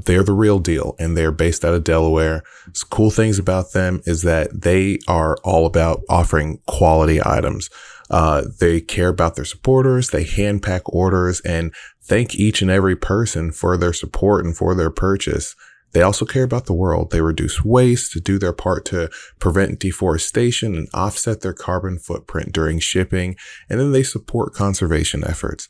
[0.05, 2.43] they're the real deal and they're based out of Delaware.
[2.91, 7.71] Cool things about them is that they are all about offering quality items.
[8.11, 10.11] Uh, they care about their supporters.
[10.11, 11.73] They hand pack orders and
[12.03, 15.55] thank each and every person for their support and for their purchase.
[15.93, 17.11] They also care about the world.
[17.11, 22.53] They reduce waste to do their part to prevent deforestation and offset their carbon footprint
[22.53, 23.37] during shipping,
[23.69, 25.69] and then they support conservation efforts.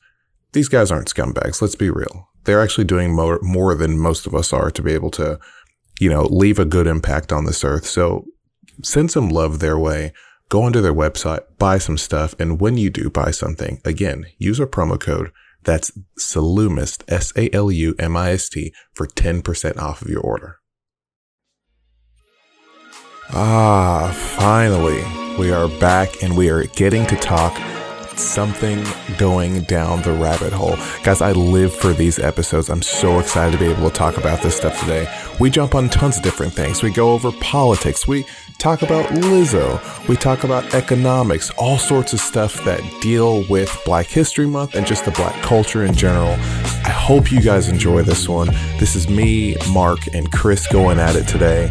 [0.53, 2.29] These guys aren't scumbags, let's be real.
[2.45, 5.39] They're actually doing more, more than most of us are to be able to,
[6.01, 7.87] you know, leave a good impact on this earth.
[7.87, 8.27] So
[8.83, 10.13] send some love their way.
[10.49, 14.59] Go onto their website, buy some stuff, and when you do buy something, again, use
[14.59, 15.31] our promo code
[15.65, 20.21] that's Salumist, S A L U M I S T, for 10% off of your
[20.21, 20.57] order.
[23.33, 25.05] Ah, finally,
[25.39, 27.57] we are back and we are getting to talk
[28.17, 28.85] something
[29.19, 30.77] going down the rabbit hole.
[31.03, 32.69] Guys, I live for these episodes.
[32.69, 35.09] I'm so excited to be able to talk about this stuff today.
[35.39, 36.83] We jump on tons of different things.
[36.83, 38.07] We go over politics.
[38.07, 38.27] We
[38.61, 39.81] talk about Lizzo.
[40.07, 44.87] We talk about economics, all sorts of stuff that deal with Black History Month and
[44.87, 46.33] just the black culture in general.
[46.85, 48.49] I hope you guys enjoy this one.
[48.79, 51.71] This is me, Mark, and Chris going at it today.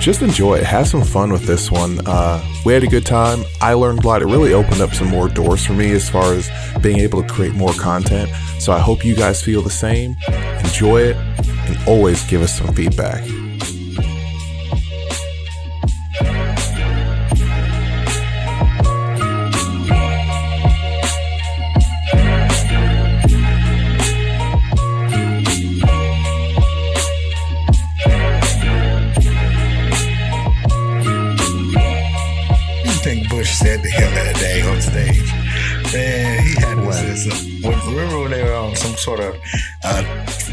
[0.00, 0.64] Just enjoy it.
[0.64, 2.00] Have some fun with this one.
[2.06, 3.44] Uh, we had a good time.
[3.60, 4.22] I learned a lot.
[4.22, 7.28] It really opened up some more doors for me as far as being able to
[7.28, 8.30] create more content.
[8.58, 10.16] So I hope you guys feel the same.
[10.64, 11.16] Enjoy it
[11.46, 13.22] and always give us some feedback.
[33.62, 35.30] Said to him that day on stage.
[35.92, 36.78] Man, he had
[37.14, 37.26] this.
[37.86, 39.36] remember when they were on some sort of
[39.84, 40.02] uh,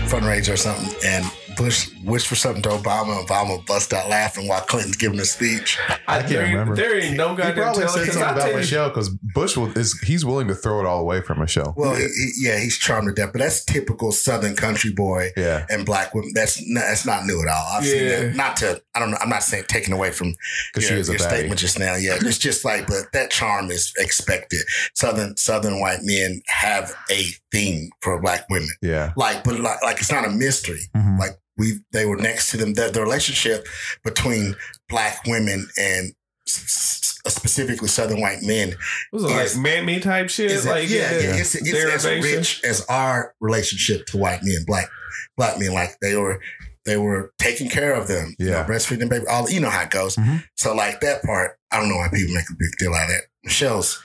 [0.10, 1.26] fundraiser or something, and
[1.60, 3.20] Bush wished for something to Obama.
[3.20, 5.78] And Obama bust out laughing while Clinton's giving a speech.
[6.08, 6.76] I, can't remember.
[6.76, 10.00] There ain't no goddamn He probably telling said something about Michelle because Bush will, is
[10.00, 11.74] he's willing to throw it all away for Michelle.
[11.78, 15.66] Well, he, he- yeah, he's charmed to death, but that's typical Southern country boy Yeah.
[15.70, 16.32] and black women.
[16.34, 17.68] That's not, that's not new at all.
[17.78, 18.20] I've seen Yeah.
[18.22, 18.36] that.
[18.36, 19.18] Not to, I don't know.
[19.22, 20.34] I'm not saying taken away from
[20.74, 21.30] 'Cause she your, is a your baddie.
[21.30, 21.96] statement just now.
[21.96, 24.62] Yeah, it's just like, but that charm is expected.
[24.96, 28.70] Southern Southern white men have a thing for black women.
[28.82, 29.12] Yeah.
[29.18, 30.82] Like, but like, like it's not a mystery.
[30.96, 31.20] Mhm.
[31.20, 32.74] Like we, they were next to them.
[32.74, 33.68] The, the relationship
[34.04, 34.56] between
[34.90, 36.14] black women and
[36.48, 38.74] s- s- specifically Southern white men
[39.14, 39.56] Was it Yes.
[39.56, 40.50] like man me type shit?
[40.50, 44.64] is like yeah, yeah, yeah, it's, it's as rich as our relationship to white men,
[44.66, 44.90] black
[45.38, 45.74] black men.
[45.74, 46.42] Like they were,
[46.86, 48.66] they were taking care of them, you know, Yeah.
[48.66, 49.28] breastfeeding baby.
[49.28, 50.16] All you know how it goes.
[50.16, 50.44] Mhm.
[50.56, 53.10] So like that part, I don't know why people make a big deal out of
[53.10, 53.24] that.
[53.44, 54.02] Michelle's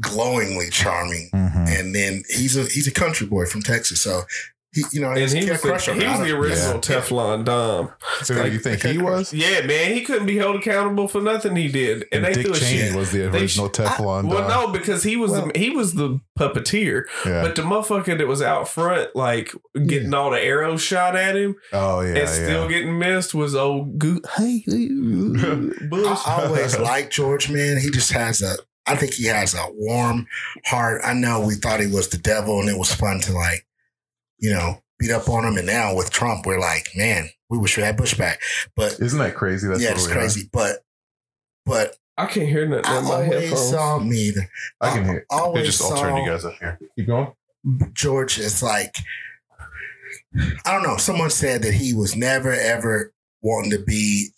[0.00, 1.78] glowingly charming, Mhm.
[1.78, 4.22] and then he's a he's a country boy from Texas, so.
[4.72, 6.80] He, you know, And he's he was, the, he was the original Yeah.
[6.80, 7.92] Teflon Don.
[8.22, 9.32] So Like, you think he was?
[9.32, 12.46] Yeah, man, he couldn't be held accountable for nothing he did, and, And they Dick
[12.46, 14.48] threw a Cheney was the original sh- I- Teflon well, Don.
[14.48, 17.42] no, because he was Well- the he was the puppeteer, Yeah.
[17.42, 19.52] but the motherfucker that was out front, like
[19.86, 20.14] getting hmm.
[20.14, 22.14] all the arrows shot at him oh yeah.
[22.20, 26.18] and still getting missed, was old Go- hey Bush.
[26.26, 27.78] I always liked George, man.
[27.78, 28.54] He just has a,
[28.86, 30.26] I think he has a warm
[30.66, 31.00] heart.
[31.04, 33.66] I know we thought he was the devil and it was fun to like,
[34.40, 35.56] you know, beat up on him.
[35.56, 38.40] And now with Trump, we're like, man, we wish we had Bush back.
[38.76, 39.68] But Isn't that crazy?
[39.68, 40.14] That's yeah, it's we are.
[40.16, 40.48] crazy.
[40.52, 40.78] But,
[41.64, 43.70] but I can't hear nothing I in my always headphones.
[43.70, 44.50] saw me either.
[44.80, 45.26] I can hear.
[45.30, 46.78] Always Just I'll turn you guys up here.
[46.96, 47.32] Keep going.
[47.92, 48.94] George is like,
[50.64, 50.96] I don't know.
[50.96, 53.12] Someone said that he was never ever
[53.42, 54.30] wanting to be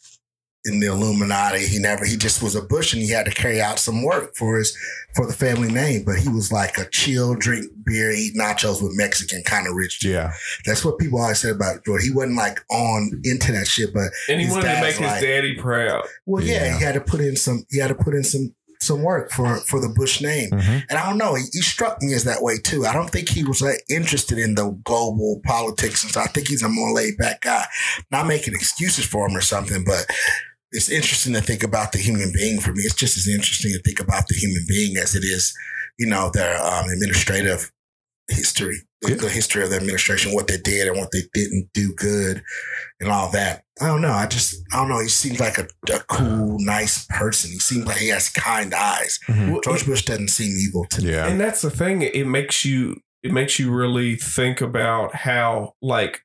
[0.64, 1.66] in the Illuminati.
[1.66, 2.04] He never.
[2.04, 4.76] He just was a Bush, and he had to carry out some work for his
[5.14, 6.04] for the family name.
[6.04, 10.00] But he was like a chill, drink beer, eat nachos with Mexican kind of rich.
[10.00, 10.12] dude.
[10.12, 10.32] Yeah.
[10.64, 12.02] That's what people always said about George.
[12.04, 15.22] He wasn't like on into that shit, but and he wanted to dad's make his
[15.22, 16.04] daddy proud.
[16.26, 16.78] well, yeah, Yeah.
[16.78, 17.64] he had to put in some.
[17.70, 20.50] He had to put in some some work for for the Bush name.
[20.50, 20.82] Mhm.
[20.90, 22.84] And I don't know, he, he struck me as that way too.
[22.84, 26.02] I don't think he was like, interested in the global politics.
[26.02, 27.64] And so I think he's a more laid back guy.
[28.10, 30.04] Not making excuses for him or something, but
[30.72, 32.60] it's interesting to think about the human being.
[32.60, 35.52] For me, it's just as interesting to think about the human being as it is,
[35.98, 37.70] you know, their um, administrative
[38.28, 39.16] history, the, Yeah.
[39.16, 42.42] the history of the administration, what they did and what they didn't do good,
[43.00, 43.64] and all that.
[43.80, 44.12] I don't know.
[44.12, 45.00] I just I don't know.
[45.00, 47.50] He seems like a, a cool, nice person.
[47.50, 49.18] He seems like he has kind eyes.
[49.28, 49.62] Mhm.
[49.64, 51.10] George Bush doesn't seem evil to me.
[51.12, 51.26] Yeah.
[51.26, 56.20] and that's the thing it makes you it makes you really think about how like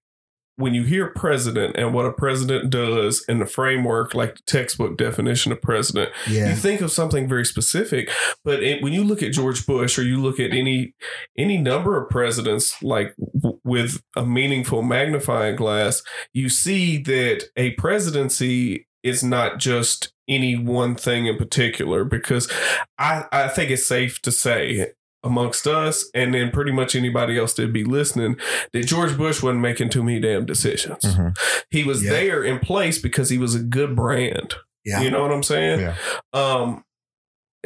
[0.58, 4.98] when you hear president and what a president does in the framework like the textbook
[4.98, 6.12] definition of president
[6.50, 8.10] you think of something very specific.
[8.44, 10.94] But it, when you look at george bush or you look at any
[11.38, 16.02] any number of presidents like w- with a meaningful magnifying glass
[16.34, 22.52] you see that a presidency is not just any one thing in particular because
[22.98, 24.88] i i think it's safe to say
[25.24, 28.38] amongst us and then pretty much anybody else that'd be listening
[28.72, 31.36] that george bush wasn't making too many damn decisions Mhm.
[31.72, 32.12] he was Yeah.
[32.12, 34.56] there in place because he was a good brand
[34.86, 35.02] Yeah.
[35.02, 35.80] you know what I'm saying?
[35.82, 35.96] Yeah.
[36.34, 36.84] Um,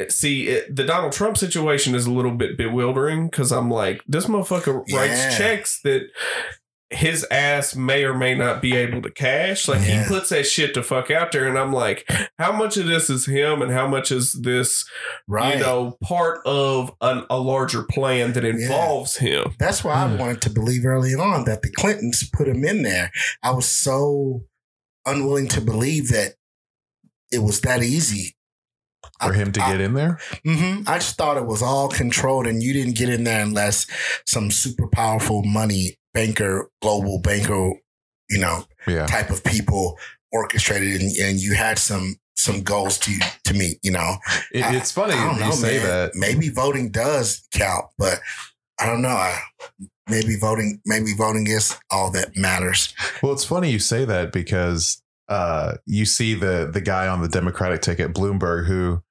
[0.08, 4.26] see, it, the Donald Trump situation is a little bit bewildering because I'm like, this
[4.26, 4.96] motherfucker Yeah.
[4.96, 6.02] writes checks that
[6.92, 9.66] his ass may or may not be able to cash.
[9.68, 10.02] Like Yeah.
[10.02, 12.08] he puts that shit to fuck out there, and I'm like,
[12.38, 14.84] how much of this is him, and how much is this,
[15.26, 15.54] right.
[15.56, 19.54] you know, part of an, a larger plan that involves him?
[19.58, 20.14] That's why Hmm.
[20.14, 23.10] I wanted to believe early on that the Clintons put him in there.
[23.42, 24.44] I was so
[25.06, 26.34] unwilling to believe that
[27.30, 28.36] it was that easy.
[29.20, 30.18] For him to I- get in there?
[30.44, 33.86] hmm I just thought it was all controlled, and you didn't get in there unless
[34.26, 37.72] some super powerful money banker, global banker,
[38.30, 39.06] you know, Yeah.
[39.06, 39.98] type of people
[40.32, 43.12] orchestrated, and, and you had some some goals to
[43.44, 43.78] to meet.
[43.82, 44.16] You know,
[44.52, 45.86] It, I- it's funny I don't you know, say man.
[45.86, 46.14] that.
[46.14, 48.20] Maybe voting does count, but
[48.80, 49.08] I don't know.
[49.10, 49.38] I,
[50.08, 52.92] maybe voting, maybe voting is all that matters.
[53.22, 57.28] Well, it's funny you say that because uh, you see the the guy on the
[57.28, 59.02] Democratic ticket, Bloomberg, who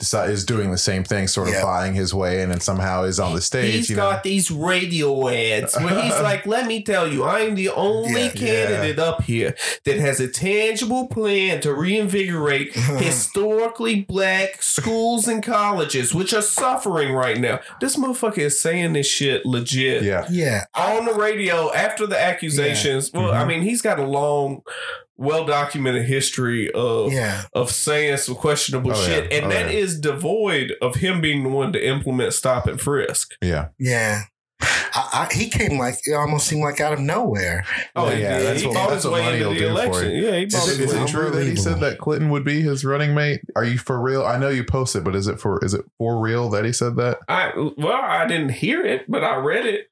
[0.00, 1.62] decide, is doing the same thing, sort of Yeah.
[1.62, 3.72] buying his way in, and somehow is on the stage.
[3.74, 7.54] He's you know, got these radio ads where he's like, let me tell you, I'm
[7.54, 9.54] the only Yeah, candidate up here
[9.84, 17.12] that has a tangible plan to reinvigorate historically black schools and colleges, which are suffering
[17.12, 17.60] right now.
[17.80, 20.02] This motherfucker is saying this shit legit.
[20.02, 23.10] yeah, yeah, On the radio after the accusations.
[23.12, 23.46] Well, I Mhm.
[23.48, 24.62] mean, he's got a long,
[25.20, 29.36] well documented history of yeah, of saying some questionable Oh, shit, yeah.
[29.38, 29.78] and Oh, that yeah.
[29.78, 33.34] is devoid of him being the one to implement stop and frisk.
[33.42, 33.68] yeah.
[33.78, 34.22] yeah.
[34.92, 37.64] I, I, he came like it almost seemed like out of nowhere.
[37.96, 39.60] Oh Yeah, yeah, that's he what- bought that's his what way money into will the
[39.60, 40.10] do for election.
[40.10, 40.26] you.
[40.26, 42.60] Yeah, he bought Is it, is it true that he said that Clinton would be
[42.60, 43.40] his running mate?
[43.56, 44.26] Are you for real?
[44.26, 46.96] I know you posted, but is it for is it for real that he said
[46.96, 47.18] that?
[47.28, 49.86] I well, I didn't hear it, but I read it.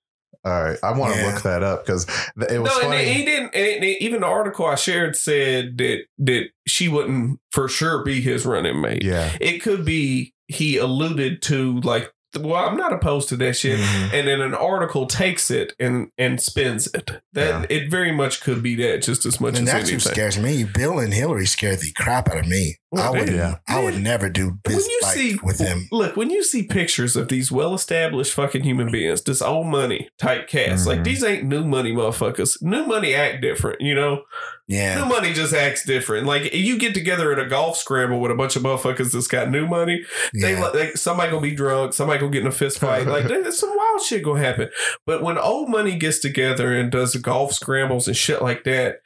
[0.44, 1.26] All right, I want to Yeah.
[1.32, 2.04] look that up because
[2.48, 3.54] it was no, and he didn't.
[3.54, 8.46] And even the article I shared said that that she wouldn't for sure be his
[8.46, 9.02] running mate.
[9.04, 13.78] yeah, It could be he alluded to like, well, I'm not opposed to that shit.
[13.80, 14.12] Mhm.
[14.12, 17.10] And then an article takes it and and spins it.
[17.32, 20.12] That it very much could be that just as much and as that's who anything.
[20.12, 20.62] scares me.
[20.64, 22.76] Bill and Hillary scared the crap out of me.
[22.90, 23.56] Well, I would, yeah.
[23.68, 25.88] I would never do when business you like, see with him.
[25.92, 30.48] look when you see pictures of these well-established fucking human beings this old money type
[30.48, 31.04] cast like Mhm.
[31.04, 34.22] these ain't new money motherfuckers new money act different you know
[34.68, 38.30] Yeah, new money just acts different like you get together at a golf scramble with
[38.30, 40.02] a bunch of motherfuckers that's got new money
[40.32, 43.28] they, yeah, they somebody gonna be drunk somebody gonna get in a fist fight like
[43.28, 44.68] there's some wild shit gonna happen
[45.06, 48.96] but when old money gets together and does golf scrambles and shit like that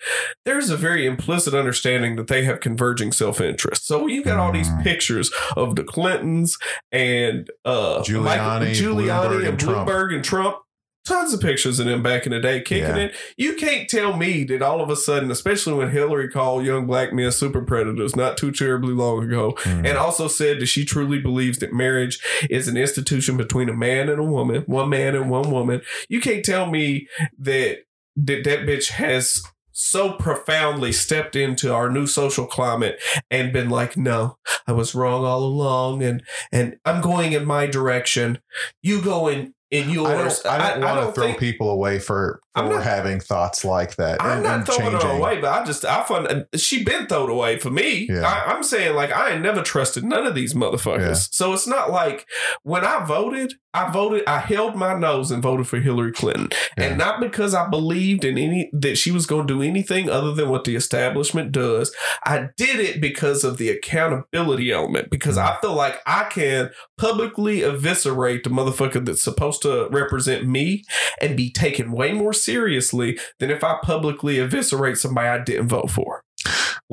[0.45, 4.53] there's a very implicit understanding that they have converging self-interest so when you got all
[4.53, 4.83] these Mhm.
[4.83, 6.59] pictures of the clintons
[6.91, 9.89] and uh Giuliani, Michael- Bloomberg, Giuliani and and Trump.
[9.89, 10.57] bloomberg and trump
[11.05, 12.97] Tons of pictures of them back in the day kicking Yeah.
[12.97, 13.15] it.
[13.37, 17.13] You can't tell me that all of a sudden, especially when Hillary called young black
[17.13, 19.89] men super predators not too terribly long ago, Mhm.
[19.89, 24.09] and also said that she truly believes that marriage is an institution between a man
[24.09, 25.81] and a woman, one man and one woman.
[26.09, 27.79] You can't tell me that
[28.15, 29.43] that, that bitch has
[29.73, 35.25] so profoundly stepped into our new social climate and been like, no, I was wrong
[35.25, 38.39] all along, and and I'm going in my direction.
[38.83, 42.69] You go in in I don't, don't want to throw think- people away for, for
[42.69, 44.23] not- having thoughts like that.
[44.23, 47.31] I'm and, not and throwing her away, but I just I find she been thrown
[47.31, 48.07] away for me.
[48.09, 48.21] Yeah.
[48.27, 51.07] I, I'm saying like I ain't never trusted none of these motherfuckers.
[51.07, 51.15] Yeah.
[51.15, 52.27] So it's not like
[52.63, 56.85] when I voted, I voted, I held my nose and voted for Hillary Clinton, Yeah.
[56.85, 60.33] and not because I believed in any that she was going to do anything other
[60.33, 61.95] than what the establishment does.
[62.25, 65.09] I did it because of the accountability element.
[65.11, 65.43] Because Mm.
[65.45, 70.85] I feel like I can publicly eviscerate the motherfucker that's supposed to represent me
[71.21, 75.91] and be taken way more seriously than if I publicly eviscerate somebody I didn't vote
[75.91, 76.23] for.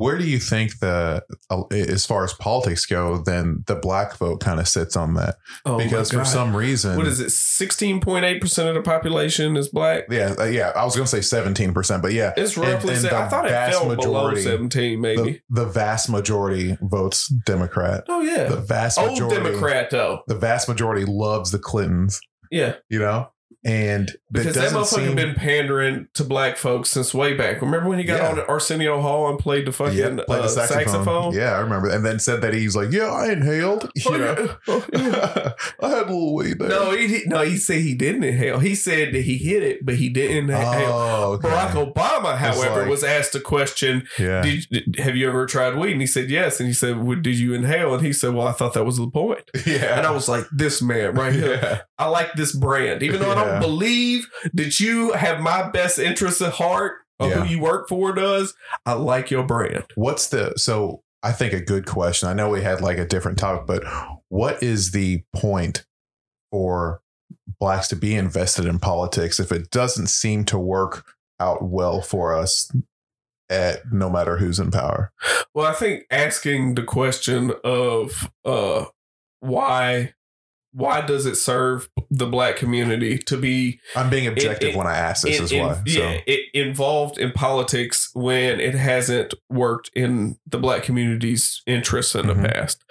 [0.00, 4.40] Where do you think the uh, as far as politics go, then the black vote
[4.40, 7.30] kind of sits on that Oh because for some reason, what is it?
[7.30, 10.04] Sixteen point eight percent of the population is black.
[10.10, 10.72] Yeah, uh, yeah.
[10.74, 12.94] I was gonna say seventeen percent, but yeah, It's And- roughly.
[12.94, 15.42] and the I thought it vast fell below majority- seventeen, maybe.
[15.50, 18.04] the, the vast majority votes Democrat.
[18.08, 20.22] oh yeah, The vast old majority, Democrat though.
[20.26, 22.20] the vast majority loves the Clintons.
[22.50, 23.28] Yeah, You know,
[23.64, 27.60] and because that motherfucker seem- been pandering to black folks since way back.
[27.60, 28.42] Remember when he got Yeah.
[28.42, 30.82] on Arsenio Hall and played the fucking played uh, the saxophone.
[30.84, 31.34] saxophone?
[31.34, 31.88] Yeah, I remember.
[31.90, 34.54] And then said that he's like, "Yeah, I inhaled." You Oh, know, yeah.
[34.68, 35.52] Oh, yeah.
[35.82, 36.68] I had a little weed there.
[36.68, 37.42] No, he no.
[37.42, 38.58] He said he didn't inhale.
[38.60, 40.92] He said that he hit it, but he didn't inhale.
[40.92, 41.48] oh, okay.
[41.48, 45.92] Barack Obama, however, like- was asked a question: yeah, did, Have you ever tried weed?
[45.92, 46.60] And he said yes.
[46.60, 48.96] And he said, well, "Did you inhale?" And he said, "Well, I thought that was
[48.96, 49.98] the point." yeah.
[49.98, 51.82] And I was like, "This man right here.
[51.98, 53.49] I like this brand, even though I Yeah.
[53.52, 57.34] Don't believe that you have my best interests at heart or Yeah.
[57.44, 58.54] who you work for does.
[58.86, 61.02] I like your brand." What's the so?
[61.22, 62.28] I think a good question.
[62.30, 63.84] I know we had like a different topic, but
[64.30, 65.84] what is the point
[66.50, 67.02] for
[67.58, 71.04] blacks to be invested in politics if it doesn't seem to work
[71.38, 72.70] out well for us
[73.50, 75.12] at no matter who's in power?
[75.54, 78.86] Well, I think asking the question of uh,
[79.40, 80.14] why
[80.72, 84.96] why does it serve the black community to be I'm being objective it- when I
[84.96, 85.82] ask this in- is why.
[85.86, 92.14] yeah, so it involved in politics when it hasn't worked in the black community's interests
[92.14, 92.42] in Mhm.
[92.42, 92.84] the past.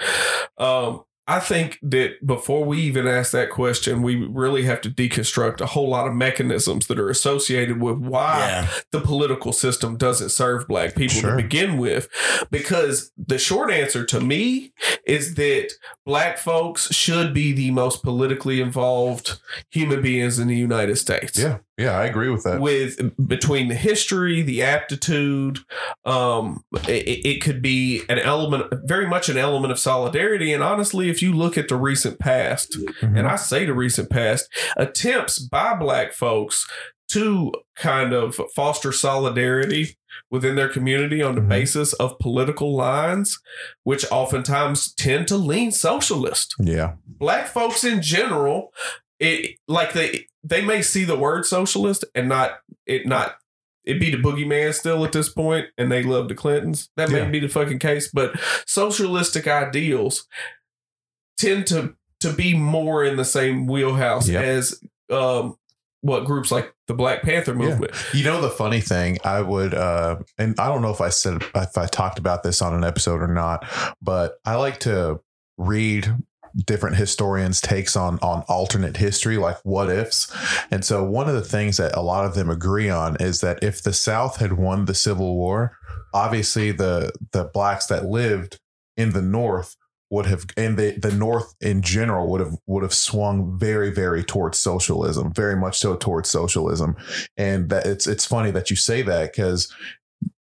[0.57, 5.61] Um, I think that before we even ask that question, we really have to deconstruct
[5.61, 8.67] a whole lot of mechanisms that are associated with why Yeah.
[8.91, 11.31] the political system doesn't serve black people Sure.
[11.31, 12.07] to begin with.
[12.49, 14.73] Because the short answer to me
[15.05, 15.69] is that
[16.05, 21.37] black folks should be the most politically involved human beings in the United States.
[21.37, 22.59] yeah, yeah, I agree with that.
[22.59, 25.59] With between the history, the aptitude,
[26.05, 30.51] um, it, it could be an element, very much an element of solidarity.
[30.53, 33.17] And honestly, if you look at the recent past, Mhm.
[33.17, 34.47] and I say the recent past,
[34.77, 36.65] attempts by black folks
[37.09, 39.97] to kind of foster solidarity
[40.29, 41.49] within their community on the Mhm.
[41.49, 43.39] basis of political lines,
[43.83, 46.53] which oftentimes tend to lean socialist.
[46.59, 48.71] yeah, Black folks in general,
[49.19, 53.35] it like they they may see the word socialist and not it not
[53.85, 56.89] it be the boogeyman still at this point, and they love the Clintons.
[56.95, 57.29] That may Yeah.
[57.29, 60.27] be the fucking case, but socialistic ideals
[61.39, 64.43] tend to to be more in the same wheelhouse Yep.
[64.43, 64.79] as
[65.09, 65.55] um
[66.01, 67.57] what groups like the Black Panther Yeah.
[67.57, 67.91] movement.
[68.13, 71.41] You know the funny thing, I would, uh, and I don't know if I said
[71.55, 73.65] if I talked about this on an episode or not,
[74.01, 75.19] but I like to
[75.57, 76.13] read
[76.65, 80.31] different historians' takes on on alternate history, like what ifs.
[80.71, 83.61] And so one of the things that a lot of them agree on is that
[83.61, 85.77] if the South had won the Civil War,
[86.13, 88.57] obviously the the blacks that lived
[88.97, 89.75] in the North
[90.09, 94.23] would have and the, the north in general would have would have swung very very
[94.23, 96.95] towards socialism very much so towards socialism.
[97.37, 99.73] And that it's it's funny that you say that because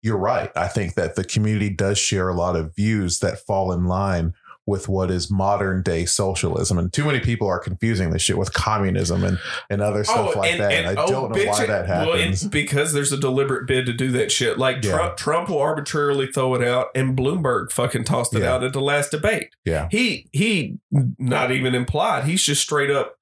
[0.02, 0.52] you're right.
[0.56, 4.34] I think that the community does share a lot of views that fall in line
[4.68, 8.54] with what is modern day socialism and too many people are confusing this shit with
[8.54, 11.88] communism and and other stuff like that and, i oh, don't know bitch, why that
[11.88, 14.58] happens it's because there's a deliberate bid to do that shit.
[14.58, 14.92] Like Yeah.
[14.92, 18.56] Trump, Trump will arbitrarily throw it out, and Bloomberg fucking tossed it Yeah.
[18.56, 19.50] out at the last debate.
[19.66, 22.26] yeah He he, not even implied.
[22.26, 23.16] He's just straight up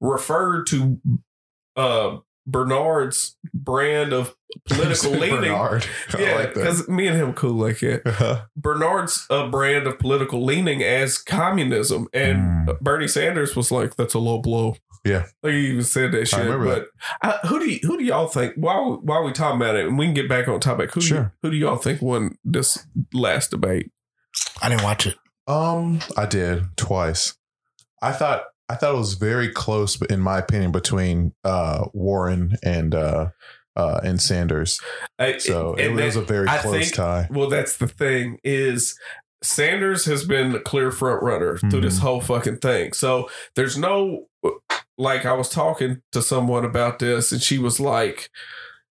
[0.00, 1.00] referred to
[1.76, 4.34] uh, Bernard's brand of
[4.68, 5.40] political leaning.
[5.52, 5.86] Bernard.
[6.14, 8.46] I Yeah, like because me and him cool like that.
[8.56, 12.80] Bernard's uh, brand of political leaning as communism, and Mm.
[12.80, 15.26] Bernie Sanders was like, "That's a low blow." Yeah.
[15.42, 16.38] like he even said that shit.
[16.40, 16.86] remember but
[17.20, 18.54] uh, who do you, who do y'all think?
[18.56, 20.92] While while we talking about it, and we can get back on topic.
[20.94, 21.34] Who do you- Sure.
[21.42, 23.90] who do y'all think won this last debate?
[24.62, 25.16] I didn't watch it.
[25.46, 27.34] Um, I did twice.
[28.00, 32.94] I thought I thought it was very close, in my opinion, between uh Warren and
[32.94, 33.28] uh
[33.76, 34.80] uh and Sanders.
[35.18, 37.28] I- So it, was that- a very I close think- tie.
[37.30, 38.98] Well, that's the thing is
[39.42, 42.02] Sanders has been the clear front runner through this Mhm.
[42.02, 42.94] whole fucking thing.
[42.94, 44.26] So there's no
[44.96, 48.30] like I was talking to someone about this and she was like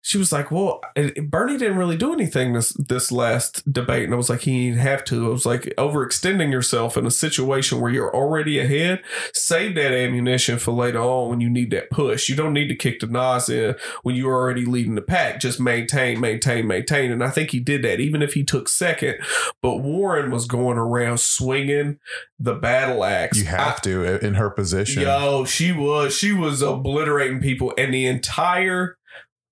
[0.08, 0.80] she was like, "Well,
[1.22, 4.80] Bernie didn't really do anything this this last debate," and I was like, "He didn't
[4.80, 9.02] have to." I was like, "Overextending yourself in a situation where you're already ahead,
[9.34, 12.30] save that ammunition for later on when you need that push.
[12.30, 15.40] You don't need to kick the Nas in when you're already leading the pack.
[15.40, 19.16] Just maintain, maintain, maintain." And I think he did that, even if he took second.
[19.60, 21.98] But Warren was going around swinging
[22.38, 23.36] the battle axe.
[23.36, 25.02] You have to in her position.
[25.02, 28.96] Yo, she was she was obliterating people, and the entire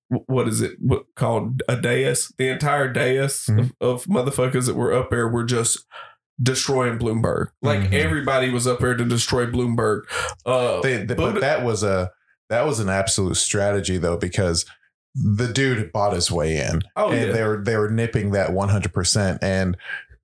[0.09, 2.33] what is it what, called a dais?
[2.39, 3.59] The entire dais Mhm.
[3.61, 5.85] of, of motherfuckers that were up there were just
[6.41, 7.47] destroying Bloomberg.
[7.63, 7.93] Like Mhm.
[7.95, 10.03] everybody was up there to destroy Bloomberg.
[10.45, 12.11] Uh, They, they- Buddha- but that was a
[12.51, 14.65] that was an absolute strategy though because
[15.15, 18.51] the dude bought his way in oh and yeah, they were they were nipping that
[18.53, 19.77] 100% and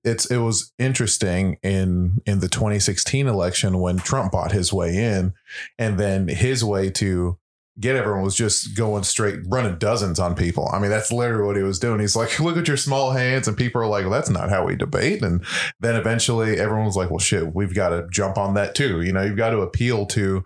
[0.03, 5.33] it's it was interesting in in the 2016 election when Trump bought his way in
[5.79, 7.37] and then his way to
[7.79, 10.69] get everyone was just going straight running dozens on people.
[10.71, 11.99] I mean that's literally what he was doing.
[11.99, 14.65] He's like look at your small hands and people are like well, that's not how
[14.65, 15.43] we debate and
[15.79, 19.01] then eventually everyone was like well shit we've got to jump on that too.
[19.01, 20.43] You know you've got to appeal to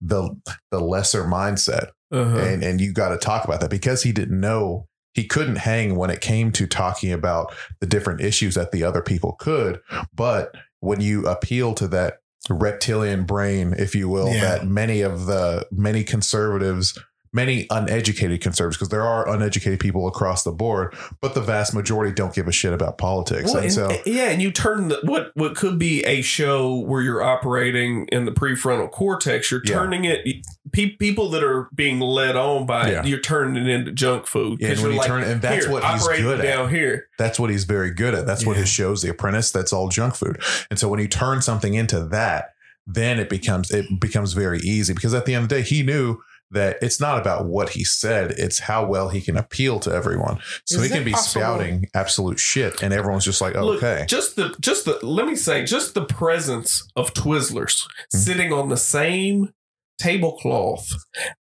[0.00, 0.36] the
[0.70, 2.38] the lesser mindset uh-huh.
[2.38, 5.94] and and you got to talk about that because he didn't know he couldn't hang
[5.94, 9.80] when it came to talking about the different issues that the other people could
[10.12, 12.18] but when you appeal to that
[12.50, 14.40] reptilian brain if you will Yeah.
[14.58, 16.98] that many of the many conservatives
[17.34, 22.14] many uneducated conservatives because there are uneducated people across the board but the vast majority
[22.14, 24.88] don't give a shit about politics Well, and, and- so eh, yeah, and you turn
[24.88, 29.50] the, what what could be a show where you're operating in the prefrontal cortex.
[29.50, 29.74] You're Yeah.
[29.74, 30.26] turning it.
[30.72, 33.00] Pe- people that are being led on by Yeah.
[33.00, 34.60] it, you're turning it into junk food.
[34.60, 37.08] Yeah, and when you turn it- and that's "Here, what he's good at." down here.
[37.18, 38.26] That's what he's very good at.
[38.26, 40.40] That's what his shows, The Apprentice, that's all junk food.
[40.70, 42.54] And so when you turn something into that,
[42.86, 45.82] then it becomes it becomes very easy because at the end of the day, he
[45.82, 46.18] knew
[46.50, 50.38] that it's not about what he said, it's how well he can appeal to everyone.
[50.66, 54.06] So Is he can be possible- spouting absolute shit and everyone's just like, Look, okay.
[54.08, 57.82] just the just the let me say just the presence of Twizzlers
[58.14, 58.18] Mhm.
[58.24, 59.50] sitting on the same
[59.98, 60.88] tablecloth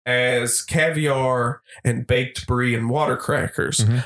[0.06, 4.04] as caviar and baked brie and water crackers Mhm.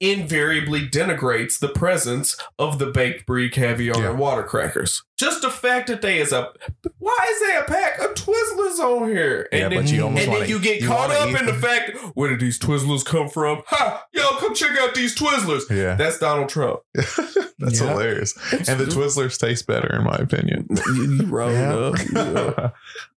[0.00, 4.10] Invariably denigrates the presence of the baked brie caviar Yeah.
[4.10, 5.02] and water crackers.
[5.18, 6.50] Just the fact that they is a
[6.98, 9.48] why is there a pack of Twizzlers on here?
[9.52, 11.46] Yeah, And but you almost and then wanna- you get you caught up eat in
[11.46, 13.62] the fact where did these Twizzlers come from?
[13.66, 14.04] Ha!
[14.12, 15.68] Y'all come check out these Twizzlers.
[15.70, 15.94] Yeah.
[15.96, 16.80] That's Donald Trump.
[16.94, 17.88] That's Yeah.
[17.90, 18.34] hilarious.
[18.68, 20.66] And the Twizzlers taste better in my opinion.
[20.94, 21.72] you, you wrong Yeah.
[21.76, 22.04] enough.
[22.06, 22.70] you know.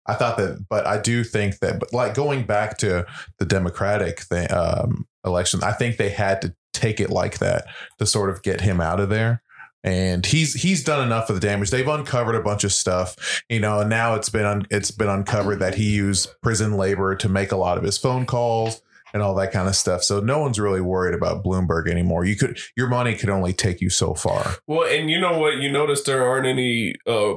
[0.05, 3.05] I thought that, but I do think that, but like going back to
[3.40, 7.66] the Democratic thing, um, election, I think they had to take it like that
[8.00, 9.42] to sort of get him out of there.
[9.86, 11.70] And he's he's done enough of the damage.
[11.70, 13.81] They've uncovered a bunch of stuff, you know.
[13.81, 17.51] And now it's been un, it's been uncovered that he used prison labor to make
[17.51, 18.81] a lot of his phone calls
[19.14, 20.01] and all that kind of stuff.
[20.01, 22.24] So no one's really worried about Bloomberg anymore.
[22.24, 24.55] You could your money could only take you so far.
[24.68, 25.57] Well, and you know what?
[25.57, 27.36] You notice there aren't any uh,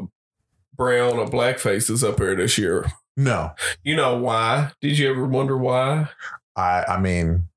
[0.77, 2.87] brown or black faces up here this year.
[3.17, 4.73] No, You know why?
[4.81, 6.11] Did you ever wonder why?
[6.55, 7.49] I I mean,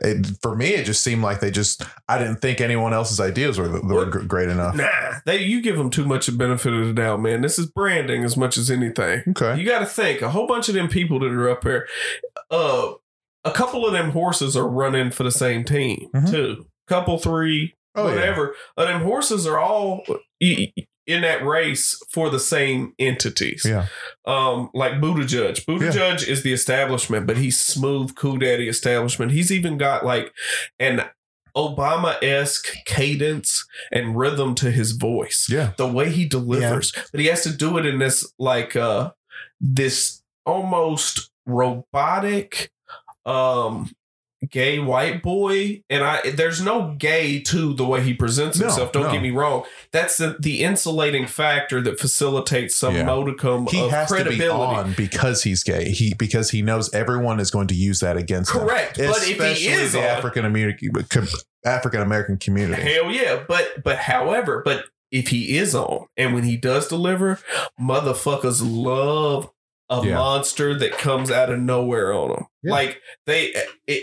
[0.00, 3.58] it, for me, it just seemed like they just I didn't think anyone else's ideas
[3.58, 4.74] were were great enough.
[4.76, 4.88] Nah,
[5.26, 7.40] they you give them too much benefit of the doubt, man.
[7.42, 9.22] This is branding as much as anything.
[9.30, 11.86] Okay, You got to think a whole bunch of them people that are up there.
[12.50, 12.92] Uh,
[13.44, 16.30] a couple of them horses are running for the same team Mhm.
[16.30, 16.66] too.
[16.88, 18.54] Couple three, oh yeah, whatever.
[18.76, 20.04] Uh, them horses are all
[21.06, 23.62] in that race for the same entities.
[23.68, 23.86] yeah,
[24.24, 25.64] Um, like Buttigieg.
[25.66, 25.90] Buddha Yeah.
[25.90, 29.32] Judge is the establishment, but he's smooth, cool daddy establishment.
[29.32, 30.32] He's even got like
[30.80, 31.04] an
[31.56, 35.46] Obama esque cadence and rhythm to his voice.
[35.48, 39.12] yeah, The way he delivers, but he has to do it in this like uh
[39.60, 42.70] this almost robotic
[43.26, 43.90] um
[44.50, 48.92] gay white boy and i there's no gay to the way he presents No, himself
[48.92, 49.12] don't no.
[49.12, 53.04] get me wrong that's the, the insulating factor that facilitates some Yeah.
[53.04, 55.90] modicum He of has to be credibility on because he's gay.
[55.90, 58.60] He because he knows everyone is going to use that against him.
[58.62, 60.90] correct but if he is the African American
[61.64, 62.82] African American community.
[62.82, 67.38] hell yeah but but however but if he is on and when he does deliver
[67.80, 69.50] motherfuckers love
[70.02, 70.14] a Yeah.
[70.16, 72.72] monster that comes out of nowhere on them Yeah.
[72.72, 73.54] like they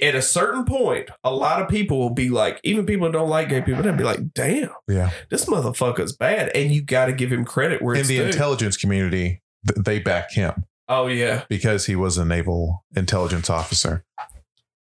[0.02, 3.30] at a certain point a lot of people will be like even people who don't
[3.30, 7.14] like gay people they'll be like damn Yeah, this motherfucker's bad and you got to
[7.14, 8.30] give him credit where it's in it's the due.
[8.38, 9.42] intelligence community,
[9.78, 14.04] they back him oh yeah because he was a naval intelligence officer.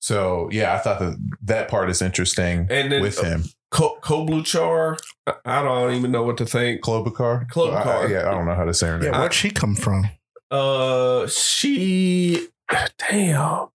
[0.01, 3.45] So yeah, I thought that that part is interesting and then with uh, him.
[3.71, 7.49] Ko- Kobluchar I- I don't even know what to think Klobuchar.
[7.51, 7.87] Klobuchar.
[7.87, 9.13] I- I- yeah, I don't know how to say her name.
[9.13, 10.09] Yeah, where'd she come from?
[10.51, 12.49] Uh she
[13.11, 13.69] damn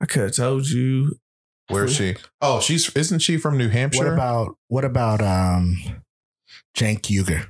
[0.00, 1.18] I could have told you
[1.68, 2.14] Where's she?
[2.40, 4.04] Oh, she's isn't she from New Hampshire?
[4.04, 5.78] What about what about um
[6.76, 7.46] Cenk Uygur?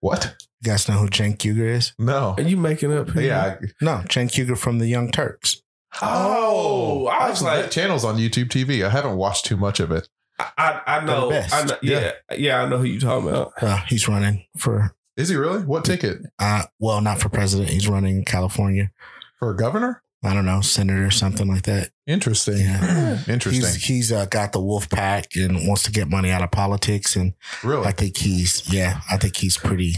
[0.00, 0.36] what?
[0.62, 1.92] You guys know who Cenk Uygur is?
[1.98, 2.34] No.
[2.38, 3.10] Are you making up?
[3.10, 3.22] here?
[3.22, 3.56] Yeah.
[3.60, 5.62] I- No, Cenk Uygur from the Young Turks.
[6.00, 8.84] Oh, I was like- channel's on YouTube TV.
[8.84, 10.08] I haven't watched too much of it.
[10.38, 11.30] I, I, I know.
[11.30, 11.54] best.
[11.54, 13.52] I know yeah, yeah, I know who you're talking about.
[13.60, 15.62] Uh, he's running for Is he really?
[15.62, 17.70] What ticket uh well, not for president.
[17.70, 18.90] He's running California.
[19.38, 20.02] for governor?
[20.24, 21.90] I don't know, senator or something like that.
[22.06, 22.58] Interesting.
[22.58, 23.20] Yeah.
[23.28, 23.62] Interesting.
[23.62, 27.14] He's he's uh, got the wolf pack and wants to get money out of politics,
[27.16, 27.86] and really?
[27.86, 29.94] I think he's yeah, I think he's pretty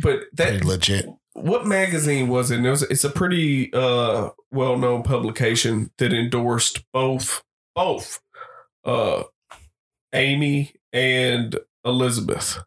[0.00, 1.06] But pretty that legit.
[1.34, 2.64] what magazine was it?
[2.64, 7.42] it was, it's a pretty uh, well known publication that endorsed both
[7.74, 8.20] both
[8.84, 9.24] uh,
[10.14, 12.58] Amy and Elizabeth.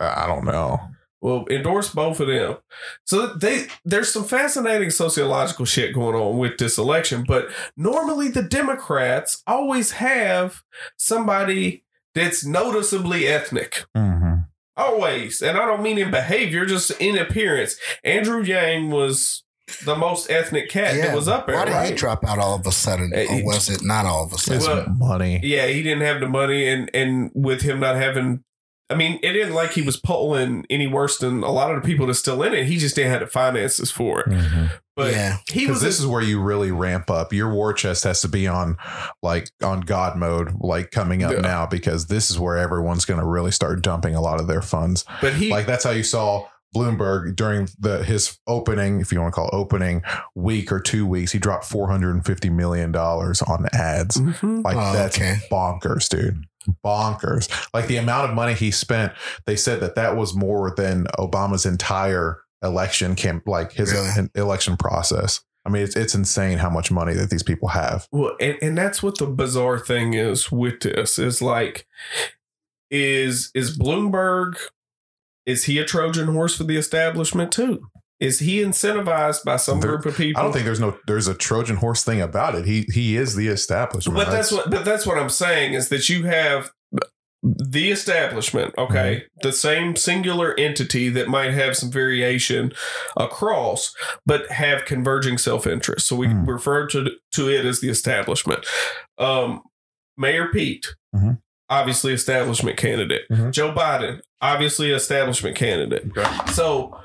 [0.00, 0.80] I don't know.
[1.22, 2.56] Well, endorse both of them.
[3.04, 8.42] So they there's some fascinating sociological shit going on with this election, but normally the
[8.42, 10.62] Democrats always have
[10.96, 11.84] somebody
[12.14, 13.84] that's noticeably ethnic.
[13.94, 14.40] Mm-hmm.
[14.76, 15.42] Always.
[15.42, 17.76] And I don't mean in behavior, just in appearance.
[18.02, 19.42] Andrew Yang was
[19.84, 21.56] the most ethnic cat that was up there.
[21.56, 21.90] Why did right?
[21.90, 23.12] he drop out all of a sudden?
[23.14, 24.66] Uh, or was it not all of a sudden?
[24.66, 25.40] Well, money.
[25.42, 28.42] Yeah, he didn't have the money, and and with him not having,
[28.90, 31.86] I mean, it didn't like he was polling any worse than a lot of the
[31.86, 32.66] people that's still in it.
[32.66, 34.26] He just didn't have the finances for it.
[34.28, 34.66] Mm-hmm.
[34.96, 37.32] But yeah, he was this is where you really ramp up.
[37.32, 38.76] Your war chest has to be on
[39.22, 41.40] like on God mode, like coming up Yeah.
[41.40, 44.60] now, because this is where everyone's going to really start dumping a lot of their
[44.60, 45.04] funds.
[45.22, 49.34] but he Like that's how you saw Bloomberg during the his opening, if you want
[49.34, 50.02] to call it opening
[50.34, 54.16] week or two weeks, he dropped four hundred and fifty million dollars on ads.
[54.18, 54.64] Mhm.
[54.64, 55.36] Like Oh, that's okay.
[55.50, 56.44] bonkers, dude.
[56.84, 57.50] Bonkers.
[57.74, 59.12] Like the amount of money he spent,
[59.46, 64.28] they said that that was more than Obama's entire election camp, like his Really?
[64.34, 65.40] election process.
[65.66, 68.06] I mean, it's it's insane how much money that these people have.
[68.12, 71.86] Well, and, and that's what the bizarre thing is with this is like,
[72.90, 74.56] is is Bloomberg,
[75.46, 77.80] is he a Trojan horse for the establishment too?
[78.18, 80.40] Is he incentivized by some There- group of people?
[80.40, 82.66] I don't think there's no there's a Trojan horse thing about it.
[82.66, 84.16] He he is the establishment.
[84.16, 86.70] But that's what but that's what I'm saying is that you have
[87.42, 92.70] the establishment, okay, the same singular entity that might have some variation
[93.16, 93.94] across,
[94.26, 96.06] but have converging self-interest.
[96.06, 96.46] So we Mhm.
[96.46, 98.66] refer to to it as the establishment.
[99.16, 99.62] Um,
[100.18, 101.38] Mayor Pete, Mhm.
[101.70, 103.22] Obviously establishment candidate.
[103.30, 103.52] Mhm.
[103.52, 106.04] Joe Biden, obviously establishment candidate.
[106.16, 106.28] Okay.
[106.52, 106.98] So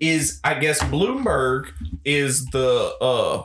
[0.00, 1.66] is I guess Bloomberg
[2.04, 3.42] is the uh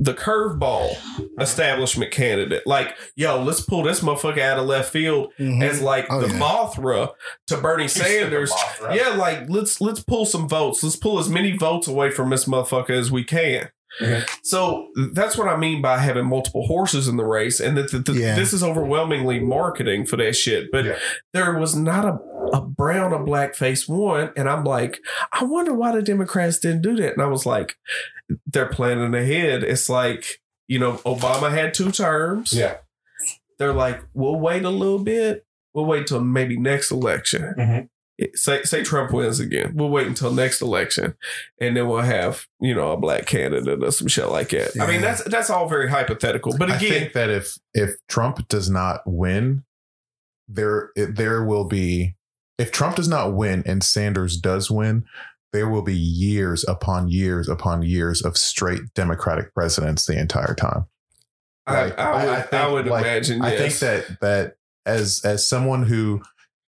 [0.00, 0.96] the curveball
[1.40, 2.64] establishment candidate.
[2.66, 5.60] Like, yo, let's pull this motherfucker out of left field Mhm.
[5.62, 6.38] as like Oh, the yeah.
[6.38, 7.10] Mothra
[7.48, 8.52] to Bernie Sanders.
[8.92, 10.82] Yeah, like let's let's pull some votes.
[10.84, 13.70] Let's pull as many votes away from this motherfucker as we can.
[14.00, 14.28] Mhm.
[14.42, 18.06] So that's what I mean by having multiple horses in the race, and that, that-
[18.06, 18.34] that Yeah.
[18.36, 20.70] this is overwhelmingly marketing for that shit.
[20.70, 20.98] But Yeah.
[21.32, 22.18] there was not a
[22.50, 25.00] a brown or black face one, and I'm like,
[25.38, 27.12] I wonder why the Democrats didn't do that.
[27.12, 27.76] And I was like,
[28.46, 29.62] they're planning ahead.
[29.62, 32.52] It's like you know, Obama had two terms.
[32.54, 32.76] Yeah.
[33.58, 35.44] They're like, we'll wait a little bit.
[35.74, 37.54] We'll wait till maybe next election.
[37.58, 37.88] Mhm.
[38.34, 39.72] Say say Trump wins again.
[39.74, 41.14] We'll wait until next election,
[41.60, 44.72] and then we'll have you know a black candidate or some shit like that.
[44.80, 46.56] I mean, that's that's all very hypothetical.
[46.58, 49.62] But I think that if if Trump does not win,
[50.48, 52.16] there there will be
[52.58, 55.04] if Trump does not win and Sanders does win,
[55.52, 60.86] there will be years upon years upon years of straight Democratic presidents the entire time.
[61.66, 63.42] I, Like, I would, I, think, would like, imagine.
[63.42, 63.60] I yes.
[63.60, 66.22] think that that as as someone who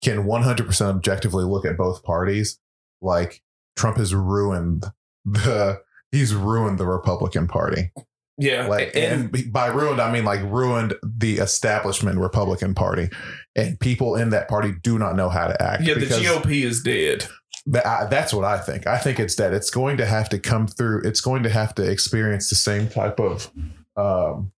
[0.03, 2.60] can 100% objectively look at both parties,
[3.01, 3.41] like
[3.75, 4.86] Trump has ruined
[5.25, 5.81] the
[6.12, 7.91] he's ruined the Republican Party.
[8.38, 13.10] yeah, Like and, and by ruined I mean like ruined the establishment Republican Party.
[13.55, 15.84] And people in that party do not know how to act.
[15.84, 17.25] yeah, the GOP is dead.
[17.65, 18.86] that- I- that's what I think.
[18.88, 21.01] I think it's that it's going to have to come through.
[21.03, 23.49] It's going to have to experience the same type of
[23.97, 24.51] um,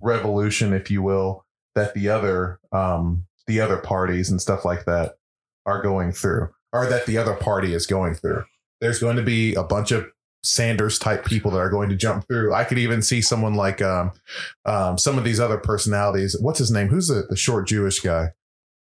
[0.00, 5.16] revolution, if you will, that the other um, the other parties and stuff like that
[5.66, 8.44] are going through, or that the other party is going through.
[8.80, 10.06] There's going to be a bunch of
[10.44, 12.54] Sanders type people that are going to jump through.
[12.54, 14.12] I could even see someone like um,
[14.64, 16.36] um, some of these other personalities.
[16.40, 16.86] What's his name?
[16.88, 18.28] Who's the, the short Jewish guy?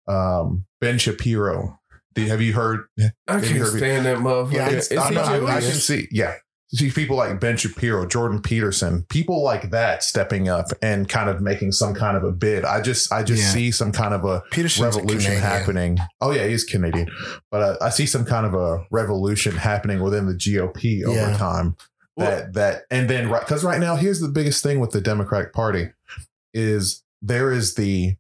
[0.08, 1.78] Um, ben Shapiro.
[2.14, 3.80] Do- Have you heard I can't heard me?
[3.80, 4.54] stand that motherfucker.
[4.54, 6.36] Yeah, is I, he know, I, I can see, yeah.
[6.74, 11.42] See people like Ben Shapiro, Jordan Peterson, people like that stepping up and kind of
[11.42, 12.64] making some kind of a bid.
[12.64, 13.50] I just, I just Yeah.
[13.50, 15.42] see some kind of a Peterson's revolution Canadian.
[15.44, 15.98] happening.
[16.22, 17.10] Oh yeah, he's Canadian,
[17.52, 21.36] but uh, I see some kind of a revolution happening within the GOP over Yeah.
[21.38, 21.76] time.
[22.16, 25.02] Well- That that and then right because right now here's the biggest thing with the
[25.02, 25.90] Democratic Party
[26.54, 28.16] is there is the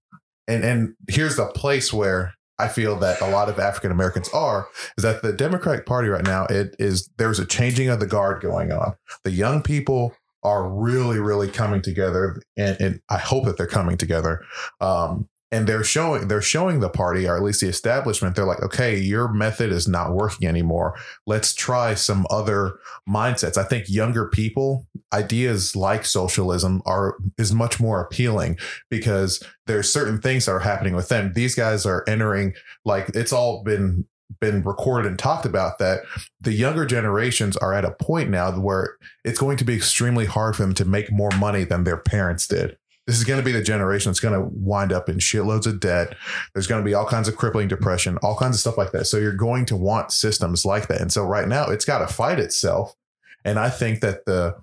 [0.47, 4.67] and and here's the place where I feel that a lot of African Americans are
[4.97, 8.41] is that the Democratic Party right now it is there's a changing of the guard
[8.41, 8.95] going on.
[9.23, 13.97] The young people are really really coming together, and, and I hope that they're coming
[13.97, 14.43] together.
[14.79, 18.35] Um, and they're showing they're showing the party or at least the establishment.
[18.35, 20.95] They're like okay your method is not working anymore.
[21.27, 23.57] Let's try some other mindsets.
[23.57, 28.57] I think younger people ideas like socialism are is much more appealing
[28.89, 31.33] because there's certain things that are happening with them.
[31.33, 32.53] These guys are entering
[32.85, 34.05] like it's all been
[34.39, 36.01] been recorded and talked about that
[36.39, 40.55] the younger generations are at a point now where it's going to be extremely hard
[40.55, 43.51] for them to make more money than their parents did this is going to be
[43.51, 46.15] the generation that's going to wind up in shitloads of debt.
[46.53, 49.05] There's going to be all kinds of crippling depression, all kinds of stuff like that.
[49.05, 51.01] So you're going to want systems like that.
[51.01, 52.95] And so right now it's got to fight itself.
[53.43, 54.55] And I think that the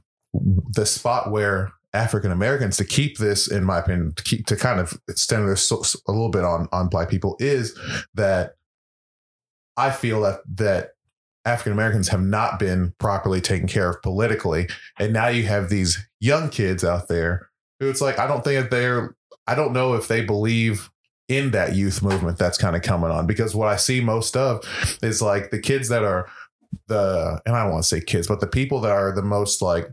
[0.70, 4.79] the spot where African Americans to keep this, in my opinion, to keep to kind
[4.79, 7.77] of extend this a little bit on on black people is
[8.14, 8.55] that
[9.77, 10.90] I feel that that
[11.44, 15.98] African Americans have not been properly taken care of politically, and now you have these
[16.20, 17.47] young kids out there
[17.81, 19.14] it's like I don't think they're
[19.47, 20.91] I don't know if they believe
[21.29, 24.64] in that youth movement that's kind of coming on because what I see most of
[25.03, 26.29] is like the kids that are
[26.87, 29.62] the and I don't want to say kids, but the people that are the most
[29.62, 29.88] like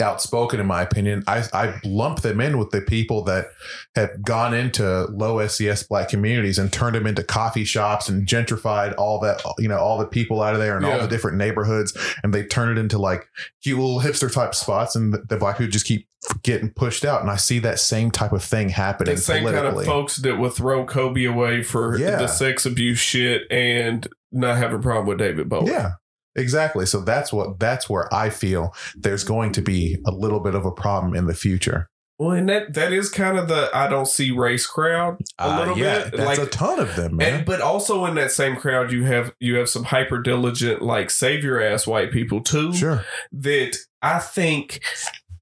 [0.00, 1.22] outspoken in my opinion.
[1.26, 3.46] I, I lump them in with the people that
[3.94, 8.94] have gone into low SES black communities and turned them into coffee shops and gentrified
[8.96, 10.92] all that you know all the people out of there and yeah.
[10.92, 11.96] all the different neighborhoods.
[12.22, 13.28] And they turn it into like
[13.62, 16.06] cute little hipster type spots and the, the black people just keep
[16.42, 17.20] getting pushed out.
[17.20, 20.36] And I see that same type of thing happening the same kind of folks that
[20.36, 22.16] will throw Kobe away for yeah.
[22.16, 25.70] the sex abuse shit and not have a problem with David Bowie.
[25.70, 25.92] Yeah
[26.36, 26.86] Exactly.
[26.86, 30.64] So that's what that's where I feel there's going to be a little bit of
[30.64, 31.88] a problem in the future.
[32.20, 35.58] Well, and that that is kind of the I don't see race crowd a uh,
[35.58, 36.18] little yeah, bit.
[36.18, 37.34] That's like a ton of them, man.
[37.34, 41.10] And, but also in that same crowd, you have you have some hyper diligent, like
[41.10, 42.74] savior ass white people too.
[42.74, 43.06] Sure.
[43.32, 44.82] That I think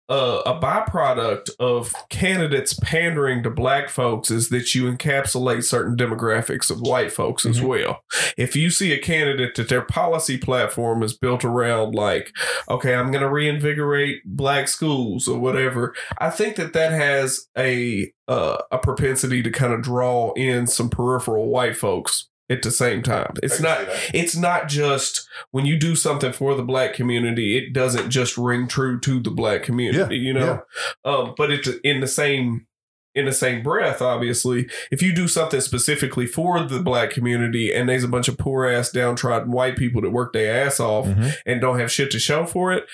[0.08, 6.70] uh, a byproduct of candidates pandering to black folks is that you encapsulate certain demographics
[6.70, 7.50] of white folks mm-hmm.
[7.50, 8.02] as well.
[8.36, 12.32] If you see a candidate that their policy platform is built around like,
[12.68, 18.12] okay, I'm going to reinvigorate black schools or whatever, I think that that has a
[18.28, 23.02] uh, a propensity to kind of draw in some peripheral white folks at the same
[23.02, 23.34] time.
[23.42, 23.80] It's not
[24.14, 28.68] it's not just when you do something for the black community, it doesn't just ring
[28.68, 30.62] true to the black community, yeah, you know.
[31.04, 31.12] Yeah.
[31.12, 32.66] Um, but it's in the same
[33.14, 37.88] in the same breath, obviously, if you do something specifically for the black community and
[37.88, 41.30] there's a bunch of poor ass downtrodden white people that work their ass off mm-hmm.
[41.44, 42.84] and don't have shit to show for it,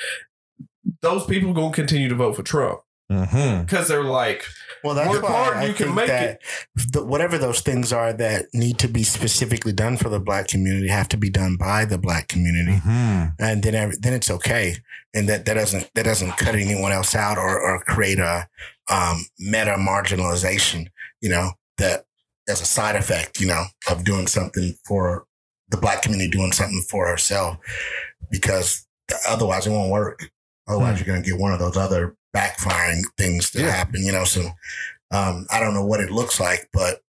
[1.03, 2.81] those people are gonna continue to vote for Trump.
[3.09, 3.87] Because mm-hmm.
[3.87, 4.47] they're like,
[4.85, 6.43] well, that's work hard, I you can make it.
[6.93, 10.89] The, whatever those things are that need to be specifically done for the black community
[10.89, 13.29] have to be done by the black community, mm-hmm.
[13.39, 14.77] and then every, then it's okay,
[15.15, 18.47] and that that doesn't that doesn't cut anyone else out or or create a
[18.91, 20.89] um, meta marginalization.
[21.21, 22.05] You know that
[22.49, 25.25] as a side effect, you know, of doing something for
[25.71, 27.57] the black community, doing something for herself,
[28.31, 28.87] because
[29.27, 30.31] otherwise it won't work.
[30.69, 30.99] Otherwise, mm.
[30.99, 33.71] you're going to get one of those other backfiring things that yeah.
[33.71, 34.25] happen, you know.
[34.25, 34.43] So
[35.11, 37.03] um, I don't know what it looks like, but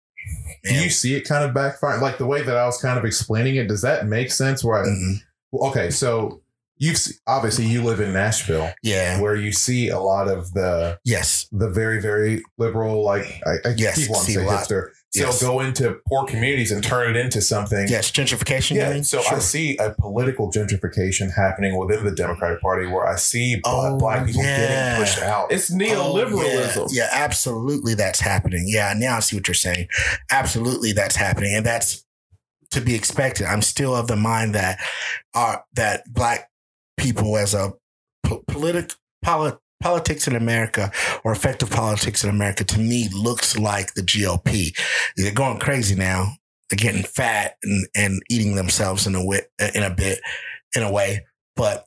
[0.64, 0.74] man.
[0.74, 2.00] do you see it kind of backfire?
[2.00, 4.62] Like the way that I was kind of explaining it, does that make sense?
[4.62, 5.64] Where I, mm-hmm.
[5.66, 6.42] okay, so
[6.76, 11.48] you've obviously you live in Nashville, yeah, where you see a lot of the yes,
[11.52, 15.40] the very very liberal, like I, I yes, keep wanting to say hipster yes.
[15.40, 17.86] they'll go into poor communities and turn it into something.
[17.88, 18.76] Yes, gentrification.
[18.76, 19.00] Yeah.
[19.02, 19.36] So sure.
[19.36, 24.26] I see a political gentrification happening within the Democratic Party where I see oh, black
[24.26, 24.96] people yeah.
[24.96, 25.52] getting pushed out.
[25.52, 26.76] It's neoliberalism.
[26.76, 27.04] Oh, yeah.
[27.04, 28.64] yeah, absolutely that's happening.
[28.66, 29.88] Yeah, now I see what you're saying.
[30.30, 31.54] Absolutely that's happening.
[31.54, 32.04] And that's
[32.70, 33.46] to be expected.
[33.46, 34.78] I'm still of the mind that
[35.34, 36.50] are uh, that black
[36.96, 37.72] people as a
[38.24, 40.90] po- politic polit- politics in America
[41.24, 44.74] or effective politics in America to me looks like the GOP.
[45.14, 46.32] They're going crazy now.
[46.70, 49.42] They're getting fat and, and eating themselves in a way,
[49.74, 50.20] in a bit,
[50.74, 51.26] in a way.
[51.54, 51.84] But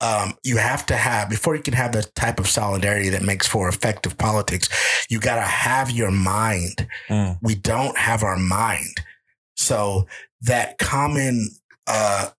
[0.00, 3.46] um, you have to have before you can have the type of solidarity that makes
[3.46, 4.70] for effective politics.
[5.10, 6.88] You got to have your mind.
[7.10, 7.38] Mm.
[7.42, 9.02] We don't have our mind,
[9.54, 10.06] so
[10.40, 11.50] that common
[11.86, 12.30] uh,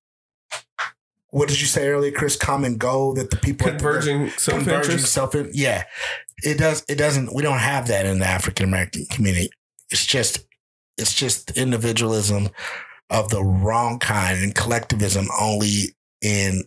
[1.32, 2.36] what did you say earlier, Chris?
[2.36, 5.12] Common goal that the people converging self interest.
[5.12, 5.86] Self yeah,
[6.44, 6.84] it does.
[6.90, 7.34] It doesn't.
[7.34, 9.50] We don't have that in the African American community.
[9.90, 10.46] It's just
[10.98, 12.50] it's just individualism
[13.10, 16.64] of the wrong kind and collectivism only in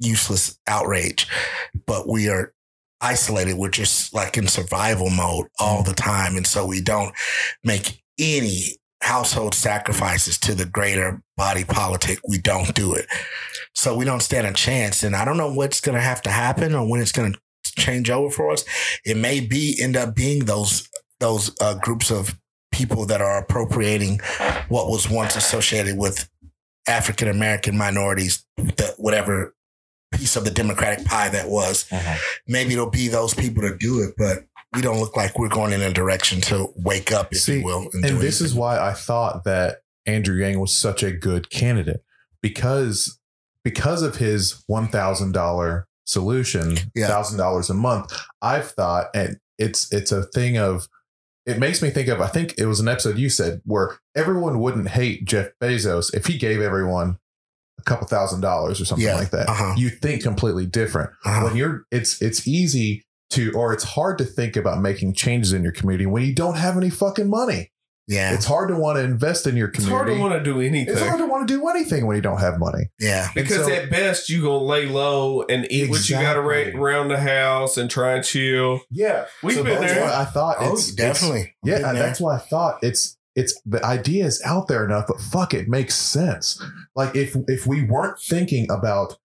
[0.00, 1.28] useless outrage.
[1.86, 2.52] But we are
[3.00, 3.54] isolated.
[3.54, 7.14] We're just like in survival mode all the time, and so we don't
[7.62, 12.18] make any household sacrifices to the greater body politic.
[12.26, 13.06] We don't do it.
[13.74, 15.02] So we don't stand a chance.
[15.02, 17.38] And I don't know what's going to have to happen or when it's going to
[17.76, 18.64] change over for us.
[19.04, 20.88] It may be end up being those
[21.20, 22.38] those uh, groups of
[22.72, 24.20] people that are appropriating
[24.68, 26.28] what was once associated with
[26.88, 29.54] African American minorities, the, whatever
[30.12, 31.84] piece of the Democratic pie that was.
[31.90, 32.18] Mhm.
[32.46, 35.72] Maybe it'll be those people to do it, but we don't look like we're going
[35.72, 37.88] in a direction to wake up, if See, you will.
[37.92, 42.02] and this is why I thought that Andrew Yang was such a good candidate
[42.42, 43.18] because
[43.64, 47.06] because of his one thousand dollar solution, Yeah.
[47.06, 48.12] thousand dollars a month.
[48.42, 50.88] I've thought, and it's it's a thing of.
[51.46, 52.22] It makes me think of.
[52.22, 56.24] I think it was an episode you said where everyone wouldn't hate Jeff Bezos if
[56.26, 57.18] he gave everyone
[57.78, 59.48] a couple thousand dollars or something Yeah, like that.
[59.50, 59.74] uh-huh.
[59.76, 61.44] You think completely different Uh-huh.
[61.44, 63.04] when you're it's it's easy
[63.34, 66.56] to or it's hard to think about making changes in your community when you don't
[66.56, 67.70] have any fucking money.
[68.06, 69.94] yeah, It's hard to want to invest in your community.
[69.94, 70.92] It's hard to want to do anything.
[70.94, 72.90] It's hard to want to do anything when you don't have money.
[73.00, 76.40] yeah, Because so- at best you gonna lay low and eat what you got to
[76.40, 78.80] around the house and try and chill.
[78.90, 80.02] Yeah, We've so been that's there.
[80.04, 81.54] why I thought oh, it's it's- definitely.
[81.64, 85.06] yeah, Been uh, that's why I thought it's it's the idea is out there enough,
[85.08, 86.62] but fuck, it makes sense.
[86.94, 89.16] Like if if we weren't thinking about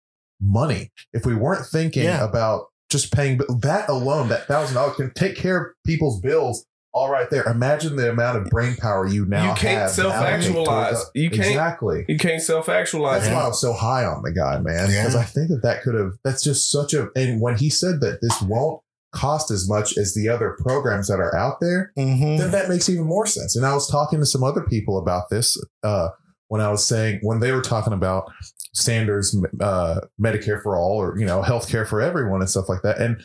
[0.41, 2.23] money, if we weren't thinking Yeah.
[2.23, 6.65] about just paying that alone, that thousand dollars can take care of people's bills.
[6.91, 7.43] All right, there.
[7.43, 10.93] Imagine the amount of brain power you now You can't have self-actualize.
[10.95, 12.03] towards- You can't- exactly.
[12.07, 13.21] You can't self actualize.
[13.23, 14.89] That's why I was so high on the guy, man.
[14.89, 15.03] Yeah.
[15.03, 16.13] Because I think that that could have.
[16.23, 17.09] That's just such a.
[17.15, 18.81] And when he said that this won't
[19.13, 22.39] cost as much as the other programs that are out there, Mhm.
[22.39, 23.55] then that makes even more sense.
[23.55, 26.09] And I was talking to some other people about this uh,
[26.47, 28.31] when I was saying when they were talking about
[28.73, 32.99] Sanders uh, Medicare for all or you know healthcare for everyone and stuff like that.
[32.99, 33.21] And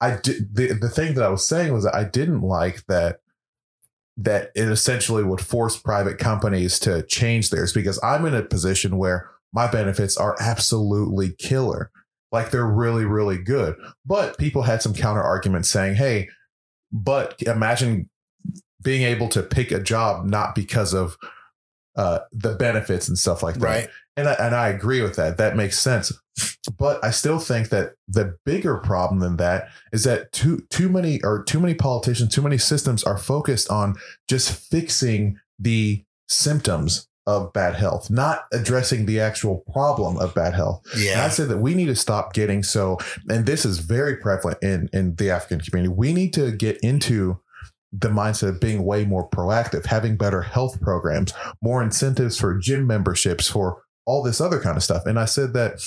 [0.00, 3.20] I did the the thing that I was saying was that I didn't like that
[4.16, 8.96] that it essentially would force private companies to change theirs because I'm in a position
[8.96, 11.90] where my benefits are absolutely killer.
[12.32, 13.76] Like they're really, really good.
[14.04, 16.28] But people had some counter arguments saying, hey,
[16.92, 18.08] but imagine
[18.82, 21.16] being able to pick a job not because of
[21.96, 23.64] uh, the benefits and stuff like that.
[23.64, 23.88] Right.
[24.16, 25.36] And I, and I agree with that.
[25.36, 26.12] That makes sense.
[26.78, 31.22] But I still think that the bigger problem than that is that too too many
[31.22, 33.94] or too many politicians, too many systems are focused on
[34.28, 40.82] just fixing the symptoms of bad health, not addressing the actual problem of bad health.
[41.12, 42.98] And I said that we need to stop getting so,
[43.28, 45.92] and this is very prevalent in in the African community.
[45.94, 47.40] We need to get into
[47.92, 52.86] the mindset of being way more proactive, having better health programs, more incentives for gym
[52.86, 55.04] memberships, for all this other kind of stuff.
[55.06, 55.80] And I said that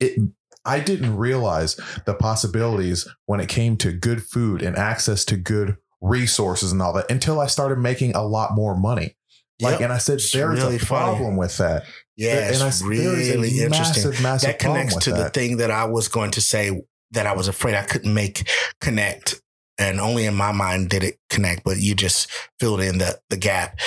[0.00, 0.20] it.
[0.64, 5.76] I didn't realize the possibilities when it came to good food and access to good
[6.00, 9.16] resources and all that until I started making a lot more money.
[9.60, 9.80] Like, Yep.
[9.82, 11.16] and I said, It's there is really a funny.
[11.16, 11.84] problem with that.
[12.16, 14.04] Yeah, and I it's said, there is a really interesting.
[14.10, 17.26] massive, massive that connects to with the thing that I was going to say that
[17.28, 18.48] I was afraid I couldn't make
[18.80, 19.40] connect,
[19.78, 21.62] and only in my mind did it connect.
[21.62, 23.78] But you just filled in the the gap.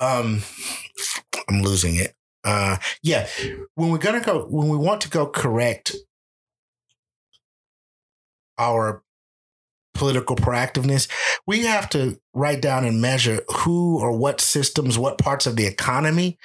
[0.00, 0.42] Um,
[1.48, 2.15] I'm losing it.
[2.46, 3.26] Uh, yeah,
[3.74, 5.96] when we're gonna go, when we want to go correct
[8.56, 9.02] our
[9.94, 11.10] political proactiveness,
[11.44, 15.66] we have to write down and measure who or what systems, what parts of the
[15.66, 16.38] economy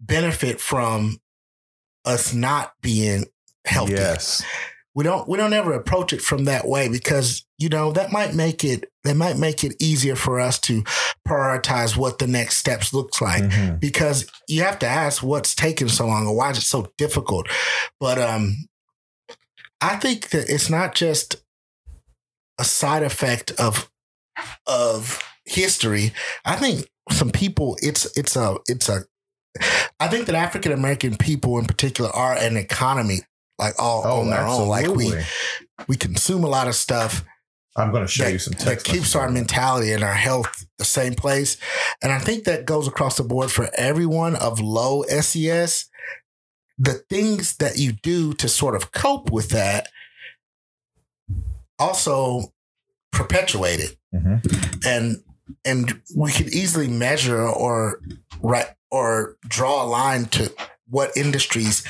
[0.00, 1.18] benefit from
[2.04, 3.26] us not being
[3.66, 3.94] healthy.
[3.94, 4.44] Yes.
[4.94, 8.34] We don't we don't ever approach it from that way because you know that might
[8.34, 10.82] make it that might make it easier for us to
[11.26, 13.80] prioritize what the next steps looks like Mhm.
[13.80, 17.48] because you have to ask what's taking so long or why is it so difficult.
[17.98, 18.66] But um
[19.80, 21.36] I think that it's not just
[22.58, 23.90] a side effect of
[24.66, 26.12] of history.
[26.44, 29.04] I think some people it's it's a it's a
[29.98, 33.20] I think that African American people in particular are an economy
[33.58, 34.68] like all Oh, on their own.
[34.68, 35.12] Like we
[35.88, 37.24] we consume a lot of stuff
[37.76, 38.84] I'm going to show that, you some text.
[38.86, 41.56] that keeps our mentality and our health the same place.
[42.02, 45.86] And I think that goes across the board for everyone of low SES.
[46.78, 49.88] The things that you do to sort of cope with that
[51.78, 52.52] also
[53.12, 53.96] perpetuate it.
[54.14, 54.84] Mhm.
[54.84, 55.22] And
[55.64, 58.00] and we could easily measure or
[58.40, 60.52] right or draw a line to
[60.88, 61.84] what industries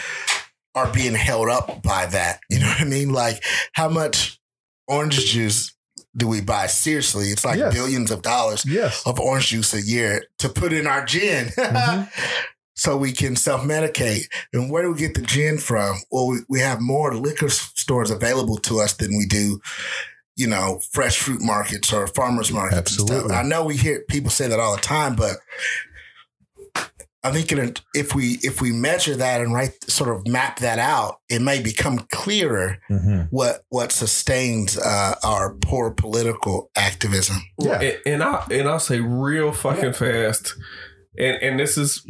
[0.75, 2.41] are being held up by that.
[2.49, 3.13] You know what I mean?
[3.13, 4.40] Like how much
[4.91, 5.73] orange juice
[6.17, 6.67] do we buy?
[6.67, 7.73] Seriously, it's like Yes.
[7.73, 9.01] billions of dollars Yes.
[9.07, 11.47] of orange juice a year to put in our gin.
[11.57, 12.09] Mhm.
[12.75, 14.25] So we can self medicate.
[14.53, 16.01] And where do we get the gin from?
[16.11, 19.61] Well, we, we have more liquor stores available to us than we do,
[20.35, 22.97] you know, fresh fruit markets or farmers markets.
[22.97, 23.11] and stuff.
[23.11, 23.37] Absolutely.
[23.37, 25.37] I know we hear people say that all the time, but
[27.23, 30.79] I think it, if we if we measure that and right sort of map that
[30.79, 33.29] out, it may become clearer Mhm.
[33.31, 37.37] what what sustains uh, our poor political activism.
[37.59, 37.81] Yeah.
[37.81, 40.55] And, and I and I'll say real fucking fast,
[41.19, 42.03] and and this is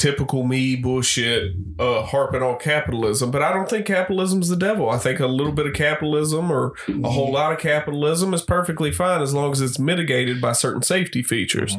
[0.00, 3.30] typical me bullshit, uh, harping on capitalism.
[3.30, 4.88] But I don't think capitalism's the devil.
[4.90, 8.90] I think a little bit of capitalism or a whole lot of capitalism is perfectly
[8.90, 11.76] fine as long as it's mitigated by certain safety features.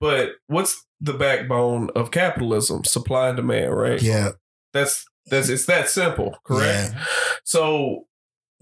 [0.00, 2.84] But what's the backbone of capitalism?
[2.84, 4.00] Supply and demand, right?
[4.00, 4.30] Yeah,
[4.72, 6.92] That's that's it's that simple, correct?
[6.94, 7.04] Yeah.
[7.44, 8.06] So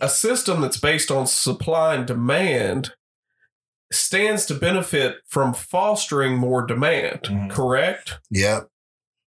[0.00, 2.92] a system that's based on supply and demand
[3.92, 7.50] stands to benefit from fostering more demand, Mhm.
[7.50, 8.18] correct?
[8.30, 8.68] Yep.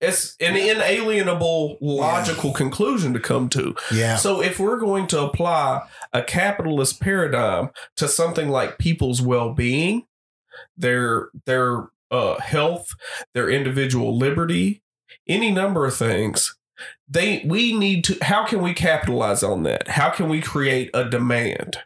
[0.00, 3.74] It's an inalienable logical conclusion to come to.
[3.92, 4.16] Yeah.
[4.16, 10.06] So if we're going to apply a capitalist paradigm to something like people's well-being,
[10.76, 12.90] their their uh, health,
[13.34, 14.82] their individual liberty,
[15.26, 16.56] any number of things,
[17.08, 19.88] they we need to how can we capitalize on that?
[19.88, 21.78] How can we create a demand?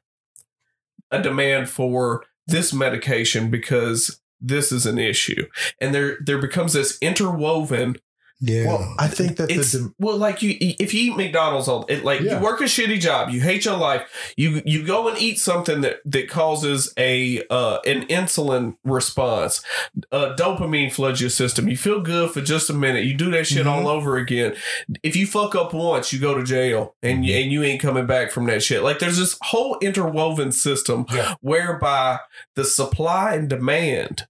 [1.11, 5.47] A demand for this medication because this is an issue.
[5.81, 7.97] And there there becomes this interwoven
[8.45, 8.67] Yeah.
[8.67, 11.85] Well, I think that the it's dem- well, like you, if you eat McDonald's all,
[11.89, 12.39] it, like Yeah.
[12.39, 14.03] you work a shitty job, you hate your life,
[14.37, 19.63] you you go and eat something that that causes a uh, an insulin response,
[20.11, 21.69] uh, dopamine floods your system.
[21.69, 23.05] You feel good for just a minute.
[23.05, 23.71] You do that shit Mhm.
[23.71, 24.57] all over again.
[25.05, 28.07] If you fuck up once, you go to jail, and you, and you ain't coming
[28.07, 28.83] back from that shit.
[28.83, 31.35] Like there's this whole interwoven system Yeah.
[31.43, 32.19] whereby
[32.57, 34.27] the supply and demand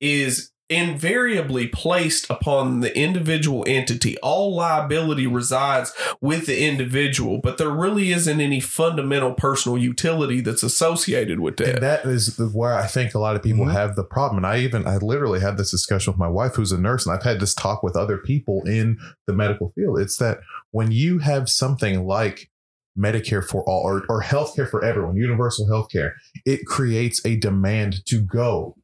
[0.00, 4.16] is invariably placed upon the individual entity.
[4.18, 10.62] All liability resides with the individual, but there really isn't any fundamental personal utility that's
[10.62, 12.04] associated with And that.
[12.04, 13.72] that is where I think a lot of people Mhm.
[13.72, 14.36] have the problem.
[14.44, 17.16] And I even, I literally had this discussion with my wife, who's a nurse, and
[17.16, 18.96] I've had this talk with other people in
[19.26, 19.98] the medical field.
[19.98, 20.38] It's that
[20.70, 22.48] when you have something like
[22.96, 26.12] Medicare for all or, or healthcare for everyone, universal healthcare,
[26.46, 28.76] it creates a demand to go.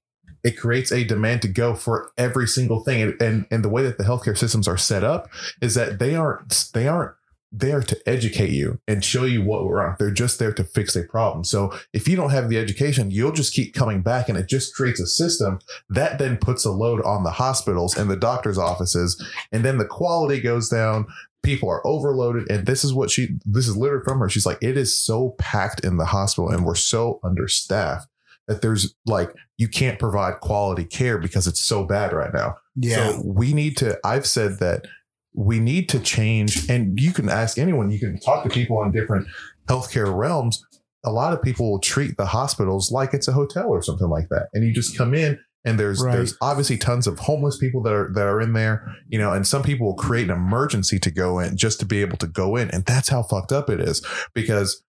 [0.47, 3.03] It creates a demand to go for every single thing.
[3.03, 5.29] And, and and the way that the healthcare systems are set up
[5.61, 7.17] is that they aren't they aren't
[7.53, 9.97] there to educate you and show you what we're on.
[9.99, 11.45] They're just there to fix a problem.
[11.45, 14.75] So if you don't have the education, you'll just keep coming back and it just
[14.75, 19.23] creates a system that then puts a load on the hospitals and the doctor's offices.
[19.53, 21.07] And then the quality goes down.
[21.43, 22.51] People are overloaded.
[22.51, 24.29] And this is what she, this is literally from her.
[24.29, 28.09] She's like, it is so packed in the hospital and we're so understaffed
[28.49, 32.57] that there's like, you can't provide quality care because it's so bad right now.
[32.77, 33.11] yeah.
[33.13, 34.87] So we need to, I've said that
[35.35, 38.93] we need to change, and you can ask anyone, you can talk to people in
[38.93, 39.27] different
[39.69, 40.65] healthcare realms.
[41.05, 44.29] A lot of people will treat the hospitals like it's a hotel or something like
[44.31, 44.49] that.
[44.55, 46.13] And you just come in and there's Right.
[46.17, 49.47] there's obviously tons of homeless people that are that are in there, you know, and
[49.47, 52.57] some people will create an emergency to go in just to be able to go
[52.57, 52.71] in.
[52.71, 54.83] And that's how fucked up it is because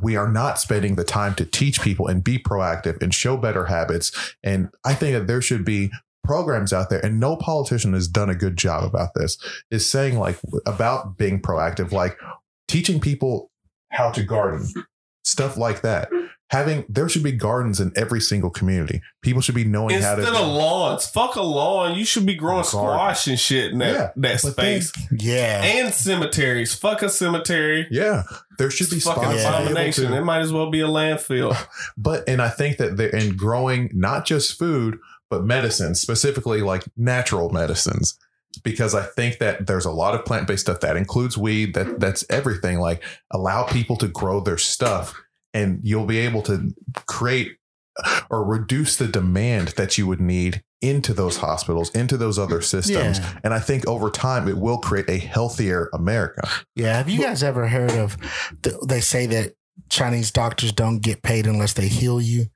[0.00, 3.66] we are not spending the time to teach people and be proactive and show better
[3.66, 4.34] habits.
[4.42, 5.90] And I think that there should be
[6.24, 9.38] programs out there and no politician has done a good job about this
[9.70, 12.18] is saying like about being proactive like
[12.66, 13.50] teaching people
[13.90, 14.66] how to garden
[15.24, 16.10] stuff like that
[16.50, 20.32] having there should be gardens in every single community people should be knowing how Instead
[20.32, 21.94] to of lawns, fuck a lawn.
[21.98, 25.08] You should be growing squash and shit in that, Yeah, that but then- space.
[25.10, 25.62] yeah.
[25.62, 26.74] and cemeteries.
[26.74, 27.86] Fuck a cemetery.
[27.90, 28.22] yeah
[28.58, 30.10] there should be It's fucking spots to abomination.
[30.10, 31.56] to- It might as well be a landfill.
[31.96, 34.98] but and I think that they're in growing not just food
[35.30, 38.18] but medicine, specifically like natural medicines,
[38.64, 41.74] because I think that there's a lot of plant based stuff that includes weed.
[41.74, 42.78] That that's everything.
[42.80, 45.14] Like allow people to grow their stuff,
[45.54, 46.74] and you'll be able to
[47.06, 47.52] create
[48.30, 53.18] or reduce the demand that you would need into those hospitals, into those other systems.
[53.18, 53.38] Yeah.
[53.42, 56.48] And I think over time it will create a healthier America.
[56.76, 56.96] Yeah.
[56.96, 58.16] Have you guys ever heard of?
[58.62, 59.54] The, they say that
[59.90, 62.46] Chinese doctors don't get paid unless they heal you.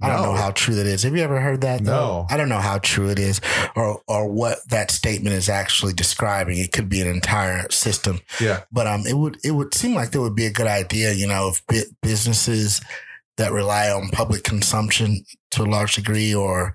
[0.00, 0.32] I don't No.
[0.32, 1.02] know how true that is.
[1.02, 1.80] Have you ever heard that?
[1.82, 2.26] No.
[2.30, 3.40] I don't know how true it is,
[3.76, 6.58] or or what that statement is actually describing.
[6.58, 8.20] It could be an entire system.
[8.40, 8.60] Yeah.
[8.72, 11.12] but um, it would it would seem like that would be a good idea.
[11.12, 12.80] You know, if bu- businesses
[13.36, 16.74] that rely on public consumption to a large degree, or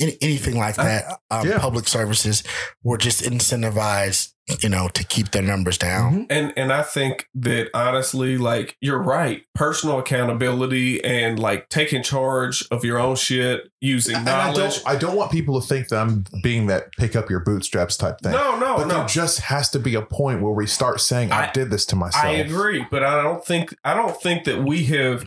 [0.00, 1.58] any, anything like I- that, um, Yeah.
[1.58, 2.42] public services
[2.82, 6.26] were just incentivized, you know, to keep their numbers down.
[6.30, 9.42] And and I think that honestly, like you're right.
[9.54, 14.82] Personal accountability and like taking charge of your own shit using And I knowledge.
[14.82, 17.96] don't, I don't want people to think that I'm being that pick up your bootstraps
[17.96, 18.32] type thing.
[18.32, 18.94] No, no, but no.
[18.98, 21.86] there just has to be a point where we start saying, I, I- did this
[21.86, 22.24] to myself.
[22.24, 25.24] I agree, but I don't think I don't think that we have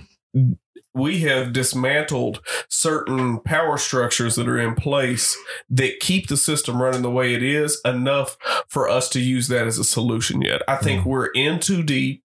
[0.93, 5.37] we have dismantled certain power structures that are in place
[5.69, 8.37] that keep the system running the way it is enough
[8.67, 10.61] for us to use that as a solution yet.
[10.67, 11.09] I think mm-hmm.
[11.09, 12.23] we're in too deep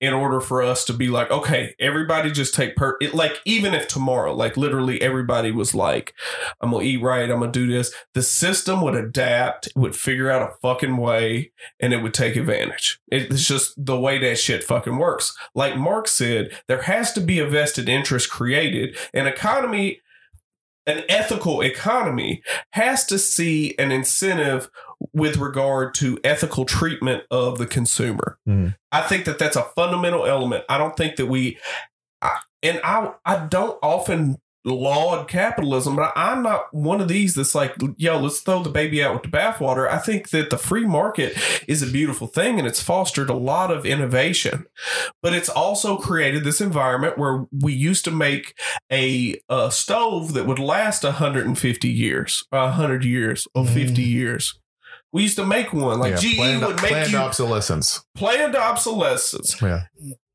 [0.00, 3.74] in order for us to be like, okay, everybody just take per it, like even
[3.74, 6.14] if tomorrow, like literally everybody was like,
[6.60, 10.42] I'm gonna eat right, I'm gonna do this, the system would adapt, would figure out
[10.42, 13.00] a fucking way, and it would take advantage.
[13.08, 15.36] It's just the way that shit fucking works.
[15.54, 18.96] Like Mark said, there has to be a vested interest created.
[19.14, 20.00] An economy,
[20.86, 24.70] an ethical economy has to see an incentive
[25.12, 28.38] with regard to ethical treatment of the consumer.
[28.48, 28.74] Mhm.
[28.92, 30.64] I think that that's a fundamental element.
[30.68, 31.58] I don't think that we,
[32.22, 37.54] I, and I, I don't often laud capitalism, but I'm not one of these that's
[37.54, 39.88] like, yo, let's throw the baby out with the bathwater.
[39.88, 41.38] I think that the free market
[41.68, 44.66] is a beautiful thing and it's fostered a lot of innovation,
[45.22, 48.58] but it's also created this environment where we used to make
[48.90, 54.58] a, a stove that would last 150 years, 100 years, or 50 years.
[55.12, 58.04] We used to make one like Yeah, GE planned, would make planned you obsolescence.
[58.14, 59.60] planned obsolescence.
[59.62, 59.82] Yeah.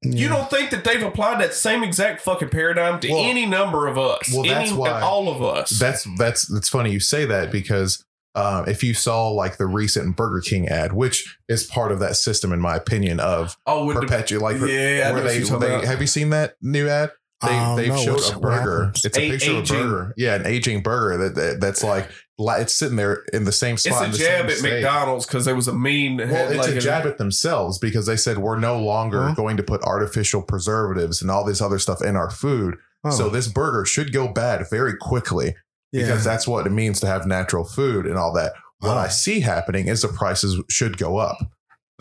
[0.04, 3.88] You don't think that they've applied that same exact fucking paradigm to Well- any number
[3.88, 4.32] of us?
[4.34, 5.70] well, that's any, why- all of us.
[5.72, 8.04] That's that's that's funny you say that because
[8.34, 12.16] uh, if you saw like the recent Burger King ad, which is part of that
[12.16, 15.86] system, in my opinion, of oh, with the, perpetuate like yeah, I where they, they
[15.86, 17.12] have you seen that new ad?
[17.42, 18.92] They Um, they've no, showed a burger.
[18.96, 19.58] It's a A- picture aging.
[19.58, 20.14] of a burger.
[20.16, 22.16] Yeah, an aging burger that, that that's like li-
[22.50, 24.04] it's sitting there in the same it's spot.
[24.06, 24.74] in a the jab at state.
[24.82, 27.78] McDonald's because there was a meme that Well, had it's like a jab at themselves
[27.80, 29.34] because they said we're no longer Huh?
[29.36, 32.76] going to put artificial preservatives and all this other stuff in our food.
[33.04, 35.56] Oh, So this burger should go bad very quickly
[35.92, 38.54] because that's what it means to have natural food and all that.
[38.80, 38.98] What Wow.
[39.04, 41.38] I see happening is the prices should go up.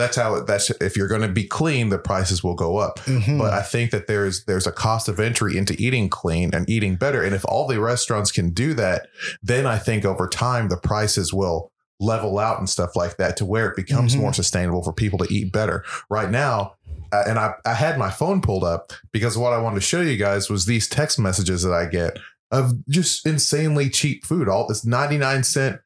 [0.01, 2.99] That's how it, that's if you're going to be clean, the prices will go up.
[3.01, 3.39] Mhm.
[3.39, 6.97] But I think that there's there's a cost of entry into eating clean and eating
[6.97, 7.23] better.
[7.23, 9.07] And if all the restaurants can do that,
[9.43, 11.71] then I think over time the prices will
[12.01, 14.21] level out and stuff like that to where it becomes Mhm.
[14.21, 15.85] more sustainable for people to eat better.
[16.09, 16.73] Right now,
[17.13, 20.01] uh, and I, I had my phone pulled up because what I wanted to show
[20.01, 22.19] you guys was these text messages that I get
[22.51, 24.49] of just insanely cheap food.
[24.49, 25.81] All this 99 cent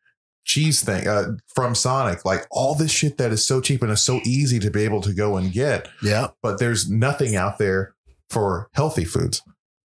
[0.45, 4.03] cheese thing uh, from Sonic, like all this shit that is so cheap and is
[4.03, 6.28] so easy to be able to go and get yeah.
[6.42, 7.95] but there's nothing out there
[8.30, 9.42] for healthy foods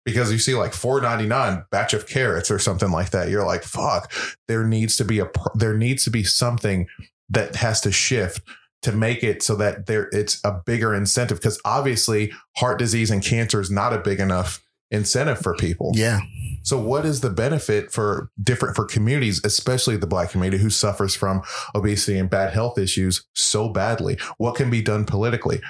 [0.04, 4.12] because you see like 4.99 batch of carrots or something like that you're like fuck
[4.48, 6.86] there needs to be a there needs to be something
[7.30, 8.42] that has to shift
[8.82, 13.24] to make it so that there it's a bigger incentive because obviously heart disease and
[13.24, 16.20] cancer is not a big enough incentive for people Yeah.
[16.64, 21.14] So what is the benefit for different for communities, especially the black community who suffers
[21.14, 21.42] from
[21.74, 24.18] obesity and bad health issues so badly?
[24.38, 25.60] What can be done politically?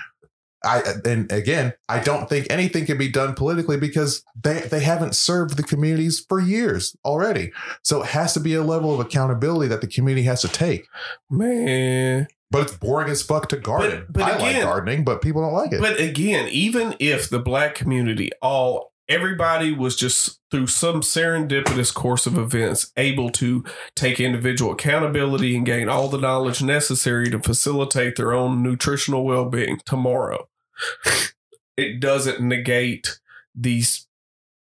[0.65, 5.15] I and again, I don't think anything can be done politically because they they haven't
[5.15, 7.53] served the communities for years already.
[7.83, 10.87] So it has to be a level of accountability that the community has to take.
[11.31, 12.29] man.
[12.51, 14.07] But it's boring as fuck to garden.
[14.09, 15.81] but I like gardening, but people don't like it.
[15.81, 22.27] But again, even if the black community, all everybody was just through some serendipitous course
[22.27, 28.17] of events able to take individual accountability and gain all the knowledge necessary to facilitate
[28.17, 30.49] their own nutritional well-being tomorrow
[31.77, 33.19] it doesn't negate
[33.55, 34.07] these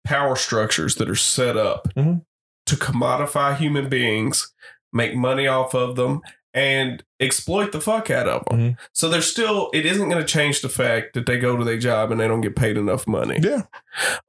[0.04, 2.26] power structures that are set up Mhm.
[2.66, 4.52] to commodify human beings
[4.92, 6.22] make money off of them
[6.54, 8.78] and exploit the fuck out of them Mhm.
[8.94, 11.78] so there's still it isn't going to change the fact that they go to their
[11.78, 13.64] job and they don't get paid enough money yeah.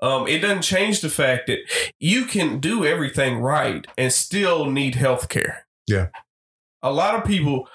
[0.01, 1.59] um, it doesn't change the fact that
[1.99, 5.67] you can do everything right and still need health care.
[5.87, 6.09] Yeah.
[6.83, 7.67] A lot of people,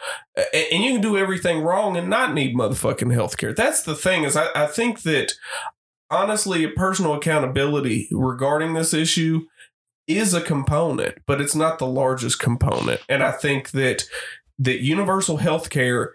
[0.53, 3.53] and you can do everything wrong and not need motherfucking health care.
[3.53, 5.33] That's the thing is I, I think that
[6.11, 9.45] honestly, personal accountability regarding this issue
[10.07, 13.01] is a component, but it's not the largest component.
[13.09, 14.05] And I think that
[14.59, 16.13] that universal health care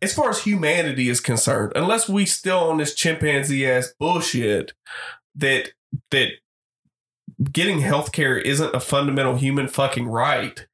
[0.00, 4.72] as far as humanity is concerned, unless we still on this chimpanzee ass bullshit
[5.34, 5.70] that
[6.10, 6.28] that
[7.50, 10.66] getting healthcare isn't a fundamental human fucking right.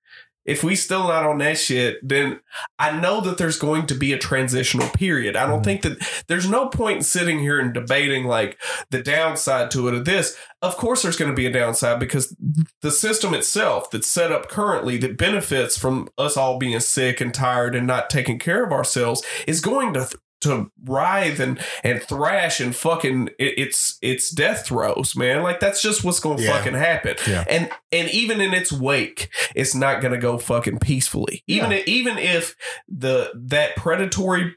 [0.48, 2.40] If we still not on that shit, then
[2.78, 5.36] I know that there's going to be a transitional period.
[5.36, 5.64] I don't Mhm.
[5.64, 8.58] think that there's no point in sitting here and debating like
[8.90, 10.36] the downside to it or this.
[10.62, 12.34] Of course, there's going to be a downside because
[12.80, 17.34] the system itself that's set up currently that benefits from us all being sick and
[17.34, 20.08] tired and not taking care of ourselves is going to
[20.40, 25.82] to writhe and and thrash and fucking it, it's it's death throes man like that's
[25.82, 26.56] just what's gonna Yeah.
[26.56, 27.44] fucking happen Yeah.
[27.48, 31.78] and and even in its wake it's not gonna go fucking peacefully even Yeah.
[31.78, 32.54] if, even if
[32.88, 34.54] the that predatory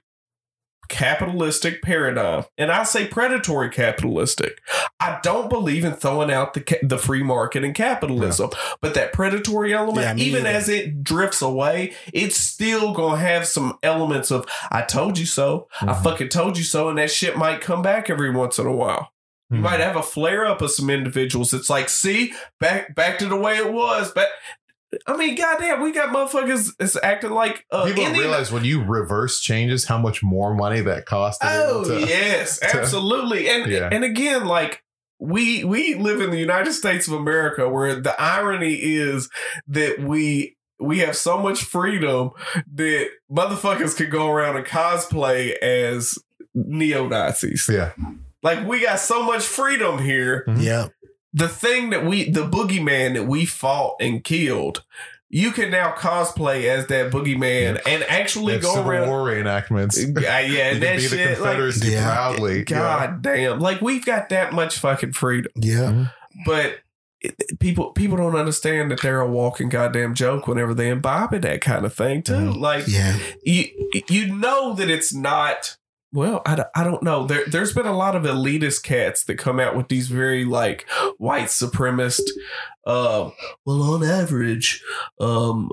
[0.91, 4.59] capitalistic paradigm, and I say predatory capitalistic.
[4.99, 8.49] I don't believe in throwing out the the free market and capitalism,
[8.81, 10.49] but that predatory element, Yeah, even either.
[10.49, 15.67] as it drifts away, it's still gonna have some elements of "I told you so,"
[15.81, 16.03] I Mhm.
[16.03, 19.11] fucking told you so, and that shit might come back every once in a while.
[19.49, 21.53] You might have a flare up of some individuals.
[21.53, 22.31] It's like, see,
[22.61, 24.09] back back to the way it was.
[24.09, 24.29] But
[25.07, 28.65] I mean, goddamn, we got motherfuckers is acting like uh, People don't Indian- realize when
[28.65, 31.39] you reverse changes how much more money that costs.
[31.43, 33.49] Oh to- yes, to- absolutely.
[33.49, 33.89] And Yeah.
[33.91, 34.83] and again, like
[35.19, 39.29] we we live in the United States of America, where the irony is
[39.67, 42.31] that we we have so much freedom
[42.73, 46.17] that motherfuckers could go around and cosplay as
[46.55, 47.69] neo Nazis.
[47.71, 47.91] Yeah.
[48.43, 50.43] Like we got so much freedom here.
[50.47, 50.63] Mhm.
[50.63, 50.87] Yeah.
[51.33, 54.83] The thing that we, the boogeyman that we fought and killed,
[55.29, 59.07] you can now cosplay as that boogeyman and actually go Civil around.
[59.07, 59.97] War reenactments.
[59.97, 61.27] Uh, yeah, and that be the shit.
[61.29, 62.03] Like, Confederacy Yeah.
[62.13, 62.57] proudly.
[62.57, 62.63] Yeah.
[62.63, 63.59] God damn!
[63.61, 66.07] Like we've got that much fucking freedom, Yeah.
[66.45, 66.79] but
[67.21, 71.41] it- people people don't understand that they're a walking goddamn joke whenever they imbibe in
[71.41, 72.33] that kind of thing too.
[72.33, 72.59] Mhm.
[72.59, 73.15] Like Yeah.
[73.43, 73.67] you
[74.09, 75.77] you know that it's not.
[76.13, 77.25] Well, I, don't- I don't know.
[77.25, 80.85] There, there's been a lot of elitist cats that come out with these very like
[81.17, 82.23] white supremacist.
[82.85, 83.31] Um,
[83.65, 84.83] well, on average,
[85.19, 85.69] um,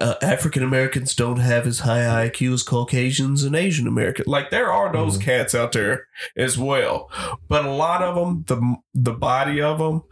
[0.00, 4.28] uh, African Americans don't have as high IQ as Caucasians and Asian Americans.
[4.28, 5.22] Like there are those Mhm.
[5.22, 7.10] cats out there as well,
[7.48, 10.02] but a lot of them, the the body of them,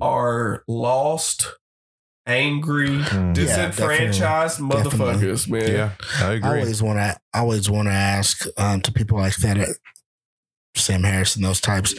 [0.00, 1.54] are lost,
[2.26, 3.26] angry, Mm.
[3.28, 4.90] Yeah, disenfranchised definitely.
[4.90, 5.72] motherfuckers, man.
[5.72, 5.90] Yeah,
[6.20, 9.66] I I always want to always want to ask um, to people like that, uh,
[10.76, 11.94] Sam Harrison, those types.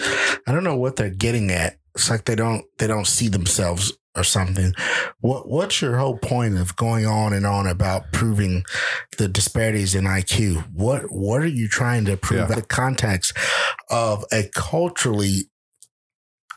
[0.48, 1.78] I don't know what they're getting at.
[1.96, 4.74] It's like they don't they don't see themselves or something.
[5.20, 8.64] What what's your whole point of going on and on about proving
[9.18, 10.66] the disparities in IQ?
[10.74, 12.50] What what are you trying to prove?
[12.50, 12.56] Yeah.
[12.56, 13.36] The context
[13.90, 15.50] of a culturally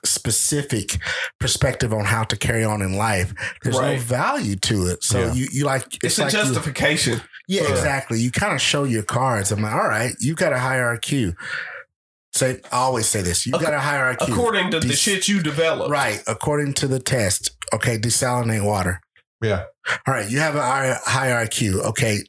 [0.04, 0.98] specific
[1.40, 3.32] perspective on how to carry on in life.
[3.62, 3.96] There's Right.
[3.96, 5.02] no value to it.
[5.04, 5.32] So Yeah.
[5.32, 7.22] you you like It's, like a you- justification.
[7.48, 7.70] yeah, Yeah.
[7.70, 8.20] exactly.
[8.20, 9.50] You kind of show your cards.
[9.52, 11.34] I'm like, all right, you got a higher IQ.
[12.32, 13.46] Say, I always say this.
[13.46, 14.32] You got a higher IQ.
[14.32, 15.88] according to the shit you develop.
[15.90, 17.50] right, according to the test.
[17.72, 19.00] Okay, desalinate water.
[19.40, 19.64] yeah.
[20.06, 20.62] All right, you have a
[21.04, 21.80] higher IQ.
[21.90, 22.20] Okay,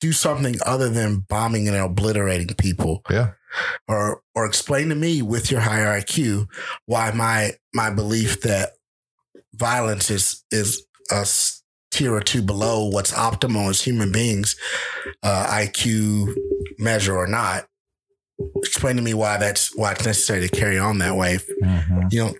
[0.00, 3.02] do something other than bombing and obliterating people.
[3.10, 3.32] Yeah.
[3.88, 6.46] Or or explain to me with your higher IQ
[6.86, 8.70] why my my belief that
[9.54, 11.26] violence is is a
[11.90, 14.56] tier or two below what's optimal as human beings,
[15.22, 16.34] uh, IQ
[16.78, 17.66] measure or not.
[18.56, 21.38] Explain to me why that's why it's necessary to carry on that way.
[21.62, 22.12] Mhm.
[22.12, 22.34] You know,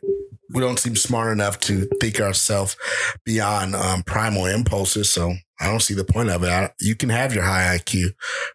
[0.52, 2.76] we don't seem smart enough to think ourselves
[3.24, 5.08] beyond um, primal impulses.
[5.10, 6.48] So I don't see the point of it.
[6.48, 8.10] I, you can have your high IQ.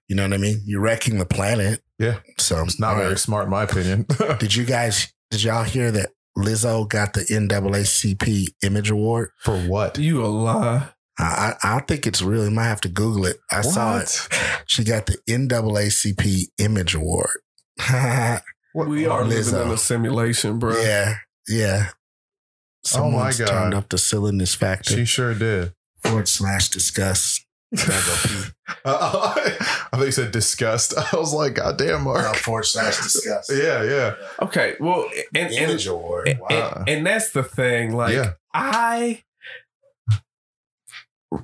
[0.09, 0.61] You know what I mean?
[0.65, 1.81] You're wrecking the planet.
[1.99, 2.19] Yeah.
[2.37, 3.19] So It's not very right.
[3.19, 4.05] smart, in my opinion.
[4.39, 5.11] Did you guys?
[5.31, 9.29] Did y'all hear that Lizzo got the NAACP Image Award?
[9.41, 9.97] For what?
[9.97, 10.89] You a lie.
[11.19, 12.45] I I, I think it's real.
[12.45, 13.37] You might have to Google it.
[13.51, 14.27] I saw it.
[14.65, 17.39] She got the NAACP Image Award.
[18.75, 20.79] We are living in a simulation, bro.
[20.79, 21.15] yeah.
[21.47, 21.87] Yeah.
[22.95, 23.47] Oh my Someone's God.
[23.47, 24.93] turned up the silliness factor.
[24.93, 25.73] She sure did.
[26.03, 27.43] forward slash discuss.
[27.75, 27.93] Double
[28.23, 28.35] P.
[28.85, 30.93] Uh, I think you said disgust.
[31.13, 32.35] I was like, God damn, No, Mark.
[32.37, 33.51] forward slash disgust.
[33.53, 34.15] Yeah, yeah.
[34.41, 34.75] Okay.
[34.79, 36.73] Well, and and, Image and, Wow.
[36.77, 37.93] and, and that's the thing.
[37.95, 38.31] Like, yeah.
[38.53, 39.23] I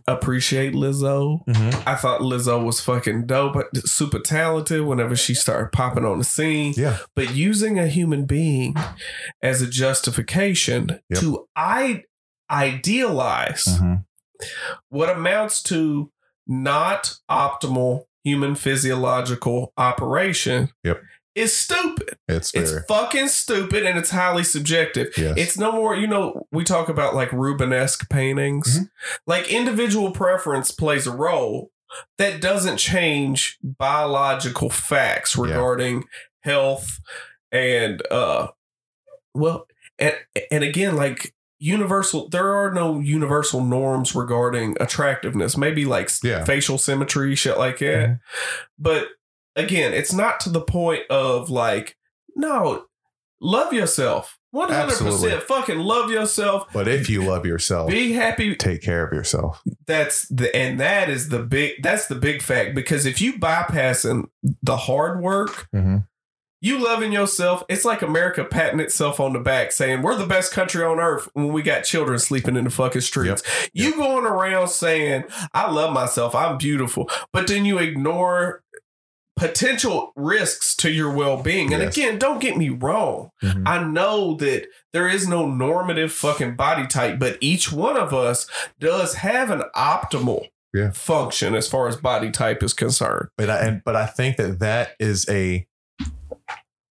[0.08, 1.46] appreciate Lizzo.
[1.46, 1.84] Mhm.
[1.86, 3.56] I thought Lizzo was fucking dope,
[3.86, 6.74] super talented whenever she started popping on the scene.
[6.76, 6.98] Yeah.
[7.16, 8.76] But using a human being
[9.44, 11.20] as a justification Yep.
[11.20, 12.04] to I
[12.50, 14.06] idealize Mhm.
[14.90, 16.12] what amounts to
[16.48, 21.02] not optimal human physiological operation Yep.
[21.36, 22.18] is stupid.
[22.28, 25.10] It's It's fucking stupid and it's highly subjective.
[25.18, 25.36] Yes.
[25.38, 28.80] It's no more, you know, we talk about like Rubenesque paintings.
[28.80, 28.90] Mhm.
[29.28, 31.72] Like individual preference plays a role
[32.18, 35.44] that doesn't change biological facts Yeah.
[35.44, 36.06] regarding
[36.42, 37.00] health
[37.52, 38.48] and uh
[39.34, 39.68] well
[40.00, 40.16] and
[40.52, 46.44] and again like universal there are no universal norms regarding attractiveness maybe like Yeah.
[46.44, 48.20] facial symmetry shit like that Mhm.
[48.78, 49.08] but
[49.56, 51.96] again it's not to the point of like
[52.36, 52.86] no
[53.42, 55.40] love yourself 100% Absolutely.
[55.42, 59.62] fucking love yourself but if you love yourself, be happy take care of yourself.
[59.88, 64.26] that's the and that is the big that's the big fact because if you bypassing
[64.64, 66.06] the hard work Mhm.
[66.66, 70.52] You loving yourself it's like america patting itself on the back saying we're the best
[70.52, 73.44] country on earth when we got children sleeping in the fucking streets
[73.74, 78.62] you going around saying i love myself i'm beautiful but then you ignore
[79.38, 81.74] potential risks to your well-being.
[81.74, 81.98] And Yes.
[81.98, 83.32] again, don't get me wrong.
[83.44, 83.64] Mhm.
[83.66, 88.48] I know that there is no normative fucking body type, but each one of us
[88.80, 90.92] does have an optimal Yeah.
[90.92, 93.28] function as far as body type is concerned.
[93.38, 95.68] But I, and but I think that that is a,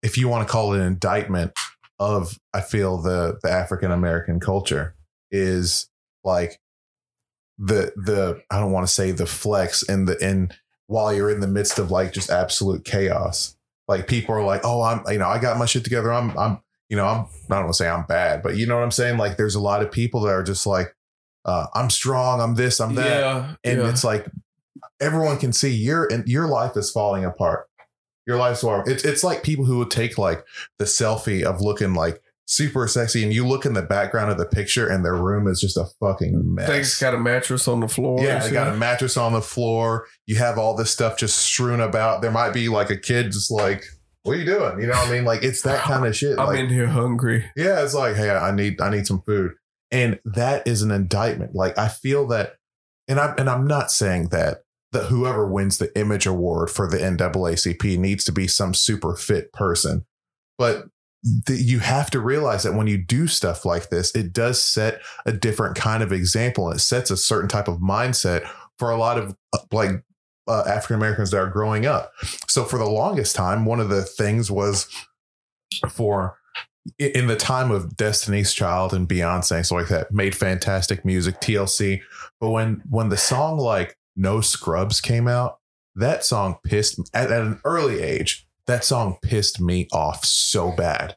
[0.02, 1.52] if you want to call it an indictment
[2.00, 4.96] of, I feel the the African American culture
[5.32, 5.90] is
[6.24, 6.60] like
[7.58, 10.52] the the I don't want to say the flex in the in
[10.88, 13.56] while you're in the midst of like just absolute chaos.
[13.88, 16.12] Like people are like, oh, I'm you know I got my shit together.
[16.12, 17.20] I'm I'm you know I'm
[17.50, 19.18] I don't want to say I'm bad, but you know what I'm saying.
[19.18, 20.96] Like there's a lot of people that are just like,
[21.46, 22.42] uh, I'm strong.
[22.42, 22.80] I'm this.
[22.80, 23.56] I'm that yeah.
[23.64, 23.90] and yeah.
[23.90, 24.28] it's like
[25.00, 27.67] everyone can see your and your life is falling apart.
[28.28, 28.84] Your life's falling.
[28.88, 30.46] It's it's like people who would take like
[30.80, 34.46] the selfie of looking like super sexy, and you look in the background of the
[34.46, 36.68] picture, and their room is just a fucking mess.
[36.68, 38.22] They just got a mattress on the floor.
[38.22, 40.08] yeah, they got a mattress on the floor.
[40.26, 42.22] You have all this stuff just strewn about.
[42.22, 43.84] There might be like a kid just like,
[44.24, 45.26] "What are you doing?" You know what I mean?
[45.26, 46.38] Like it's that kind of shit.
[46.38, 47.50] I'm like, in here hungry.
[47.56, 49.54] yeah, it's like, hey, I need I need some food.
[49.90, 51.56] And that is an indictment.
[51.56, 52.56] Like I feel that
[53.08, 56.98] and I'm and I'm not saying that that whoever wins the image award for the
[56.98, 60.06] NAACP needs to be some super fit person.
[60.58, 60.86] But
[61.50, 65.32] you have to realize that when you do stuff like this, it does set a
[65.32, 66.68] different kind of example.
[66.68, 70.04] And It sets a certain type of mindset for a lot of uh, like
[70.48, 72.14] uh, African Americans that are growing up.
[72.48, 74.88] So for the longest time, one of the things was
[75.90, 76.38] for
[77.00, 81.42] in the time of Destiny's Child and Beyonce and stuff like that, made fantastic music,
[81.42, 82.02] TLC.
[82.40, 85.60] But when when the song like No Scrubs came out,
[85.96, 88.46] that song pissed at, at an early age.
[88.66, 91.16] That song pissed me off so bad.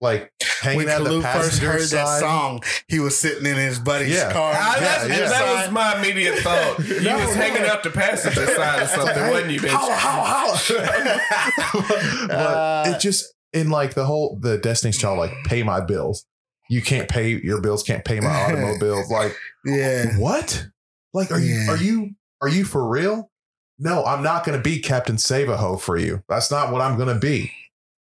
[0.00, 3.56] Like hanging When out the Kalu first passenger heard that song, he was sitting in
[3.56, 4.32] his buddy's Yeah.
[4.32, 4.52] car.
[4.54, 5.28] I, Yeah, that's, yeah.
[5.28, 6.78] That was my immediate thought.
[6.86, 7.42] You No, was no.
[7.42, 9.68] hanging up the passenger side or something, Hey, wasn't you, bitch?
[9.68, 11.20] Holla, holla, holla.
[12.28, 16.24] but Uh, it just in like the whole the Destiny's Child like pay my bills.
[16.70, 17.82] You can't pay your bills.
[17.82, 19.10] Can't pay my automobiles.
[19.10, 20.16] Like yeah.
[20.18, 20.66] what?
[21.12, 21.64] Like are Yeah.
[21.64, 22.10] you are you
[22.40, 23.30] are you for real?
[23.78, 26.22] No, I'm not going to be Captain Save-A-Ho for you.
[26.28, 27.50] That's not what I'm going to be.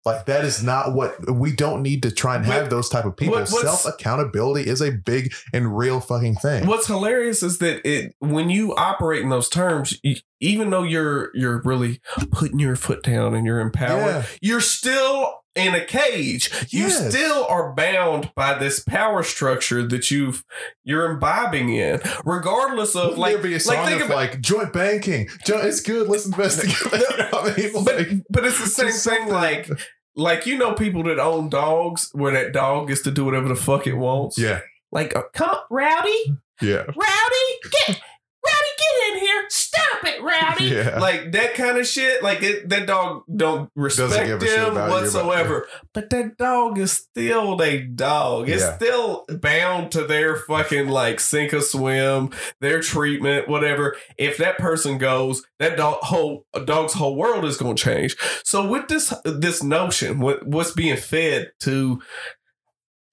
[0.05, 3.17] Like that is not what we don't need to try and have those type of
[3.17, 3.35] people.
[3.35, 6.69] what- Self accountability is a big and real fucking thing.
[6.69, 11.33] What's hilarious is that it when you operate in those terms, you, even though you're
[11.35, 12.01] you're really
[12.31, 14.25] putting your foot down and you're empowered, Yeah.
[14.41, 16.51] you're still in a cage.
[16.71, 17.09] You Yes.
[17.09, 20.45] still are bound by this power structure that you've
[20.85, 24.17] you're imbibing in, regardless of Wouldn't like there be a song like think of about
[24.17, 25.29] like joint banking?
[25.47, 26.09] Joint, it's good.
[26.09, 27.29] Let's invest together.
[27.33, 29.29] I mean, but like, but it's the same thing.
[29.29, 29.69] Like
[30.15, 33.57] like you know people that own dogs where that dog gets to do whatever the
[33.57, 34.39] fuck it wants.
[34.39, 34.61] yeah,
[34.93, 38.01] Like uh, come on, Rowdy, yeah, Rowdy, get
[38.47, 39.45] Rowdy, get in here.
[39.49, 40.65] Stop it, Rowdy.
[40.77, 40.99] Yeah.
[40.99, 42.23] Like that kind of shit.
[42.23, 45.69] Like it, that dog don't respect give a him about you, but- whatsoever.
[45.95, 48.49] But that dog is still a dog.
[48.49, 48.77] It's Yeah.
[48.77, 52.31] still bound to their fucking like sink or swim,
[52.61, 53.97] their treatment, whatever.
[54.19, 58.17] If that person goes, that dog whole a dog's whole world is going to change.
[58.45, 62.01] So with this this notion, what what's being fed to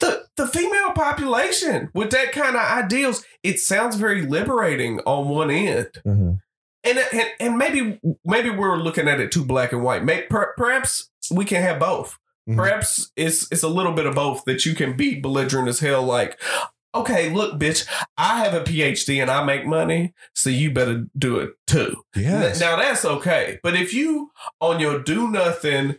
[0.03, 5.51] the the female population with that kind of ideals, it sounds very liberating on one
[5.51, 5.89] end.
[6.05, 6.39] Mhm.
[6.85, 10.03] And, and and maybe maybe we're looking at it too black and white.
[10.03, 12.17] May, per, perhaps we can have both.
[12.49, 12.57] Mhm.
[12.57, 16.03] Perhaps it's it's a little bit of both that you can be belligerent as hell.
[16.03, 16.39] Like,
[16.93, 17.87] okay, look, bitch,
[18.17, 22.03] I have a PhD and I make money, so you better do it too.
[22.15, 22.59] Yes.
[22.59, 23.59] Now that's okay.
[23.63, 25.95] But if you on your do nothing,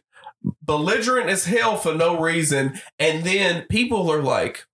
[0.65, 4.65] belligerent as hell for no reason, and then people are like,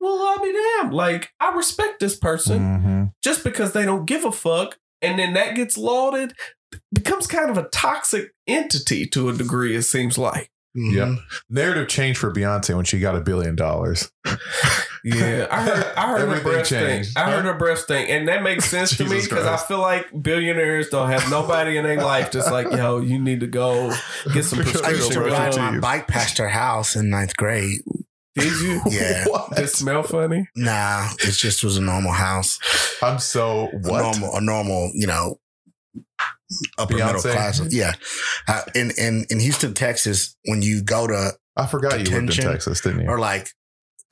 [0.00, 0.94] well, I'll be damned.
[0.94, 3.12] Like, I respect this person Mhm.
[3.22, 6.34] just because they don't give a fuck, and then that gets lauded,
[6.92, 10.50] becomes kind of a toxic entity to a degree, it seems like.
[10.76, 10.94] Mhm.
[10.94, 11.08] Yep.
[11.50, 14.10] Narrative change for Beyonce when she got a billion dollars.
[15.04, 16.80] Yeah, I heard, I heard her Everything breath thing.
[16.86, 17.16] changed.
[17.18, 20.06] I heard her breath thing, and that makes sense to me because I feel like
[20.22, 23.94] billionaires don't have nobody in their life Just like, yo, you need to go
[24.34, 25.74] get some I used prescription to ride gum.
[25.76, 27.78] my bike past her house in ninth grade.
[28.36, 28.80] Did you?
[28.90, 29.24] Yeah.
[29.26, 29.50] What?
[29.56, 30.48] Did it smell funny?
[30.54, 32.58] Nah, it just was a normal house.
[33.02, 34.02] I'm so A what?
[34.02, 35.36] normal, a normal, you know,
[36.78, 37.32] upper middle Beyonce?
[37.32, 37.62] class.
[37.72, 37.92] Yeah.
[38.48, 42.26] Uh, in, in, in Houston, Texas, when you go to, I forgot you lived in
[42.26, 43.08] Detention Texas, didn't you?
[43.08, 43.48] or like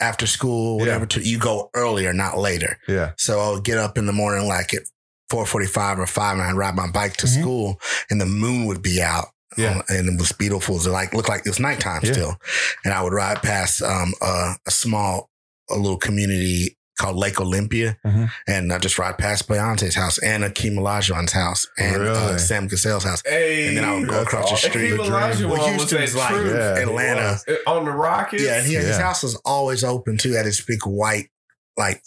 [0.01, 0.81] after school, Yeah.
[0.85, 2.77] whatever, to, you go earlier, not later.
[2.87, 3.11] yeah.
[3.17, 4.83] So I'll get up in the morning like at
[5.29, 7.39] 445 or 5 and I'd ride my bike to Mhm.
[7.41, 9.27] school and the moon would be out.
[9.57, 9.77] Yeah.
[9.77, 10.77] Um, and it was beautiful.
[10.77, 12.11] It like looked like it was nighttime Yeah.
[12.13, 12.37] still.
[12.85, 15.29] And I would ride past um, uh, a small,
[15.69, 18.29] a little community called Lake Olympia, Mhm.
[18.47, 23.03] and I just ride past Beyonce's house and Akeem Olajuwon's house and uh, Sam Cassell's
[23.03, 23.23] house.
[23.25, 24.91] Hey, And then I would go That's across the street.
[24.93, 25.11] Akeem The dream.
[25.11, 26.55] Olajuwon Well, was Houston's that like truth.
[26.55, 27.39] Yeah, he Atlanta.
[27.65, 28.43] on the Rockets.
[28.43, 30.33] Yeah, and he, his house was always open too.
[30.33, 31.29] Had his big white,
[31.77, 32.03] like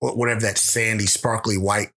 [0.00, 1.90] whatever that sandy, sparkly white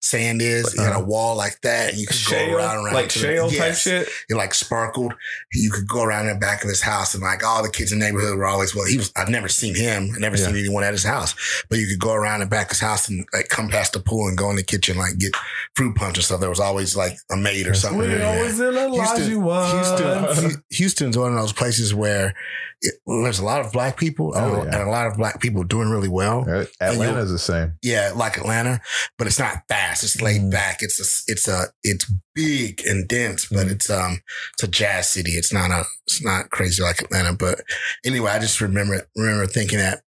[0.00, 0.72] sand is.
[0.72, 1.04] He had a uh-huh.
[1.04, 1.90] wall like that.
[1.90, 3.82] And you could go shale, around, around like to the- shale type Yes.
[3.82, 4.08] shit.
[4.28, 5.14] It like sparkled.
[5.52, 7.92] You could go around in the back of his house, and like all the kids
[7.92, 8.86] in the neighborhood were always well.
[8.86, 9.12] He was.
[9.16, 10.12] I've never seen him.
[10.14, 10.46] I never Yeah.
[10.46, 11.34] seen anyone at his house.
[11.68, 14.00] But you could go around the back of his house and like come past the
[14.00, 15.34] pool and go in the kitchen, like get
[15.74, 16.40] fruit punch or stuff.
[16.40, 18.00] There was always like a maid or something.
[18.00, 19.42] We always in Houston.
[19.42, 22.34] Houston, Houston's one of those places where
[22.80, 24.78] it, there's a lot of black people and, Oh, a- yeah.
[24.78, 26.44] and a lot of black people doing really well.
[26.44, 26.68] Right?
[26.80, 27.74] Atlanta's the same.
[27.82, 28.80] Yeah, like Atlanta,
[29.18, 30.04] but it's not fast.
[30.04, 30.50] It's laid Mhm.
[30.52, 30.78] back.
[30.82, 33.72] It's a, it's a, it's big and dense, but Mhm.
[33.72, 34.20] it's um,
[34.54, 35.32] it's a jazz city.
[35.32, 37.32] It's not a, it's not crazy like Atlanta.
[37.32, 37.62] But
[38.04, 40.02] anyway, I just remember remember thinking that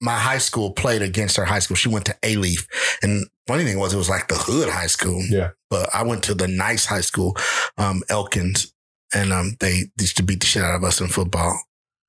[0.00, 1.76] my high school played against our high school.
[1.76, 2.66] She went to Alief,
[3.02, 5.22] and funny thing was, it was like the hood high school.
[5.28, 5.50] Yeah.
[5.70, 7.34] But I went to the nice high school,
[7.78, 8.72] um, Elkins,
[9.14, 11.58] and um, they used to beat the shit out of us in football.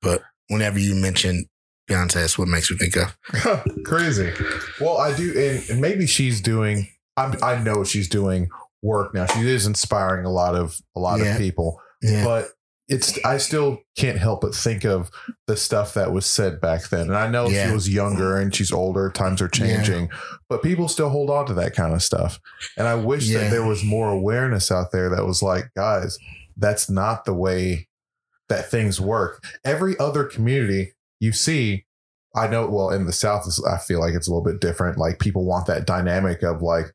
[0.02, 1.46] But whenever you mention
[1.90, 3.64] Beyonce, that's what makes me think of.
[3.84, 4.32] Crazy.
[4.80, 6.88] Well, I do, and, and maybe she's doing.
[7.16, 8.48] I'm, I know she's doing
[8.82, 9.26] work now.
[9.26, 11.32] She is inspiring a lot of a lot Yeah.
[11.32, 12.24] of people, Yeah.
[12.24, 12.48] but
[12.88, 13.18] it's.
[13.24, 15.10] I still can't help but think of
[15.48, 17.08] the stuff that was said back then.
[17.08, 17.66] And I know Yeah.
[17.66, 19.10] she was younger and she's older.
[19.10, 20.10] Times are changing,
[20.48, 22.38] but people still hold on to that kind of stuff.
[22.76, 23.40] And I wish Yeah.
[23.40, 26.16] that there was more awareness out there that was like, guys,
[26.56, 27.87] that's not the way
[28.48, 29.44] that things work.
[29.64, 31.84] Every other community you see,
[32.34, 34.98] I know, well, in the South, I feel like it's a little bit different.
[34.98, 36.92] Like people want that dynamic of like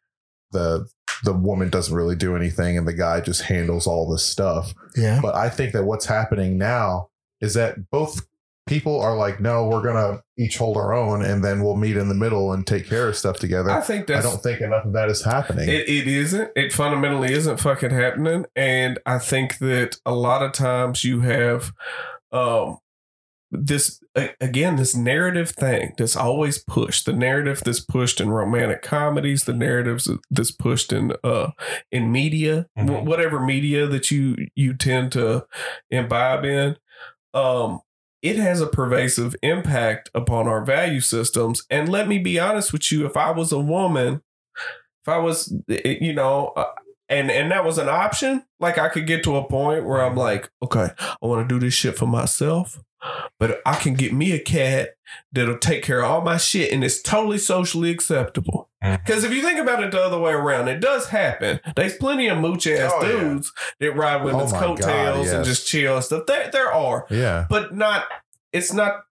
[0.51, 0.88] the
[1.24, 4.74] the woman doesn't really do anything and the guy just handles all this stuff.
[4.95, 5.20] Yeah.
[5.22, 8.26] But I think that what's happening now is that both
[8.66, 12.07] people are like, no, we're gonna each hold our own, and then we'll meet in
[12.09, 13.70] the middle and take care of stuff together.
[13.70, 15.70] I I, think that's don't think enough of that is happening.
[15.70, 16.51] It, it isn't.
[16.55, 18.45] It fundamentally isn't fucking happening.
[18.55, 21.72] And I think that a lot of times you have
[22.32, 22.78] um
[23.51, 24.01] this
[24.41, 29.53] again this narrative thing that's always pushed the narrative that's pushed in romantic comedies the
[29.53, 31.51] narratives that's pushed in uh
[31.91, 33.05] in media Mhm.
[33.05, 35.45] whatever media that you you tend to
[35.91, 36.78] imbibe in
[37.36, 37.82] um
[38.24, 42.91] it has a pervasive impact upon our value systems and let me be honest with
[42.91, 44.21] you if i was a woman
[45.03, 46.71] if I was, eh, you know, uh,
[47.09, 50.15] and and that was an option, like I could get to a point where I'm
[50.15, 52.82] like, okay, I want to do this shit for myself,
[53.38, 54.91] but I can get me a cat
[55.34, 58.69] that'll take care of all my shit, and it's totally socially acceptable.
[58.84, 61.60] Because if you think about it the other way around, it does happen.
[61.76, 63.12] There's plenty of mooch ass Oh, yeah.
[63.12, 66.24] dudes that ride women's Oh, my God, coattails and just chill and stuff.
[66.28, 67.46] There, there are yeah.
[67.50, 68.06] but not
[68.52, 69.02] it's not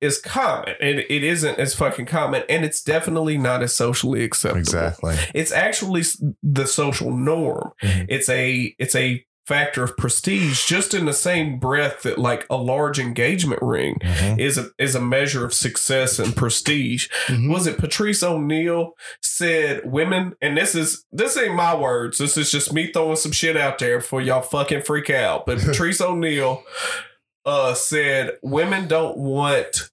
[0.00, 4.60] as common and it isn't as fucking common and it's definitely not as socially acceptable
[4.60, 5.16] Exactly.
[5.34, 6.04] it's actually
[6.42, 8.06] the social norm Mhm.
[8.08, 12.56] it's a it's a factor of prestige just in the same breath that like a
[12.56, 14.38] large engagement ring Mhm.
[14.38, 17.50] is a is a measure of success and prestige Mhm.
[17.50, 18.92] was it Patrice O'Neal
[19.22, 22.18] said women, and this is this ain't my words.
[22.18, 25.46] This is just me throwing some shit out there before y'all fucking freak out.
[25.46, 26.62] But Patrice O'Neal
[27.46, 29.88] uh said women don't want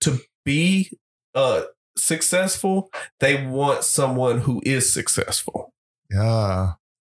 [0.00, 0.90] to be
[1.34, 1.62] uh
[1.96, 2.90] successful.
[3.20, 5.72] They want someone who is successful.
[6.10, 6.72] Yeah.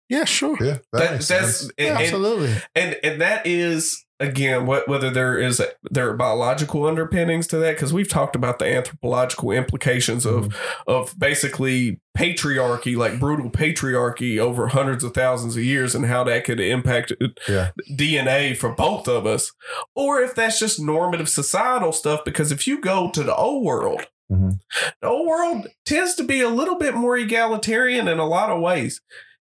[0.08, 0.56] Yeah, sure.
[0.60, 0.72] Yeah.
[0.72, 1.70] That, That- that's sense.
[1.78, 2.54] Yeah, and, and, absolutely.
[2.74, 7.56] and and that is again what whether there is a, there are biological underpinnings to
[7.58, 10.90] that because we've talked about the anthropological implications of Mm-hmm.
[10.90, 16.44] of basically patriarchy like brutal patriarchy over hundreds of thousands of years and how that
[16.44, 17.12] could impact
[17.48, 17.70] Yeah.
[17.90, 19.50] DNA for both of us
[19.96, 24.06] or if that's just normative societal stuff because if you go to the old world
[24.30, 24.60] Mhm.
[25.00, 28.60] the old world tends to be a little bit more egalitarian in a lot of
[28.60, 29.00] ways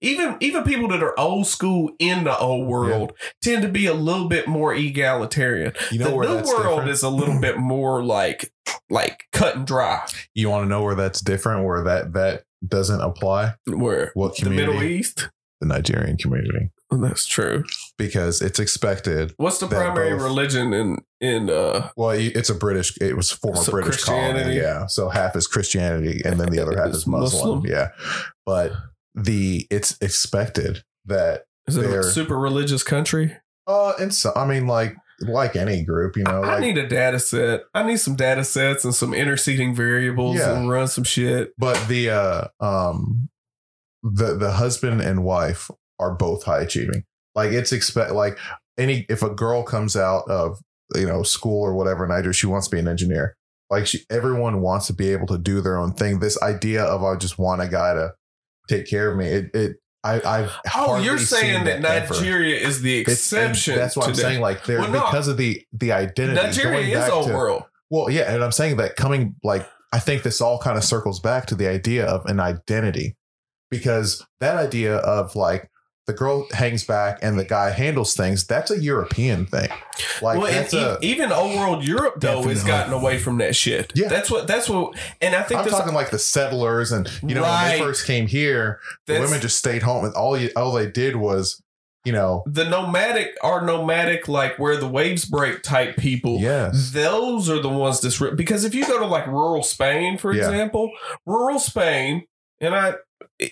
[0.06, 3.94] even even people that are old school in the old world tend to be a
[3.94, 5.74] little bit more egalitarian.
[5.92, 6.90] You know the where new that's world different?
[6.92, 8.52] is a little bit more like
[8.90, 10.06] like cut and dry.
[10.34, 13.54] You want to know where that's different, where that that doesn't apply?
[13.68, 14.66] Where What community?
[14.66, 14.72] the?
[14.74, 15.30] Middle East.
[15.62, 17.64] The Nigerian community, That's true.
[17.98, 19.34] because it's expected.
[19.38, 22.96] What's the primary both- religion in in uh Well, it's a British.
[23.00, 24.58] It was former So British colony.
[24.58, 27.60] Yeah, so half is Christianity, and then the other half is Muslim.
[27.60, 27.72] Muslim?
[27.72, 27.88] Yeah,
[28.46, 28.74] but
[29.16, 33.36] the it's expected that is it a super religious country?
[33.68, 36.88] uh, and so I mean, like like any group, you know, I like need a
[36.88, 37.62] data set.
[37.74, 40.58] I need some data sets and some interceding variables Yeah.
[40.58, 41.54] and run some shit.
[41.58, 43.30] but the uh um
[44.04, 47.04] the the husband and wife are both high achieving
[47.34, 48.38] like it's expect like
[48.78, 50.60] any if a girl comes out of
[50.94, 53.36] you know school or whatever in Nigeria she wants to be an engineer
[53.72, 56.20] Like she, everyone wants to be able to do their own thing.
[56.20, 58.12] This idea of I just want a guy to
[58.68, 59.26] take care of me.
[59.28, 62.14] It, it I, I've Oh, you're saying that ever.
[62.14, 63.76] Nigeria is the exception.
[63.76, 64.22] that's what I'm that.
[64.22, 64.42] saying.
[64.42, 65.06] Like they're Well, no.
[65.06, 66.36] because of the the identity.
[66.36, 67.64] Nigeria is old world.
[67.90, 71.20] Well, yeah, and I'm saying that coming like I think this all kind of circles
[71.20, 73.16] back to the idea of an identity
[73.72, 75.70] because that idea of like
[76.08, 79.70] the girl hangs back and the guy handles things that's a European thing.
[80.22, 83.92] Like well, that's a, even old world Europe though has gotten away from that shit.
[83.96, 84.08] Yeah.
[84.08, 87.42] that's what that's what, and I think I'm talking like the settlers and you know
[87.42, 90.90] when they first came here, the women just stayed home and all you, all they
[90.90, 91.62] did was
[92.04, 96.38] you know the nomadic are nomadic like where the waves break type people.
[96.40, 100.32] yes Those are the ones that's because if you go to like rural Spain, for
[100.34, 100.44] Yeah.
[100.44, 100.92] example,
[101.26, 102.28] rural Spain,
[102.62, 102.94] and I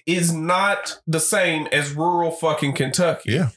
[0.07, 3.33] is not the same as rural fucking Kentucky.
[3.33, 3.49] yeah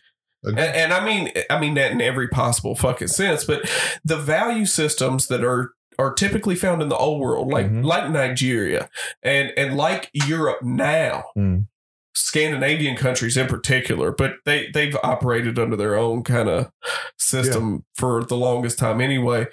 [0.45, 3.45] And, and I mean, I mean that in every possible fucking sense.
[3.45, 3.69] But
[4.05, 7.85] the value systems that are are typically found in the old world, like Mhm.
[7.85, 8.89] like Nigeria
[9.23, 11.67] and and like Europe now, Mm.
[12.15, 16.71] Scandinavian countries in particular, but they they've operated under their own kind of
[17.19, 19.47] system for the longest time anyway.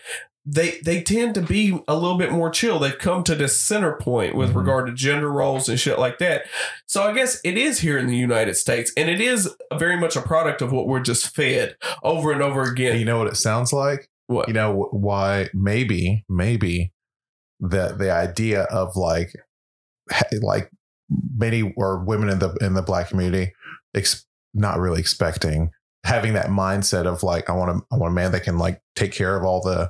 [0.46, 2.78] They they tend to be a little bit more chill.
[2.78, 4.56] They've come to this center point with Mhm.
[4.56, 6.44] regard to gender roles and shit like that.
[6.86, 10.18] So I guess it is here in the United States, and it is very much
[10.18, 13.00] a product of what we're just fed over and over again.
[13.00, 14.50] you know what it sounds like What?
[14.50, 16.92] you know why maybe maybe
[17.62, 19.32] the the idea of like
[20.42, 20.70] like
[21.38, 23.54] many or women in the in the black community
[23.96, 25.70] ex- not really expecting
[26.04, 28.82] having that mindset of like I want a I want a man that can like
[28.96, 29.90] take care of all the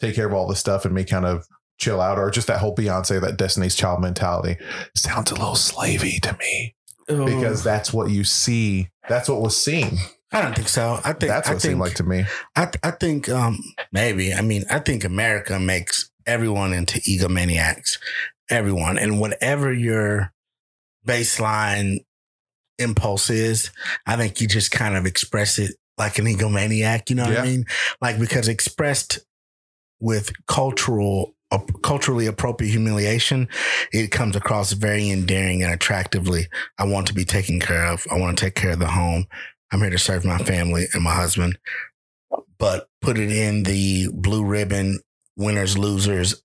[0.00, 1.46] take care of all the stuff and me kind of
[1.78, 4.56] chill out or just that whole Beyonce that Destiny's Child mentality
[4.96, 6.74] sounds a little slavey to me
[7.08, 7.26] Oh.
[7.26, 9.98] because that's what you see that's what was seen
[10.32, 10.98] I don't think so.
[11.04, 12.24] I think that's I what it think seemed like to me
[12.56, 13.58] I I think um
[13.92, 14.32] maybe.
[14.34, 17.98] I mean, I think America makes everyone into egomaniacs.
[18.50, 18.98] Everyone.
[18.98, 20.32] And whatever your
[21.06, 21.98] baseline
[22.78, 23.70] impulse is,
[24.06, 27.42] I think you just kind of express it like an egomaniac, you know what Yeah.
[27.42, 27.64] I mean?
[28.00, 29.20] Like because expressed
[30.04, 33.48] with cultural uh, culturally appropriate humiliation,
[33.92, 36.46] it comes across very endearing and attractively.
[36.78, 38.06] I want to be taken care of.
[38.10, 39.26] I want to take care of the home.
[39.72, 41.58] I'm here to serve my family and my husband
[42.58, 45.00] but put it in the blue ribbon
[45.36, 46.42] winners losers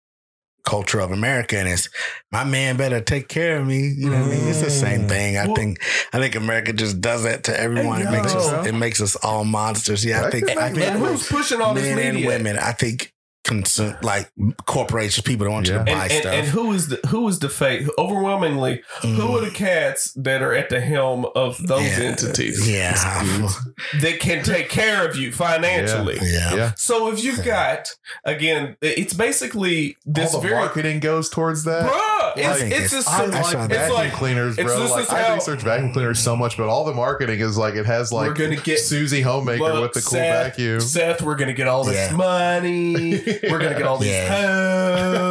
[0.65, 1.89] culture of America and it's
[2.31, 3.87] my man better take care of me.
[3.97, 4.47] You know what I mean?
[4.47, 5.37] It's the same thing.
[5.37, 5.79] I Well- think
[6.13, 8.01] I think America just does that to everyone.
[8.01, 10.03] It makes us it makes us all monsters.
[10.05, 12.11] Yeah, I think I think who's pushing all this men media?
[12.17, 12.57] and women.
[12.57, 13.13] I think
[13.45, 14.29] consume like
[14.65, 15.79] corporations, people don't want you Yeah.
[15.79, 16.33] to buy and, and, stuff.
[16.33, 17.87] and who is the who is the fate?
[17.97, 19.15] Overwhelmingly, Mm.
[19.15, 22.03] who are the cats that are at the helm of those Yeah.
[22.03, 23.47] entities Yeah.
[24.01, 26.17] that can take care of you financially?
[26.21, 26.55] Yeah.
[26.55, 31.63] yeah So if you've got again, it's basically this all the very marketing goes towards
[31.65, 32.33] that bruh.
[32.37, 34.79] It's, Like, it's, it's- a I- I I like saw it's vacuum like cleaners, bro.
[34.79, 37.57] this Like is I how- research vacuum cleaners so much, but all the marketing is
[37.57, 40.45] like it has like we're like gonna get Susie Homemaker Look, with the cool Seth,
[40.55, 40.79] vacuum.
[40.81, 42.15] Seth, we're gonna get all this Yeah.
[42.15, 43.23] money.
[43.49, 44.29] We're gonna get all these Yeah.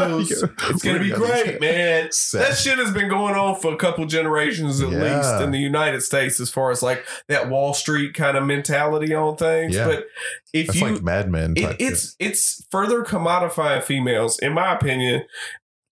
[0.09, 0.44] hoes.
[0.70, 2.09] It's gonna be gonna- great, man.
[2.12, 2.49] Seth.
[2.49, 5.16] That shit has been going on for a couple generations at Yeah.
[5.16, 9.14] least in the United States, as far as like that Wall Street kind of mentality
[9.14, 9.74] on things.
[9.74, 9.86] Yeah.
[9.86, 10.07] But
[10.53, 11.55] if That's you, like Mad Men.
[11.57, 15.24] it, it's it's further commodifying females, in my opinion.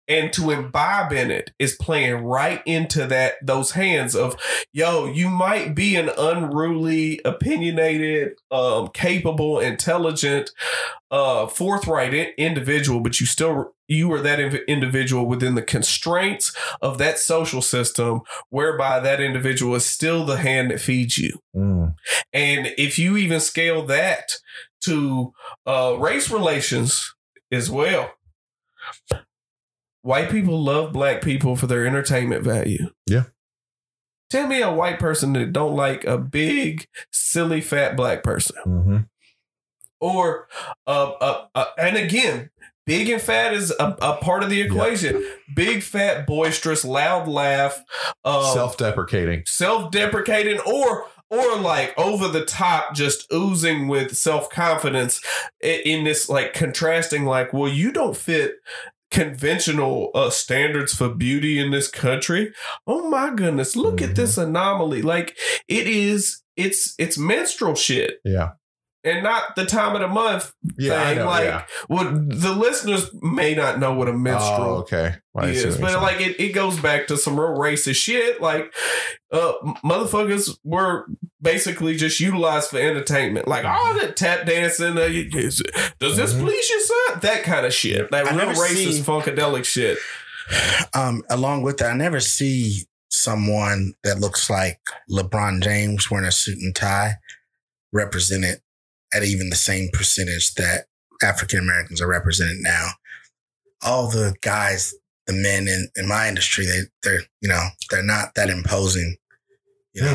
[0.08, 4.36] And to imbibe in it is playing right into that those hands of,
[4.72, 10.50] yo, you might be an unruly, opinionated, um, capable, intelligent,
[11.10, 16.52] uh, forthright individual, but you still you are that individual within the constraints
[16.82, 21.38] of that social system, whereby that individual is still the hand that feeds you.
[21.54, 21.94] Mm.
[22.32, 24.38] And if you even scale that
[24.82, 25.32] to
[25.66, 27.14] uh, race relations
[27.52, 28.12] as well,
[30.06, 32.90] white people love black people for their entertainment value.
[33.06, 33.24] Yeah.
[34.30, 38.98] Tell me a white person that don't like a big, silly, fat black person, hmm
[39.98, 40.46] or
[40.86, 42.50] uh, uh, uh and again.
[42.84, 45.24] Big and fat is a, a part of the equation.
[45.56, 47.82] Big, fat, boisterous, loud laugh,
[48.24, 49.42] um, Self-deprecating.
[49.44, 55.20] self-deprecating or or like over the top just oozing with self-confidence
[55.60, 58.54] in this like contrasting like well you don't fit
[59.16, 62.52] conventional uh, standards for beauty in this country
[62.86, 64.14] oh my goodness look at Mhm.
[64.16, 65.36] this anomaly like
[65.68, 68.50] it is it's it's menstrual shit Yeah.
[69.06, 71.18] And not the time of the month Yeah, thing.
[71.18, 71.64] know, like yeah.
[71.86, 75.14] what the listeners may not know what a menstrual Oh, okay.
[75.42, 78.40] See is, but like it, it goes back to some real racist shit.
[78.40, 78.72] Like
[79.32, 79.52] uh
[79.84, 81.06] motherfuckers were
[81.42, 83.46] basically just utilized for entertainment.
[83.48, 85.08] Like oh that tap dancing, uh,
[85.98, 86.40] does this Mhm.
[86.40, 87.20] please your son?
[87.20, 88.10] That kind of shit.
[88.10, 89.98] That I real racist seen- funkadelic shit.
[90.94, 94.78] Um, along with that, I never see someone that looks like
[95.10, 97.14] LeBron James wearing a suit and tie
[97.92, 98.60] represented
[99.16, 100.86] at even the same percentage that
[101.22, 102.88] African Americans are represented now.
[103.82, 104.94] All the guys,
[105.26, 109.16] the men in, in my industry, they they're you know they're not that imposing.
[109.94, 110.14] You know,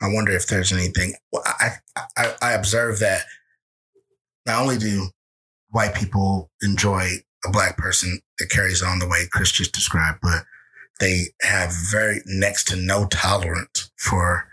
[0.00, 0.06] Hmm.
[0.06, 1.14] I wonder if there's anything.
[1.32, 1.72] Well, I,
[2.16, 3.24] I I observe that
[4.46, 5.08] not only do
[5.70, 7.08] white people enjoy
[7.44, 10.44] a black person that carries on the way Chris just described, but
[11.00, 14.48] they have very next to no tolerance for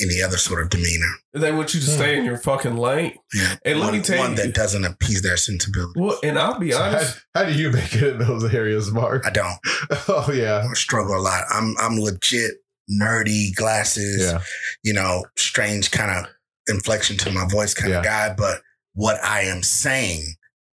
[0.00, 1.12] any other sort of demeanor.
[1.34, 1.92] They want you to Hmm.
[1.92, 3.14] stay in your fucking lane.
[3.34, 3.56] Yeah.
[3.64, 6.00] And let one, me tell one you- that doesn't appease their sensibility.
[6.00, 7.18] Well, and I'll be So honest.
[7.34, 9.24] how, how do you make it in those areas, Mark?
[9.26, 9.58] I don't.
[10.08, 11.44] oh yeah, I struggle a lot.
[11.50, 12.52] I'm I'm legit
[12.90, 14.40] nerdy glasses, yeah.
[14.82, 16.30] you know, strange kind of
[16.68, 17.98] inflection to my voice kind Yeah.
[17.98, 18.62] of guy, but
[18.94, 20.34] what I am saying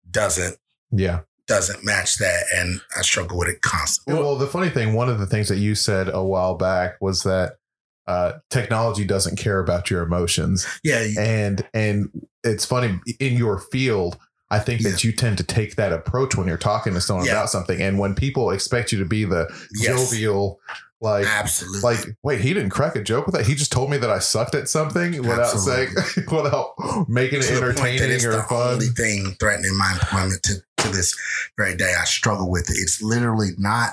[0.09, 0.57] doesn't
[0.91, 1.19] Yeah.
[1.47, 4.21] doesn't match that and I struggle with it constantly.
[4.21, 7.23] Well, the funny thing, one of the things that you said a while back was
[7.23, 7.57] that
[8.09, 12.09] uh, technology doesn't care about your emotions, Yeah, and and
[12.43, 14.17] it's funny in your field.
[14.51, 17.33] I think that you tend to take that approach when you're talking to someone Yeah.
[17.33, 20.59] about something, and when people expect you to be the yes, jovial,
[21.01, 21.81] like absolutely.
[21.81, 23.45] like wait, he didn't crack a joke with that.
[23.45, 25.89] He just told me that I sucked at something without saying
[26.31, 26.73] without
[27.07, 28.73] making it to that entertaining it's or the fun.
[28.73, 31.15] only thing threatening my employment to, to this
[31.55, 31.93] very day.
[32.01, 32.77] I struggle with it.
[32.81, 33.91] It's literally not,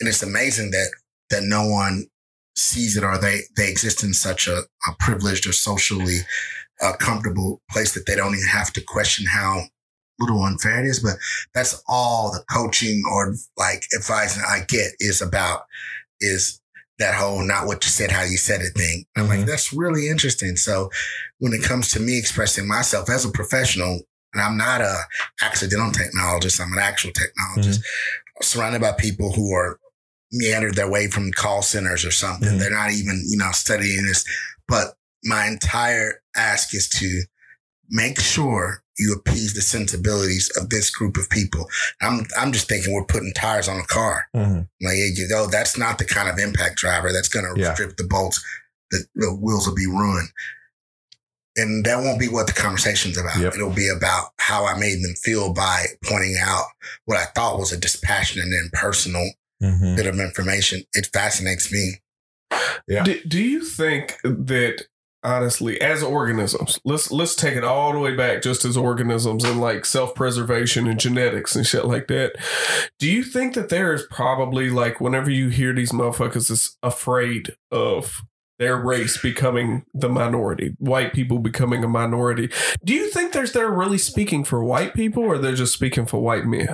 [0.00, 0.90] and it's amazing that
[1.30, 2.04] that no one
[2.56, 6.18] sees it or they they exist in such a, a privileged or socially
[6.82, 9.62] uh, comfortable place that they don't even have to question how
[10.18, 11.00] little unfair it is.
[11.00, 11.16] But
[11.54, 15.62] that's all the coaching or like advising I get is about
[16.20, 16.60] is
[16.98, 19.04] that whole not what you said, how you said it thing.
[19.16, 19.46] I'm like, Mhm.
[19.46, 20.56] that's really interesting.
[20.56, 20.90] So
[21.38, 24.00] when it comes to me expressing myself as a professional,
[24.32, 24.96] and I'm not a
[25.42, 27.80] accidental technologist, I'm an actual technologist,
[28.42, 29.78] surrounded by people who are
[30.32, 32.48] meandered their way from call centers or something.
[32.54, 32.58] Mhm.
[32.58, 34.24] They're not even, you know, studying this.
[34.68, 37.22] But my entire ask is to
[37.90, 41.68] make sure you appease the sensibilities of this group of people.
[42.00, 44.26] I'm I'm just thinking we're putting tires on a car.
[44.34, 44.68] Mhm.
[44.80, 47.74] Like you know, that's not the kind of impact driver that's going to Yeah.
[47.74, 48.42] strip the bolts.
[48.90, 50.28] The, the wheels will be ruined,
[51.56, 53.38] and that won't be what the conversation's about.
[53.38, 53.54] Yep.
[53.54, 56.66] It'll be about how I made them feel by pointing out
[57.04, 59.28] what I thought was a dispassionate and impersonal
[59.62, 59.96] Mhm.
[59.96, 60.82] bit of information.
[60.92, 62.00] It fascinates me.
[62.88, 63.02] Yeah.
[63.04, 64.86] Do, do you think that
[65.26, 69.60] honestly, as organisms, let's let's take it all the way back just as organisms and
[69.60, 72.36] like self-preservation and genetics and shit like that.
[72.98, 77.56] Do you think that there is probably like whenever you hear these motherfuckers is afraid
[77.72, 78.20] of
[78.58, 82.50] their race becoming the minority, white people becoming a minority.
[82.84, 86.20] Do you think there's they're really speaking for white people or they're just speaking for
[86.22, 86.68] white men?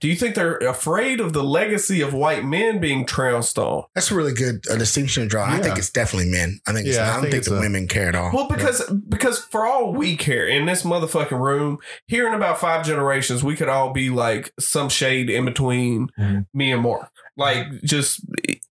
[0.00, 3.84] Do you think they're afraid of the legacy of white men being trounced on?
[3.94, 5.44] That's a really good uh, distinction to draw.
[5.46, 6.60] I think it's definitely men.
[6.66, 8.30] I think it's, Yeah, I I don't think think, the a- women care at all.
[8.32, 12.84] Well, because because for all we care in this motherfucking room, here in about five
[12.84, 16.46] generations, we could all be like some shade in between Mhm.
[16.54, 17.10] me and Mark.
[17.36, 18.20] Like just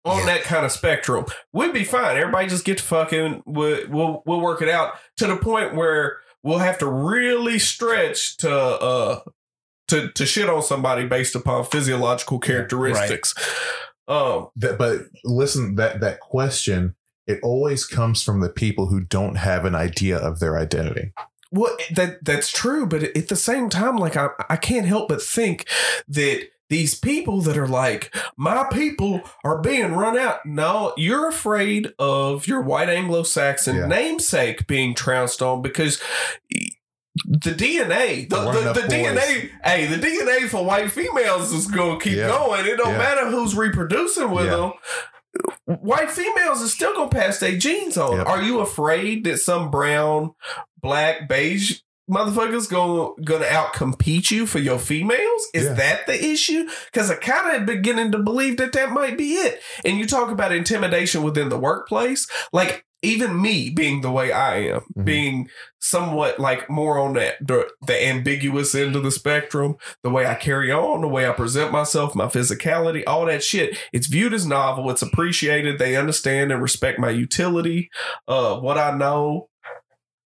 [0.07, 0.25] on Yeah.
[0.25, 1.25] that kind of spectrum.
[1.53, 2.17] We'd be fine.
[2.17, 6.17] Everybody just get to fucking we'll, we'll we'll work it out to the point where
[6.43, 9.19] we'll have to really stretch to uh
[9.89, 13.33] to to shit on somebody based upon physiological characteristics.
[14.07, 16.95] Um That, but listen, that that question
[17.25, 21.11] it always comes from the people who don't have an idea of their identity.
[21.51, 25.21] Well, that that's true, but at the same time, like I, I can't help but
[25.21, 25.65] think
[26.09, 30.45] that these people that are like my people are being run out.
[30.45, 33.85] No, you're afraid of your white Anglo-Saxon Yeah.
[33.87, 36.01] namesake being trounced on because
[37.25, 38.81] the DNA, the, the, the.
[38.81, 42.27] DNA, hey, the DNA for white females is going to keep Yeah.
[42.27, 42.65] going.
[42.65, 42.97] It don't Yeah.
[42.97, 44.73] matter who's reproducing with them.
[45.65, 48.17] White females are still gonna pass their genes on.
[48.17, 48.27] Yep.
[48.27, 50.31] Are you afraid that some brown,
[50.81, 55.47] black, beige motherfuckers gonna gonna outcompete you for your females?
[55.53, 55.73] Is Yeah.
[55.73, 56.67] that the issue?
[56.91, 59.61] Because I kind of beginning to believe that that might be it.
[59.85, 64.57] And you talk about intimidation within the workplace, like even me being the way I
[64.57, 65.05] am, Mhm.
[65.05, 70.25] being somewhat like more on that the, the ambiguous end of the spectrum, the way
[70.25, 73.77] I carry on, the way I present myself, my physicality, all that shit.
[73.93, 74.89] It's viewed as novel.
[74.89, 75.77] It's appreciated.
[75.77, 77.89] They understand and respect my utility,
[78.27, 79.49] uh, what I know.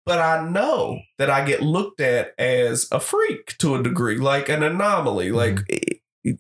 [0.07, 4.49] But I know that I get looked at as a freak to a degree, like
[4.49, 5.33] an anomaly.
[5.33, 5.79] Like, eh,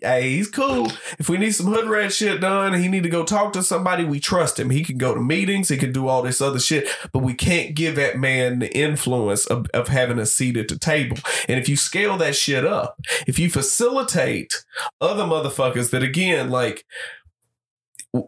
[0.01, 0.91] hey, he's cool.
[1.19, 4.05] If we need some hood rat shit done, he need to go talk to somebody.
[4.05, 4.70] We trust him.
[4.70, 5.69] He can go to meetings.
[5.69, 9.47] He can do all this other shit, but we can't give that man the influence
[9.47, 11.16] of, of having a seat at the table.
[11.49, 14.65] And if you scale that shit up, if you facilitate
[15.01, 16.85] other motherfuckers that again, like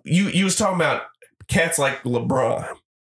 [0.04, 1.02] you you was talking about
[1.48, 2.66] cats like LeBron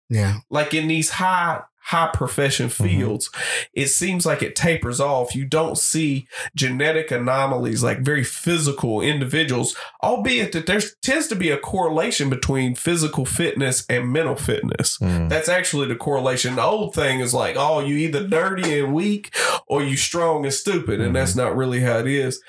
[0.10, 0.39] Yeah.
[0.49, 3.30] like in these high high profession fields
[3.74, 5.36] it seems like it tapers off.
[5.36, 11.49] You don't see genetic anomalies like very physical individuals albeit that there tends to be
[11.49, 14.98] a correlation between physical fitness and mental fitness.
[14.98, 15.30] Mm.
[15.30, 16.56] that's actually the correlation.
[16.56, 19.36] The old thing is like oh you either dirty and weak
[19.68, 22.41] or you strong and stupid and that's not really how it is.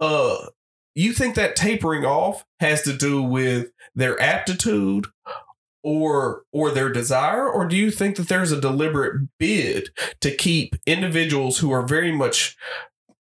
[0.00, 0.46] Uh
[0.94, 5.06] you think that tapering off has to do with their aptitude
[5.82, 9.88] or or their desire or do you think that there's a deliberate bid
[10.20, 12.56] to keep individuals who are very much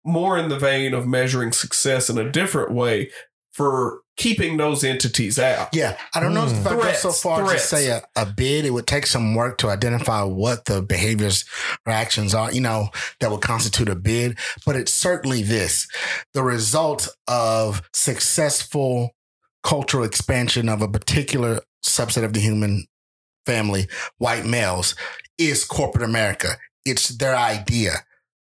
[0.05, 3.11] more in the vein of measuring success in a different way
[3.53, 5.97] for keeping those entities out Yeah.
[6.15, 6.69] I don't know if hmm.
[6.69, 8.65] I go so far as to say a, a bid.
[8.65, 11.45] It would take some work to identify what the behaviors
[11.87, 12.89] or actions are, you know,
[13.20, 14.39] that would constitute a bid.
[14.66, 15.89] But it's certainly this
[16.35, 19.15] the result of successful
[19.62, 22.86] cultural expansion of a particular subset of the human
[23.47, 24.94] family, white males,
[25.39, 26.56] is corporate America.
[26.84, 27.93] It's their idea.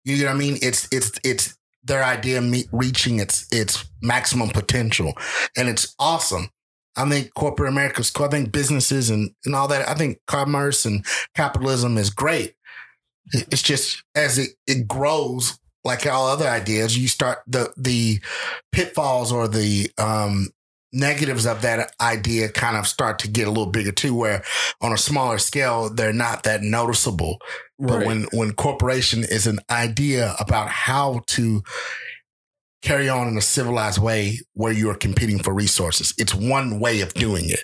[0.05, 0.57] You know what I mean?
[0.61, 5.13] It's it's it's their idea me- reaching its its maximum potential,
[5.57, 6.49] and it's awesome.
[6.95, 8.25] I think corporate America's cool.
[8.25, 9.87] I think businesses and, and all that.
[9.87, 11.05] I think commerce and
[11.35, 12.55] capitalism is great.
[13.31, 18.19] It's just as it, it grows, like all other ideas, you start the the
[18.71, 20.49] pitfalls or the um,
[20.91, 24.15] negatives of that idea kind of start to get a little bigger too.
[24.15, 24.43] Where
[24.81, 27.39] on a smaller scale, they're not that noticeable.
[27.77, 31.63] But when when corporation is an idea about how to
[32.81, 37.01] carry on in a civilized way where you are competing for resources, it's one way
[37.01, 37.61] of doing it.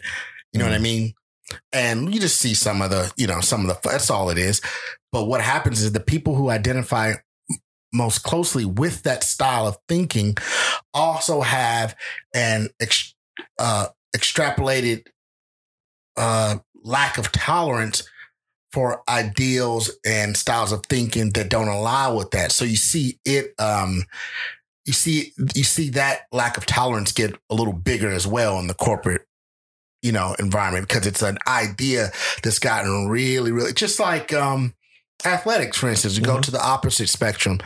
[0.53, 0.83] You know what I mm-hmm.
[0.83, 1.13] mean?
[1.73, 4.37] And you just see some of the, you know, some of the that's all it
[4.37, 4.61] is.
[5.11, 7.13] But what happens is the people who identify
[7.93, 10.35] most closely with that style of thinking
[10.93, 11.95] also have
[12.33, 13.14] an ex,
[13.59, 15.07] uh, extrapolated
[16.17, 18.07] uh, lack of tolerance
[18.71, 22.51] for ideals and styles of thinking that don't allow with that.
[22.51, 24.03] So you see it, um,
[24.85, 28.67] you see, you see that lack of tolerance get a little bigger as well in
[28.67, 29.25] the corporate,
[30.01, 32.09] you know, environment because it's an idea
[32.43, 34.73] that's gotten really, really just like um,
[35.23, 36.17] athletics, for instance.
[36.17, 36.43] You go Mhm.
[36.43, 37.59] to the opposite spectrum.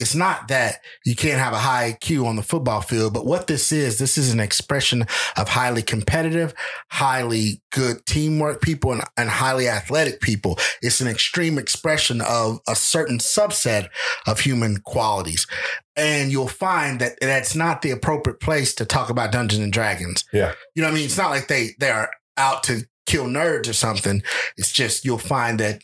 [0.00, 3.46] It's not that you can't have a high IQ on the football field, but what
[3.46, 5.06] this is, this is an expression
[5.36, 6.52] of highly competitive,
[6.90, 10.58] highly good teamwork people and, and highly athletic people.
[10.82, 13.88] It's an extreme expression of a certain subset
[14.26, 15.46] of human qualities.
[15.94, 20.24] And you'll find that that's not the appropriate place to talk about Dungeons and Dragons.
[20.32, 20.52] Yeah.
[20.74, 21.04] You know what I mean?
[21.06, 24.22] It's not like they they are out to kill nerds or something.
[24.56, 25.80] It's just you'll find that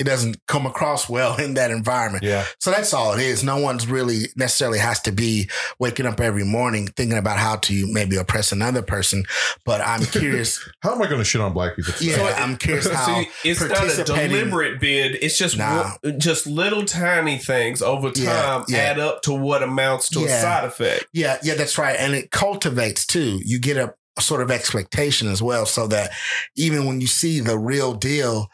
[0.00, 2.24] it doesn't come across well in that environment.
[2.24, 2.46] Yeah.
[2.58, 3.44] So that's all it is.
[3.44, 5.48] No one's really necessarily has to be
[5.78, 9.24] waking up every morning thinking about how to maybe oppress another person.
[9.64, 10.58] But I'm curious.
[10.82, 11.92] How am I going to shit on black people?
[11.92, 12.10] today?
[12.12, 13.22] yeah, So I'm curious how.
[13.22, 15.18] See, it's not a deliberate bid.
[15.20, 15.92] It's just Nah.
[16.02, 18.78] wo- just little tiny things over time Yeah, yeah.
[18.78, 21.06] add up to what amounts to a side effect.
[21.12, 21.96] Yeah, yeah, that's right.
[21.98, 23.40] And it cultivates too.
[23.44, 26.10] You get a, a sort of expectation as well, so that
[26.56, 28.48] even when you see the real deal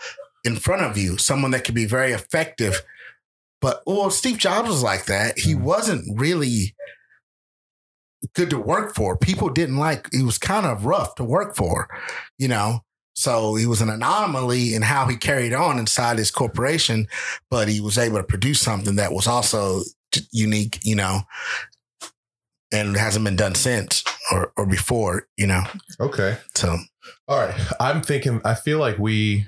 [0.46, 2.82] in front of you, someone that could be very effective.
[3.60, 5.38] But well, Steve Jobs was like that.
[5.38, 5.60] He Mhm.
[5.62, 6.74] wasn't really
[8.34, 9.16] good to work for.
[9.16, 10.08] People didn't like.
[10.12, 11.88] He was kind of rough to work for,
[12.38, 12.82] you know.
[13.14, 17.08] So he was an anomaly in how he carried on inside his corporation,
[17.50, 19.82] but he was able to produce something that was also
[20.32, 21.22] unique, you know,
[22.72, 25.62] and hasn't been done since or or before, you know.
[26.00, 26.36] Okay.
[26.54, 26.78] So
[27.28, 27.54] All right.
[27.80, 29.46] I'm thinking, I feel like we,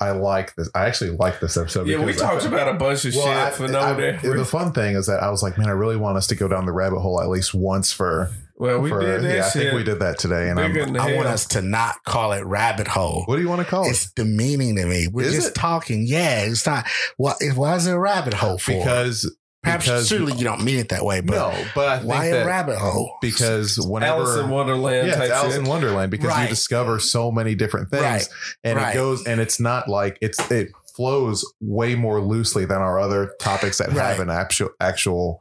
[0.00, 0.68] I like this.
[0.74, 1.86] I actually like this episode.
[1.86, 3.80] Yeah, we because I talked feel- about a bunch of Well, I- shit for no
[3.80, 6.26] I- damn The fun thing is that I was like, man, I really want us
[6.28, 8.30] to go down the rabbit hole at least once for.
[8.56, 10.48] Well, we for did that yeah, I think we did that today.
[10.48, 13.24] And I'm, I want us to not call it rabbit hole.
[13.26, 13.90] what do you want to call it?
[13.90, 15.08] It's demeaning to me.
[15.08, 15.54] We're Is just it?
[15.56, 16.04] talking.
[16.06, 16.86] Yeah, it's not.
[17.16, 18.70] Why, why is it a rabbit hole for?
[18.72, 19.28] Because
[19.64, 22.30] Perhaps because surely you don't mean it that way, but no, but I think why
[22.30, 23.16] that a rabbit hole?
[23.20, 25.62] because whenever Alice in Wonderland yeah, type it's Alice shit.
[25.62, 26.42] in Wonderland because Right.
[26.44, 28.28] you discover so many different things, Right.
[28.62, 28.90] and Right.
[28.90, 33.32] it goes and it's not like it's it flows way more loosely than our other
[33.40, 33.96] topics that Right.
[33.98, 35.40] have an actual actual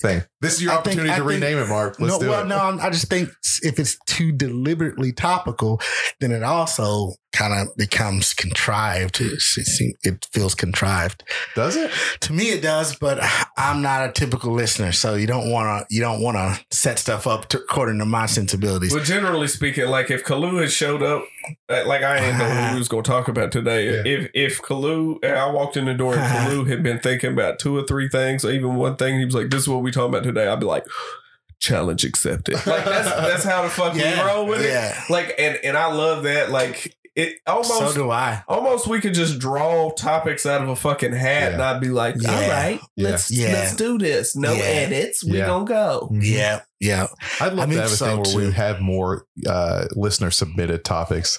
[0.00, 0.22] thing.
[0.40, 1.96] This is your I think- opportunity I to think- rename it, Mark.
[1.98, 2.46] Let's no, do well, it.
[2.48, 3.30] no, I'm- I just think
[3.62, 5.80] if it's too deliberately topical,
[6.20, 9.20] then it also kind of becomes contrived.
[9.20, 11.22] It, seem- it feels contrived.
[11.54, 11.90] Does it?
[12.20, 13.18] To me, it does, but
[13.58, 16.98] I'm not a typical listener, so you don't want to you don't want to set
[16.98, 18.92] stuff up to, according to my sensibilities.
[18.94, 21.24] But generally speaking, like if Kalu had showed up,
[21.68, 23.84] uh, like I didn't know who we was going to talk about today.
[23.86, 24.02] Yeah.
[24.04, 27.76] If if Kalu, I walked in the door and Kalu had been thinking about two
[27.76, 30.08] or three things, or even one thing, he was like, "This is what we talking
[30.14, 30.84] about today." I'd be like,
[31.60, 34.68] "Challenge accepted." Like that's that's how the fuck we roll with it.
[34.70, 35.02] yeah.
[35.08, 36.50] Like and and I love that.
[36.50, 38.42] Like it almost So do I.
[38.46, 41.48] almost we could just draw topics out of a fucking hat, Yeah.
[41.54, 42.30] and I'd be like, Yeah.
[42.30, 43.08] "All right, Yeah.
[43.08, 43.52] let's Yeah.
[43.54, 44.36] let's do this.
[44.36, 44.60] No Yeah.
[44.62, 45.24] edits.
[45.24, 45.46] We Yeah.
[45.46, 47.06] gonna go." Yeah, yeah.
[47.40, 48.38] I'd love I to have a so, thing where too.
[48.48, 51.38] we have more uh, listener submitted topics.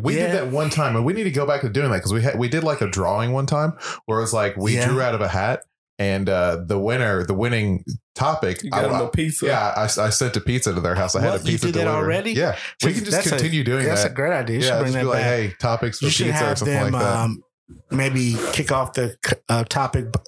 [0.00, 0.26] We Yeah.
[0.28, 2.22] did that one time, and we need to go back to doing that because we
[2.22, 3.72] had we did like a drawing one time
[4.06, 4.86] where it was like we Yeah.
[4.86, 5.64] drew out of a hat,
[5.98, 7.84] and uh, the winner, the winning
[8.14, 9.46] topic, You got I- him a pizza.
[9.46, 11.14] yeah, I, I sent a pizza to their house.
[11.16, 11.40] I had What?
[11.40, 11.96] a You pizza did that delivered.
[12.04, 12.32] already?
[12.32, 14.08] Yeah, we can just That's a- continue doing That's that.
[14.08, 14.56] That's a great idea.
[14.56, 15.24] You should yeah, bring just that be like, back.
[15.50, 17.16] hey, topics for you should pizza or have something them like that.
[17.18, 17.42] um,
[17.90, 19.16] maybe kick off the
[19.48, 20.18] uh, topic b-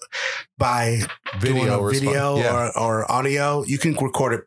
[0.58, 1.00] by
[1.40, 2.00] doing video, a response.
[2.06, 3.64] video yeah, or, or audio.
[3.64, 4.40] You can record it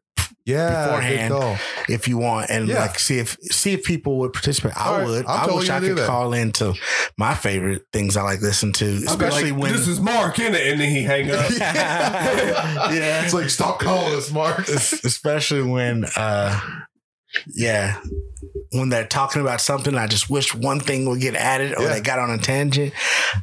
[0.45, 1.59] yeah, beforehand.
[1.89, 2.79] If you want and Yeah.
[2.81, 4.73] like see if see if people would participate.
[4.77, 5.25] I right, would.
[5.25, 6.07] I totally wish I could that.
[6.07, 6.73] call into
[7.17, 10.67] my favorite things I like listen to, especially like, when this is Mark in it,
[10.71, 11.49] and then he hang up.
[11.57, 14.67] yeah, It's like stop calling us, Mark.
[14.69, 16.59] especially when uh
[17.47, 17.99] yeah
[18.71, 21.89] when they're talking about something i just wish one thing would get added or Yeah.
[21.93, 22.93] they got on a tangent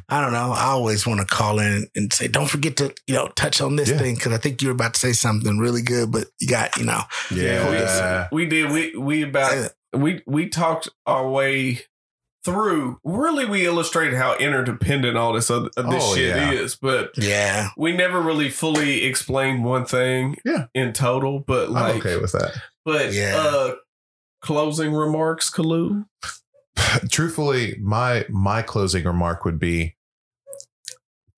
[0.09, 3.15] i don't know i always want to call in and say don't forget to you
[3.15, 3.97] know touch on this Yeah.
[3.97, 6.85] thing because i think you're about to say something really good but you got you
[6.85, 7.01] know
[7.31, 8.27] Yeah.
[8.31, 8.71] we, we did.
[8.71, 11.81] We we about we we talked our way
[12.43, 12.97] through.
[13.03, 16.51] Really, we illustrated how interdependent all this other, this Oh, shit yeah.
[16.51, 20.37] is, but yeah we never really fully explained one thing.
[20.43, 20.65] Yeah.
[20.73, 22.53] in total, but like, I'm okay with that.
[22.85, 23.37] But Yeah.
[23.37, 23.75] uh,
[24.41, 26.05] closing remarks, Kalu.
[27.09, 29.95] truthfully, my my closing remark would be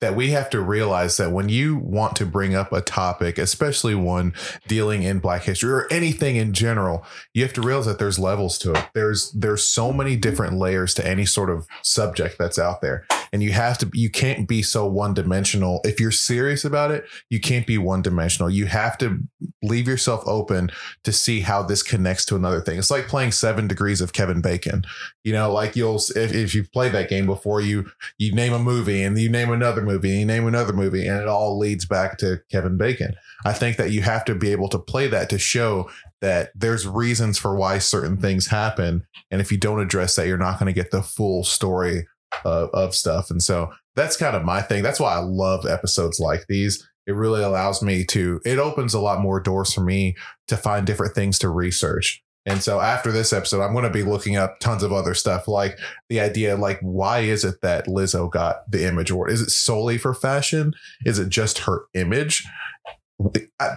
[0.02, 3.96] that we have to realize that when you want to bring up a topic, especially
[3.96, 4.34] one
[4.68, 8.58] dealing in Black history or anything in general, you have to realize that there's levels
[8.58, 8.86] to it.
[8.94, 13.42] There's there's so many different layers to any sort of subject that's out there, and
[13.42, 15.82] you have to you can't be so one dimensional.
[15.84, 18.50] If you're serious about it, you can't be one dimensional.
[18.50, 19.20] You have to
[19.64, 20.70] leave yourself open
[21.04, 22.78] to see how this connects to another thing.
[22.78, 24.84] It's like playing Seven Degrees of Kevin Bacon.
[25.24, 27.90] You know, like you'll if, if you've played that game before, you
[28.20, 31.20] you name a movie and you name another movie and you name another movie, and
[31.20, 33.16] it all leads back to Kevin Bacon.
[33.46, 35.90] I think that you have to be able to play that to show
[36.22, 40.38] that there's reasons for why certain things happen, and if you don't address that, you're
[40.38, 42.06] not going to get the full story
[42.46, 43.30] of, of stuff.
[43.30, 44.84] And so that's kind of my thing.
[44.84, 46.88] That's why I love episodes like these.
[47.06, 48.40] It really allows me to.
[48.46, 50.16] It opens a lot more doors for me
[50.48, 52.24] to find different things to research.
[52.46, 55.48] And so after this episode, I'm going to be looking up tons of other stuff,
[55.48, 55.78] like
[56.10, 59.32] the idea, like why is it that Lizzo got the image award?
[59.32, 60.74] Is it solely for fashion?
[61.06, 62.46] Is it just her image?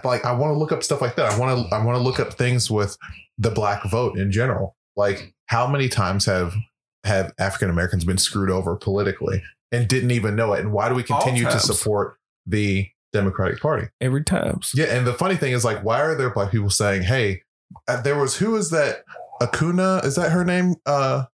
[0.03, 1.31] Like I want to look up stuff like that.
[1.31, 2.97] I want to I want to look up things with
[3.37, 4.75] the black vote in general.
[4.97, 6.53] Like how many times have
[7.07, 10.59] have African Americans been screwed over politically and didn't even know it?
[10.59, 12.15] And why do we continue to support
[12.45, 13.87] the Democratic Party?
[14.01, 14.59] Every time.
[14.73, 17.41] Yeah, and the funny thing is, like, why are there black people saying, "Hey,
[17.87, 19.03] uh, there was who is that?
[19.41, 21.25] Acuna is that her name?" Uh,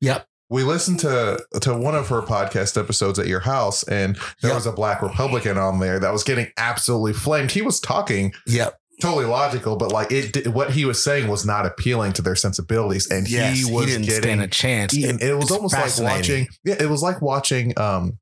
[0.00, 0.26] Yep.
[0.50, 4.54] We listened to to one of her podcast episodes at your house, and there Yep.
[4.54, 7.50] was a black Republican on there that was getting absolutely flamed.
[7.50, 11.66] He was talking yep totally logical, but like it, what he was saying was not
[11.66, 14.94] appealing to their sensibilities, and yes he he, was didn't getting stand a chance.
[14.94, 18.18] and it was almost like watching yeah it was like watching um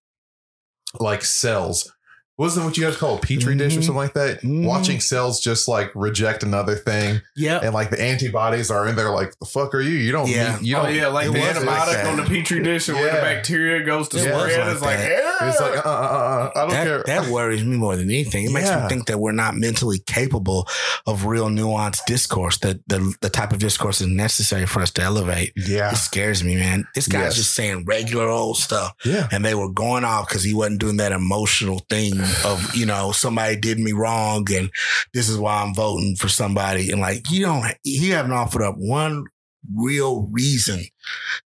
[1.00, 1.92] like cells
[2.38, 3.84] wasn't what you guys call a petri dish or Mhm.
[3.84, 4.64] something like that Mhm.
[4.64, 7.60] watching cells just like reject another thing Yeah.
[7.62, 10.56] and like the antibodies are in there like the fuck are you you don't Yeah.
[10.58, 12.88] need, you oh don't yeah, like it the was antibiotic like on the petri dish,
[12.88, 15.08] and where the bacteria goes to It spread, like it's like, that.
[15.40, 15.48] yeah.
[15.50, 18.10] it's like uh, uh, uh, uh, I don't that, care that worries me more than
[18.10, 18.44] anything.
[18.44, 20.68] It makes me think that we're not mentally capable
[21.06, 22.58] of real nuanced discourse.
[22.58, 25.52] That the the type of discourse is necessary for us to elevate.
[25.56, 26.86] yeah It scares me, man.
[26.94, 27.34] This guy's Yes.
[27.36, 30.96] just saying regular old stuff, yeah and they were going off because he wasn't doing
[30.98, 34.70] that emotional thing of you know somebody did me wrong, and
[35.12, 36.90] this is why I'm voting for somebody.
[36.90, 39.26] And like you don't, you haven't offered up one
[39.74, 40.84] real reason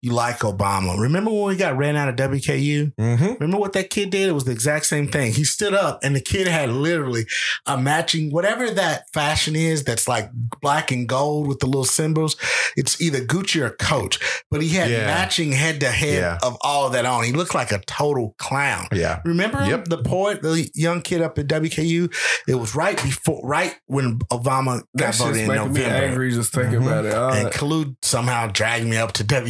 [0.01, 0.99] you like Obama.
[0.99, 2.93] Remember when we got ran out of WKU?
[2.95, 3.25] Mm-hmm.
[3.33, 4.29] Remember what that kid did?
[4.29, 5.33] It was the exact same thing.
[5.33, 7.25] He stood up and the kid had literally
[7.65, 10.29] a matching, whatever that fashion is that's like
[10.61, 12.35] black and gold with the little symbols.
[12.75, 14.19] It's either Gucci or Coach,
[14.51, 15.05] but he had Yeah.
[15.05, 17.23] matching head to head of all of that on.
[17.23, 18.87] He looked like a total clown.
[18.91, 19.19] Yeah.
[19.25, 19.65] Remember?
[19.65, 19.85] Yep.
[19.89, 22.09] the poet, the young kid up at WKU?
[22.47, 26.31] It was right before, right when Obama got That voted shit's in making me angry
[26.31, 26.87] just thinking Mhm.
[26.87, 27.13] about it.
[27.13, 27.53] All And right.
[27.53, 29.48] Khalid somehow dragged me up to WKU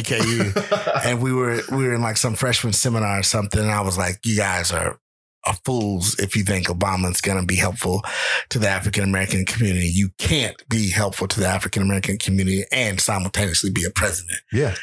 [1.04, 3.60] and we were we were in like some freshman seminar or something.
[3.60, 4.98] And I was like, "You guys are."
[5.46, 8.02] Are fools if you think Obama's going to be helpful
[8.50, 9.86] to the African American community.
[9.86, 14.74] You can't be helpful to the African American community and simultaneously be a president yeah.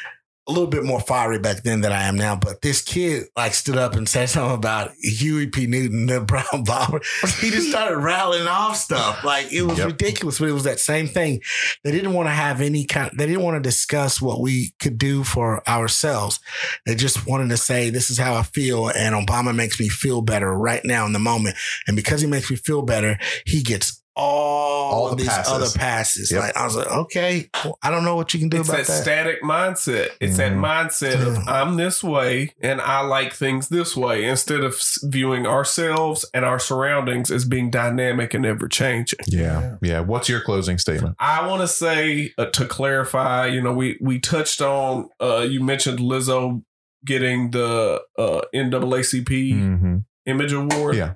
[0.48, 2.34] A little bit more fiery back then than I am now.
[2.36, 5.66] But this kid like stood up and said something about Huey P.
[5.66, 7.00] Newton, the brown bomber.
[7.40, 9.22] He just started rattling off stuff.
[9.24, 9.86] Like it was Yep.
[9.86, 11.40] ridiculous, but it was that same thing.
[11.84, 14.98] They didn't want to have any kind they didn't want to discuss what we could
[14.98, 16.40] do for ourselves.
[16.86, 20.22] They just wanted to say, This is how I feel, and Obama makes me feel
[20.22, 21.56] better right now in the moment.
[21.86, 25.52] And because he makes me feel better, he gets all, All the these passes.
[25.52, 26.32] other passes.
[26.32, 26.40] Yep.
[26.42, 28.78] Like I was like, okay, well, I don't know what you can do It's about
[28.78, 29.02] that, that.
[29.02, 30.08] static mindset.
[30.20, 30.60] It's that Mhm.
[30.60, 34.74] mindset of I'm this way and I like things this way instead of
[35.04, 39.20] viewing ourselves and our surroundings as being dynamic and ever changing.
[39.28, 39.76] Yeah.
[39.82, 40.00] Yeah.
[40.00, 41.14] What's your closing statement?
[41.20, 45.62] I want to say uh, to clarify, you know, we we touched on uh you
[45.62, 46.62] mentioned Lizzo
[47.04, 49.96] getting the uh NAACP Mm-hmm.
[50.26, 50.96] Image Award.
[50.96, 51.14] Yeah.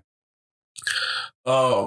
[1.44, 1.86] Uh,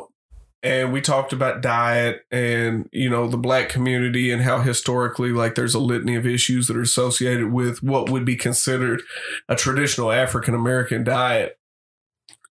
[0.66, 5.54] and we talked about diet and you know the black community and how historically like
[5.54, 9.04] there's a litany of issues that are associated with what would be considered
[9.48, 11.60] a traditional African American diet.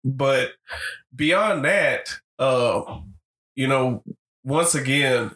[0.05, 0.53] But
[1.15, 3.01] beyond that, uh,
[3.57, 4.05] you know,
[4.45, 5.33] once again,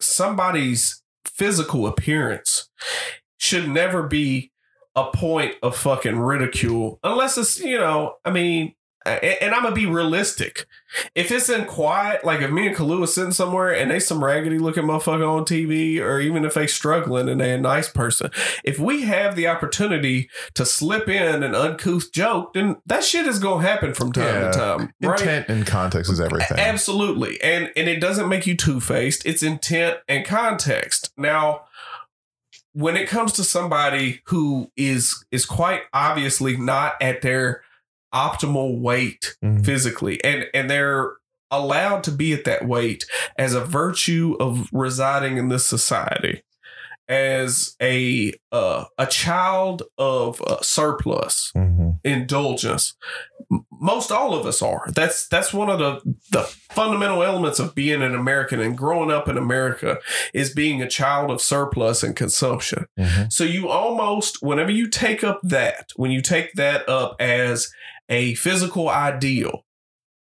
[0.00, 2.68] somebody's physical appearance
[3.38, 4.52] should never be
[4.94, 8.72] a point of fucking ridicule unless it's you know i mean
[9.06, 10.66] a- and, i'm gonna be realistic
[11.14, 14.22] if it's in quiet like if me and Kalu is sitting somewhere and they some
[14.22, 18.30] raggedy looking motherfucker on tv or even if they struggling and they a nice person
[18.64, 23.38] if we have the opportunity to slip in an uncouth joke then that shit is
[23.38, 24.50] gonna happen from time Yeah.
[24.52, 26.58] to time right Intent and context is everything.
[26.58, 27.40] Absolutely.
[27.42, 29.26] And and it doesn't make you two-faced.
[29.26, 31.12] It's intent and context.
[31.16, 31.62] Now,
[32.72, 37.62] when it comes to somebody who is is quite obviously not at their
[38.14, 39.64] optimal weight Mhm.
[39.64, 41.12] physically and and they're
[41.50, 43.04] allowed to be at that weight
[43.38, 46.42] as a virtue of residing in this society
[47.08, 51.98] as a uh, a child of uh, surplus Mhm.
[52.02, 52.94] indulgence.
[53.70, 54.84] Most all of us are.
[54.94, 56.00] That's that's one of the
[56.30, 56.42] the
[56.72, 59.98] fundamental elements of being an American and growing up in America
[60.32, 62.86] is being a child of surplus and consumption.
[62.98, 63.30] Mhm.
[63.30, 67.70] So you almost whenever you take up that, when you take that up as
[68.08, 69.64] a physical ideal,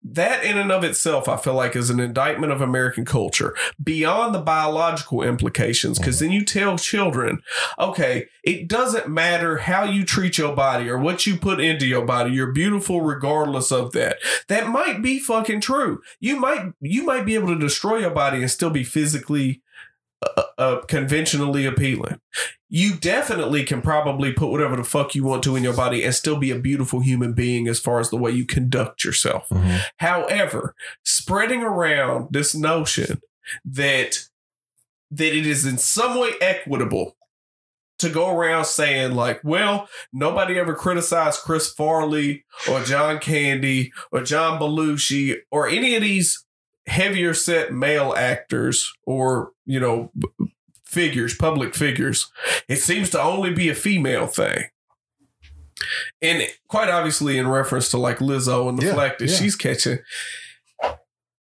[0.04, 4.34] that in and of itself, I feel like is an indictment of American culture beyond
[4.34, 6.00] the biological implications.
[6.00, 6.26] Because mm-hmm.
[6.26, 7.42] then you tell children,
[7.78, 12.06] okay, it doesn't matter how you treat your body or what you put into your
[12.06, 12.32] body.
[12.32, 14.18] You're beautiful regardless of that.
[14.48, 16.02] That might be fucking true.
[16.20, 19.62] You might you might be able to destroy your body and still be physically
[20.58, 22.20] uh, conventionally appealing.
[22.70, 26.14] You definitely can probably put whatever the fuck you want to in your body and
[26.14, 29.48] still be a beautiful human being as far as the way you conduct yourself.
[29.50, 29.82] Mhm.
[29.98, 33.22] However, spreading around this notion
[33.64, 34.26] that
[35.10, 37.16] that it is in some way equitable
[38.00, 44.22] to go around saying like, well, nobody ever criticized Chris Farley or John Candy or
[44.22, 46.46] John Belushi or any of these
[46.88, 50.12] heavier set male actors or you know
[50.86, 52.32] figures, public figures.
[52.68, 54.66] It seems to only be a female thing.
[56.22, 59.36] And quite obviously, in reference to like Lizzo and the Yeah, flack that yeah.
[59.36, 60.00] she's catching,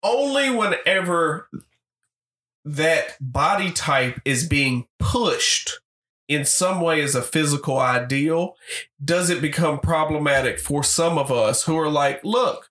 [0.03, 1.49] only whenever
[2.65, 5.81] that body type is being pushed
[6.29, 8.55] in some way as a physical ideal
[9.05, 12.70] does it become problematic for some of us who are like look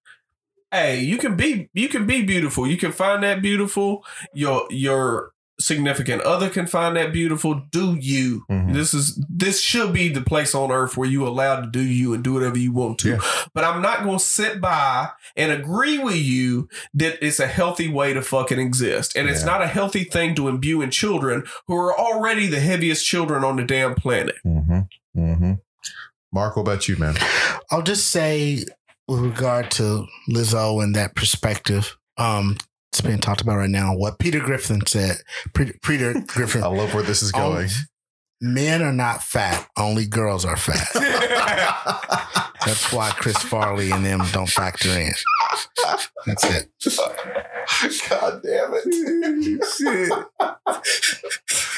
[0.72, 5.32] hey you can be you can be beautiful you can find that beautiful your your
[5.62, 8.74] significant other can find that beautiful do you Mhm.
[8.74, 12.14] this is this should be the place on earth where you allowed to do you
[12.14, 13.20] and do whatever you want to Yeah.
[13.54, 17.90] but i'm not going to sit by and agree with you that it's a healthy
[17.90, 21.76] way to fucking exist and it's not a healthy thing to imbue in children who
[21.76, 24.88] are already the heaviest children on the damn planet Mhm.
[25.18, 25.60] Mhm.
[26.32, 27.16] Mark, what about you, man?
[27.72, 28.64] I'll just say
[29.10, 32.57] with regard to Lizzo and that perspective, um,
[32.91, 33.95] what's being talked about right now.
[33.95, 35.18] What Peter Griffin said.
[35.56, 36.64] Peter, Peter Griffin.
[36.64, 37.69] I love where this is Oh, going.
[38.41, 39.68] Men are not fat.
[39.78, 40.88] Only girls are fat.
[42.66, 45.11] That's why Chris Farley and them don't factor in.
[46.26, 46.70] That's it.
[48.10, 49.61] God damn it.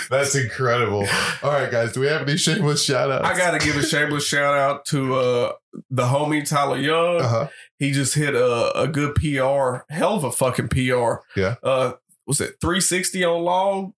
[0.09, 1.07] That's incredible.
[1.41, 1.93] All right, guys.
[1.93, 3.25] Do we have any shameless shout outs?
[3.25, 5.53] I gotta give a shameless shout out to uh
[5.89, 7.21] the homie Tyler Young.
[7.21, 7.47] Uh-huh.
[7.79, 11.21] He just hit a, a good PR, hell of a fucking PR.
[11.35, 11.55] Yeah.
[11.63, 11.93] Uh
[12.27, 13.93] was it 360 on long?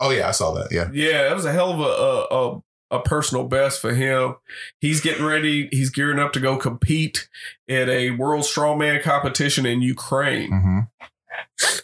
[0.00, 0.28] Oh, yeah.
[0.28, 0.68] I saw that.
[0.70, 0.90] Yeah.
[0.92, 2.60] Yeah, that was a hell of a a, a
[2.98, 4.36] a personal best for him.
[4.80, 5.68] He's getting ready.
[5.72, 7.28] He's gearing up to go compete
[7.68, 10.52] at a world strongman competition in Ukraine.
[10.52, 10.78] Mm-hmm.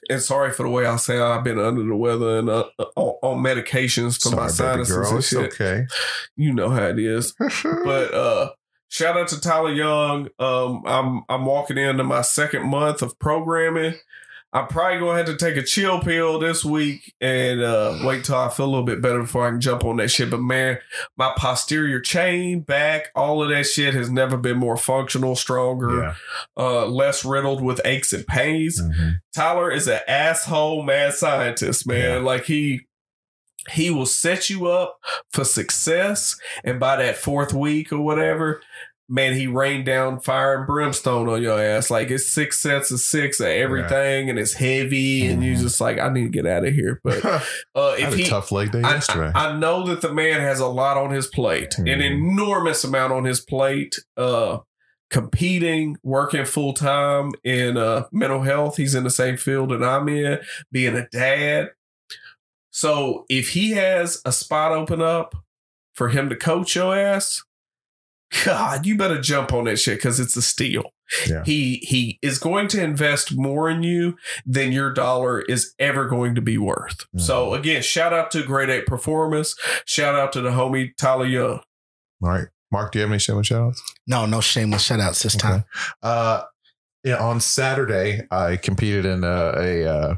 [0.08, 2.64] And sorry for the way I say I've been under the weather and uh,
[2.96, 5.52] on, on medications for my sinuses and It's shit.
[5.52, 5.84] okay.
[6.36, 7.34] You know how it is.
[7.62, 8.50] But uh
[8.88, 10.28] shout out to Tyler Young.
[10.38, 13.94] Um I'm I'm walking into my second month of programming.
[14.54, 18.36] I'm probably gonna have to take a chill pill this week and uh wait till
[18.36, 20.30] I feel a little bit better before I can jump on that shit.
[20.30, 20.78] But man,
[21.16, 26.14] my posterior chain, back, all of that shit has never been more functional, stronger, yeah.
[26.56, 28.80] uh less riddled with aches and pains.
[28.80, 29.20] Mhm.
[29.34, 32.18] Tyler is an asshole mad scientist, man.
[32.18, 32.18] Yeah.
[32.18, 32.82] Like he
[33.70, 34.98] he will set you up
[35.30, 38.60] for success, and by that fourth week or whatever,
[39.14, 41.90] man, he rained down fire and brimstone on your ass.
[41.90, 45.98] Like it's six sets of six of everything, and it's heavy, and you're just like,
[45.98, 46.98] I need to get out of here.
[47.04, 47.40] But uh,
[47.76, 49.30] I if he tough leg day I, yesterday.
[49.34, 52.00] I- I know that the man has a lot on his plate, an Mhm.
[52.32, 53.96] enormous amount on his plate.
[54.16, 54.58] Uh,
[55.10, 58.78] competing, working full time in uh, mental health.
[58.78, 60.38] He's in the same field that I'm in,
[60.70, 61.72] being a dad.
[62.70, 65.34] So if he has a spot open up
[65.94, 67.42] for him to coach your ass,
[68.44, 70.84] God, you better jump on that shit because it's a steal.
[71.28, 71.42] Yeah.
[71.44, 76.34] He he is going to invest more in you than your dollar is ever going
[76.36, 77.06] to be worth.
[77.14, 77.20] Mhm.
[77.20, 79.54] So again, shout out to Grade Eight Performance.
[79.84, 81.60] Shout out to the homie Tyler Young.
[82.22, 82.46] All right.
[82.70, 83.82] Mark, do you have any shameless shout outs?
[84.06, 85.64] No, no shameless shout outs this time.
[86.02, 86.42] Uh,
[87.04, 90.14] yeah, on Saturday, I competed in a, a uh,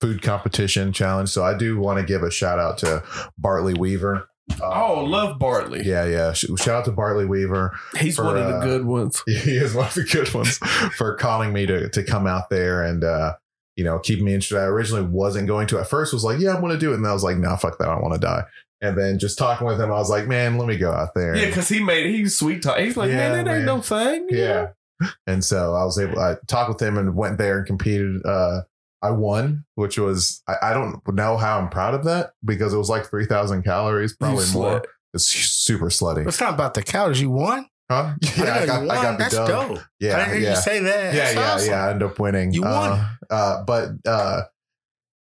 [0.00, 1.28] food competition challenge.
[1.28, 3.04] So I do want to give a shout out to
[3.38, 4.26] Bartley Weaver.
[4.60, 5.82] Oh, Um, love Bartley.
[5.84, 6.32] Yeah, yeah.
[6.32, 7.72] Shout out to Bartley Weaver.
[7.98, 9.22] He's For, one of the uh, good ones.
[9.26, 10.56] He is one of the good ones
[10.96, 13.34] for calling me to to come out there and uh,
[13.76, 14.58] you know keeping me interested.
[14.58, 15.78] I originally wasn't going to.
[15.78, 17.36] At first, was like, yeah, I'm going to do it, and then I was like,
[17.38, 18.42] no, fuck that, I don't want to die.
[18.80, 21.36] And then just talking with him, I was like, man, let me go out there.
[21.36, 22.78] Yeah, because he made he's sweet talk.
[22.78, 24.26] He's like, Yeah, man, that ain't no thing.
[24.26, 24.36] know?
[24.36, 25.08] yeah.
[25.26, 28.26] And so I was able I talked with him and went there and competed.
[28.26, 28.62] Uh
[29.02, 32.78] I won, which was I, I don't know how I'm proud of that because it
[32.78, 34.84] was like three thousand calories, probably more.
[35.14, 36.26] It's super slutty.
[36.26, 37.66] It's not about the calories you won.
[37.90, 38.14] Huh?
[38.38, 39.48] Yeah, I got, you I got the That's dub.
[39.48, 39.78] dope.
[40.00, 40.50] Yeah, I Yeah, didn't hear yeah.
[40.50, 41.14] you say that.
[41.14, 41.70] yeah, That's yeah, awesome.
[41.70, 41.84] yeah.
[41.86, 42.52] I ended up winning.
[42.54, 42.72] You won.
[42.92, 44.42] Uh, uh, but uh,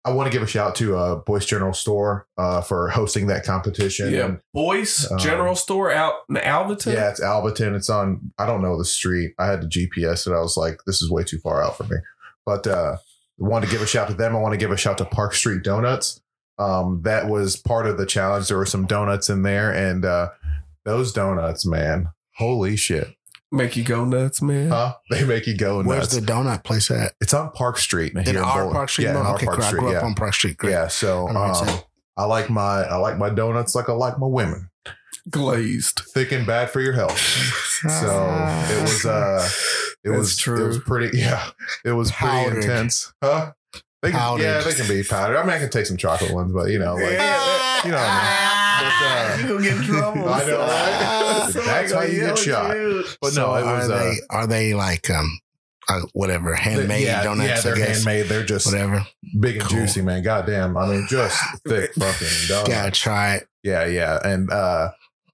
[0.05, 3.27] I want to give a shout out to uh, Boyce General Store uh, for hosting
[3.27, 4.13] that competition.
[4.13, 4.25] Yeah.
[4.25, 6.93] And, Boyce Um, General Store out in Alvaton.
[6.93, 7.75] yeah, it's Alberton.
[7.75, 8.31] It's on.
[8.39, 9.33] I don't know the street.
[9.37, 10.31] I had to GPS it.
[10.33, 11.97] I was like, this is way too far out for me.
[12.45, 12.99] But uh, I
[13.45, 14.35] want to give a shout to them.
[14.35, 16.21] I want to give a shout to Park Street Donuts.
[16.59, 18.47] Um, that was part of the challenge.
[18.47, 20.29] There were some donuts in there, and uh,
[20.85, 23.15] those donuts, man, holy shit,
[23.53, 24.69] Make you go nuts, man.
[24.69, 24.95] huh?
[25.09, 26.13] They make you go Where's nuts.
[26.13, 27.13] Where's the donut place at?
[27.19, 28.73] it's on Park Street In here our Bowling.
[28.73, 29.05] Park Street?
[29.05, 29.65] Yeah, in our okay, Park cool.
[29.65, 29.79] I Street.
[29.81, 30.57] grew up on Park Street.
[30.57, 30.71] Great.
[30.71, 31.81] Yeah, so I know what you're um.
[32.17, 34.69] I like my I like my donuts like I like my women,
[35.29, 35.99] Glazed.
[36.13, 37.17] thick and bad for your health.
[37.17, 37.87] So
[38.69, 39.47] it was uh
[40.03, 40.63] it That's was true.
[40.63, 41.49] it was pretty yeah
[41.85, 43.13] it was pretty intense.
[43.23, 43.53] Huh?
[44.01, 44.43] They can, Powdered.
[44.43, 45.37] yeah, they can be powdered.
[45.37, 47.85] I mean, I can take some chocolate ones, but you know, like Yeah.
[47.85, 49.41] you know, what I mean.
[49.47, 50.27] you gonna get in trouble.
[50.27, 51.49] I know, right?
[51.51, 52.75] Somebody That's how you get shot.
[52.75, 53.03] you.
[53.21, 55.39] but So no, it was are uh, they are they like um
[55.87, 57.47] uh, whatever handmade yeah, donuts?
[57.47, 58.25] Yeah, they're I guess handmade.
[58.27, 59.05] They're just whatever.
[59.39, 59.79] big and Cool.
[59.81, 60.23] juicy, man.
[60.23, 60.77] Goddamn.
[60.77, 62.69] I mean, just thick fucking donuts.
[62.69, 63.47] Gotta try it.
[63.63, 64.89] Yeah, yeah, and uh,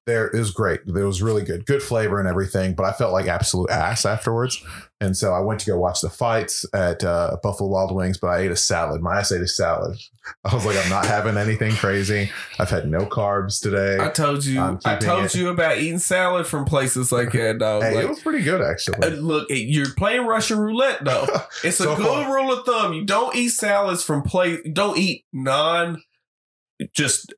[0.07, 0.81] there it was great.
[0.87, 2.73] It was really good, good flavor and everything.
[2.73, 4.63] But I felt like absolute ass afterwards,
[4.99, 8.17] and so I went to go watch the fights at uh, Buffalo Wild Wings.
[8.17, 9.01] But I ate a salad.
[9.01, 9.97] My ass ate a salad.
[10.43, 12.31] I was like, I'm not having anything crazy.
[12.59, 13.97] I've had no carbs today.
[14.03, 14.59] I told you.
[14.83, 17.83] I told it- you about eating salad from places like that, dog.
[17.83, 19.09] hey, like, it was pretty good Uh, actually.
[19.11, 21.27] look, you're playing Russian roulette though.
[21.63, 22.93] It's a good rule of thumb.
[22.93, 24.61] You don't eat salads from play.
[24.63, 26.01] Don't eat non,
[26.93, 27.33] just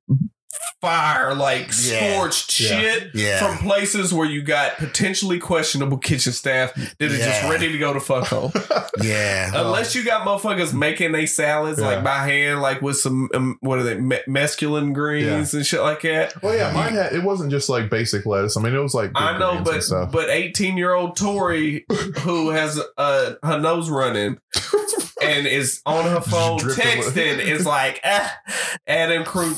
[0.82, 2.14] fire like Yeah.
[2.16, 2.68] scorched Yeah.
[2.80, 3.46] shit Yeah.
[3.46, 7.94] from places where you got potentially questionable kitchen staff that are just ready to go
[7.94, 8.52] to fuck home.
[9.02, 9.52] Yeah.
[9.56, 11.88] Unless you got motherfuckers making they salads Yeah.
[11.88, 15.82] like by hand, like with some um, what are they me- mescaline greens and shit
[15.82, 16.42] like that.
[16.44, 17.14] well, yeah, mine had.
[17.14, 18.58] It wasn't just like basic lettuce.
[18.58, 21.86] I mean, it was like I know, but but eighteen year old Tori
[22.22, 24.38] who has uh her nose running
[25.22, 27.40] and is on her phone texting.
[27.50, 28.30] Is like, eh,
[28.88, 29.50] Adam Cru-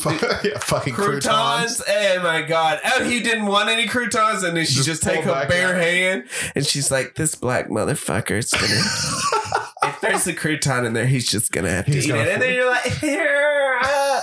[0.44, 1.26] yeah, fucking croutons.
[1.26, 1.82] croutons.
[1.88, 2.80] Oh my god!
[2.86, 5.82] Oh, he didn't want any croutons, and then she Just just, take her bare out.
[5.82, 6.24] hand,
[6.56, 8.68] and she's like, "This black motherfucker is gonna."
[9.84, 12.28] if there's a crouton in there, he's just gonna have to He's eat it.
[12.28, 13.80] And then you're like, here.
[13.84, 14.22] ah.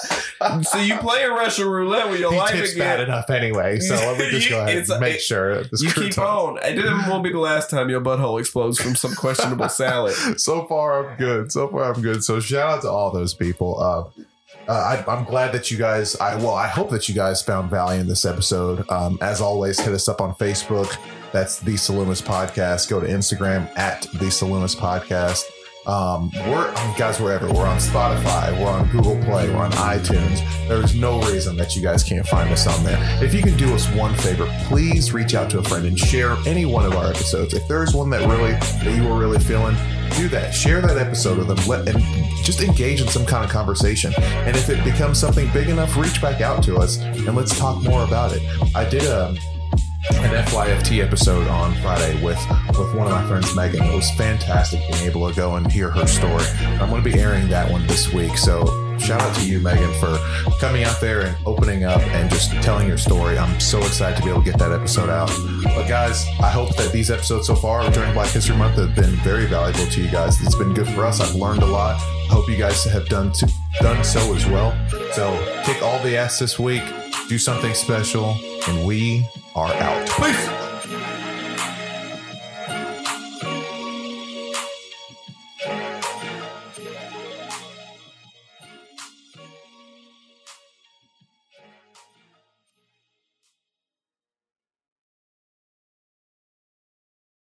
[0.62, 2.98] so you play a Russian roulette with your He life tips again.
[2.98, 5.90] bad enough anyway, so let me just go ahead It's and make sure this You
[5.90, 6.14] croutons.
[6.14, 6.58] keep on.
[6.62, 10.14] It won't be the last time your butthole explodes from some questionable salad.
[10.40, 11.27] so far I'm good.
[11.48, 12.22] So far I'm good.
[12.24, 13.80] So shout out to all those people.
[13.80, 14.22] Uh,
[14.68, 16.16] uh, I, I'm glad that you guys.
[16.16, 18.88] I well, I hope that you guys found value in this episode.
[18.90, 20.94] Um, as always, hit us up on Facebook.
[21.32, 22.88] That's the Salumis Podcast.
[22.88, 25.44] Go to Instagram at the Salumis Podcast.
[25.88, 27.48] Um, we're mean, guys wherever.
[27.48, 28.52] We're on Spotify.
[28.58, 29.48] We're on Google Play.
[29.48, 30.40] We're on iTunes.
[30.68, 32.98] There's no reason that you guys can't find us on there.
[33.22, 36.36] If you can do us one favor, please reach out to a friend and share
[36.46, 37.54] any one of our episodes.
[37.54, 39.76] If there's one that really that you were really feeling,
[40.16, 40.52] do that.
[40.52, 41.66] Share that episode with them.
[41.66, 42.02] Let and
[42.44, 44.12] just engage in some kind of conversation.
[44.18, 47.82] And if it becomes something big enough, reach back out to us and let's talk
[47.82, 48.42] more about it.
[48.74, 49.34] I did a
[50.10, 52.38] an FYFT episode on Friday with
[52.78, 53.82] with one of my friends, Megan.
[53.84, 56.44] It was fantastic being able to go and hear her story.
[56.80, 58.36] I'm going to be airing that one this week.
[58.38, 60.18] So shout out to you, Megan, for
[60.60, 63.38] coming out there and opening up and just telling your story.
[63.38, 65.30] I'm so excited to be able to get that episode out.
[65.62, 69.14] But guys, I hope that these episodes so far during Black History Month have been
[69.16, 70.40] very valuable to you guys.
[70.44, 71.20] It's been good for us.
[71.20, 71.96] I've learned a lot.
[71.96, 74.76] I hope you guys have done to, done so as well.
[75.12, 76.82] So kick all the ass this week.
[77.28, 79.26] Do something special, and we
[79.58, 80.08] are out.
[80.10, 80.67] Peace.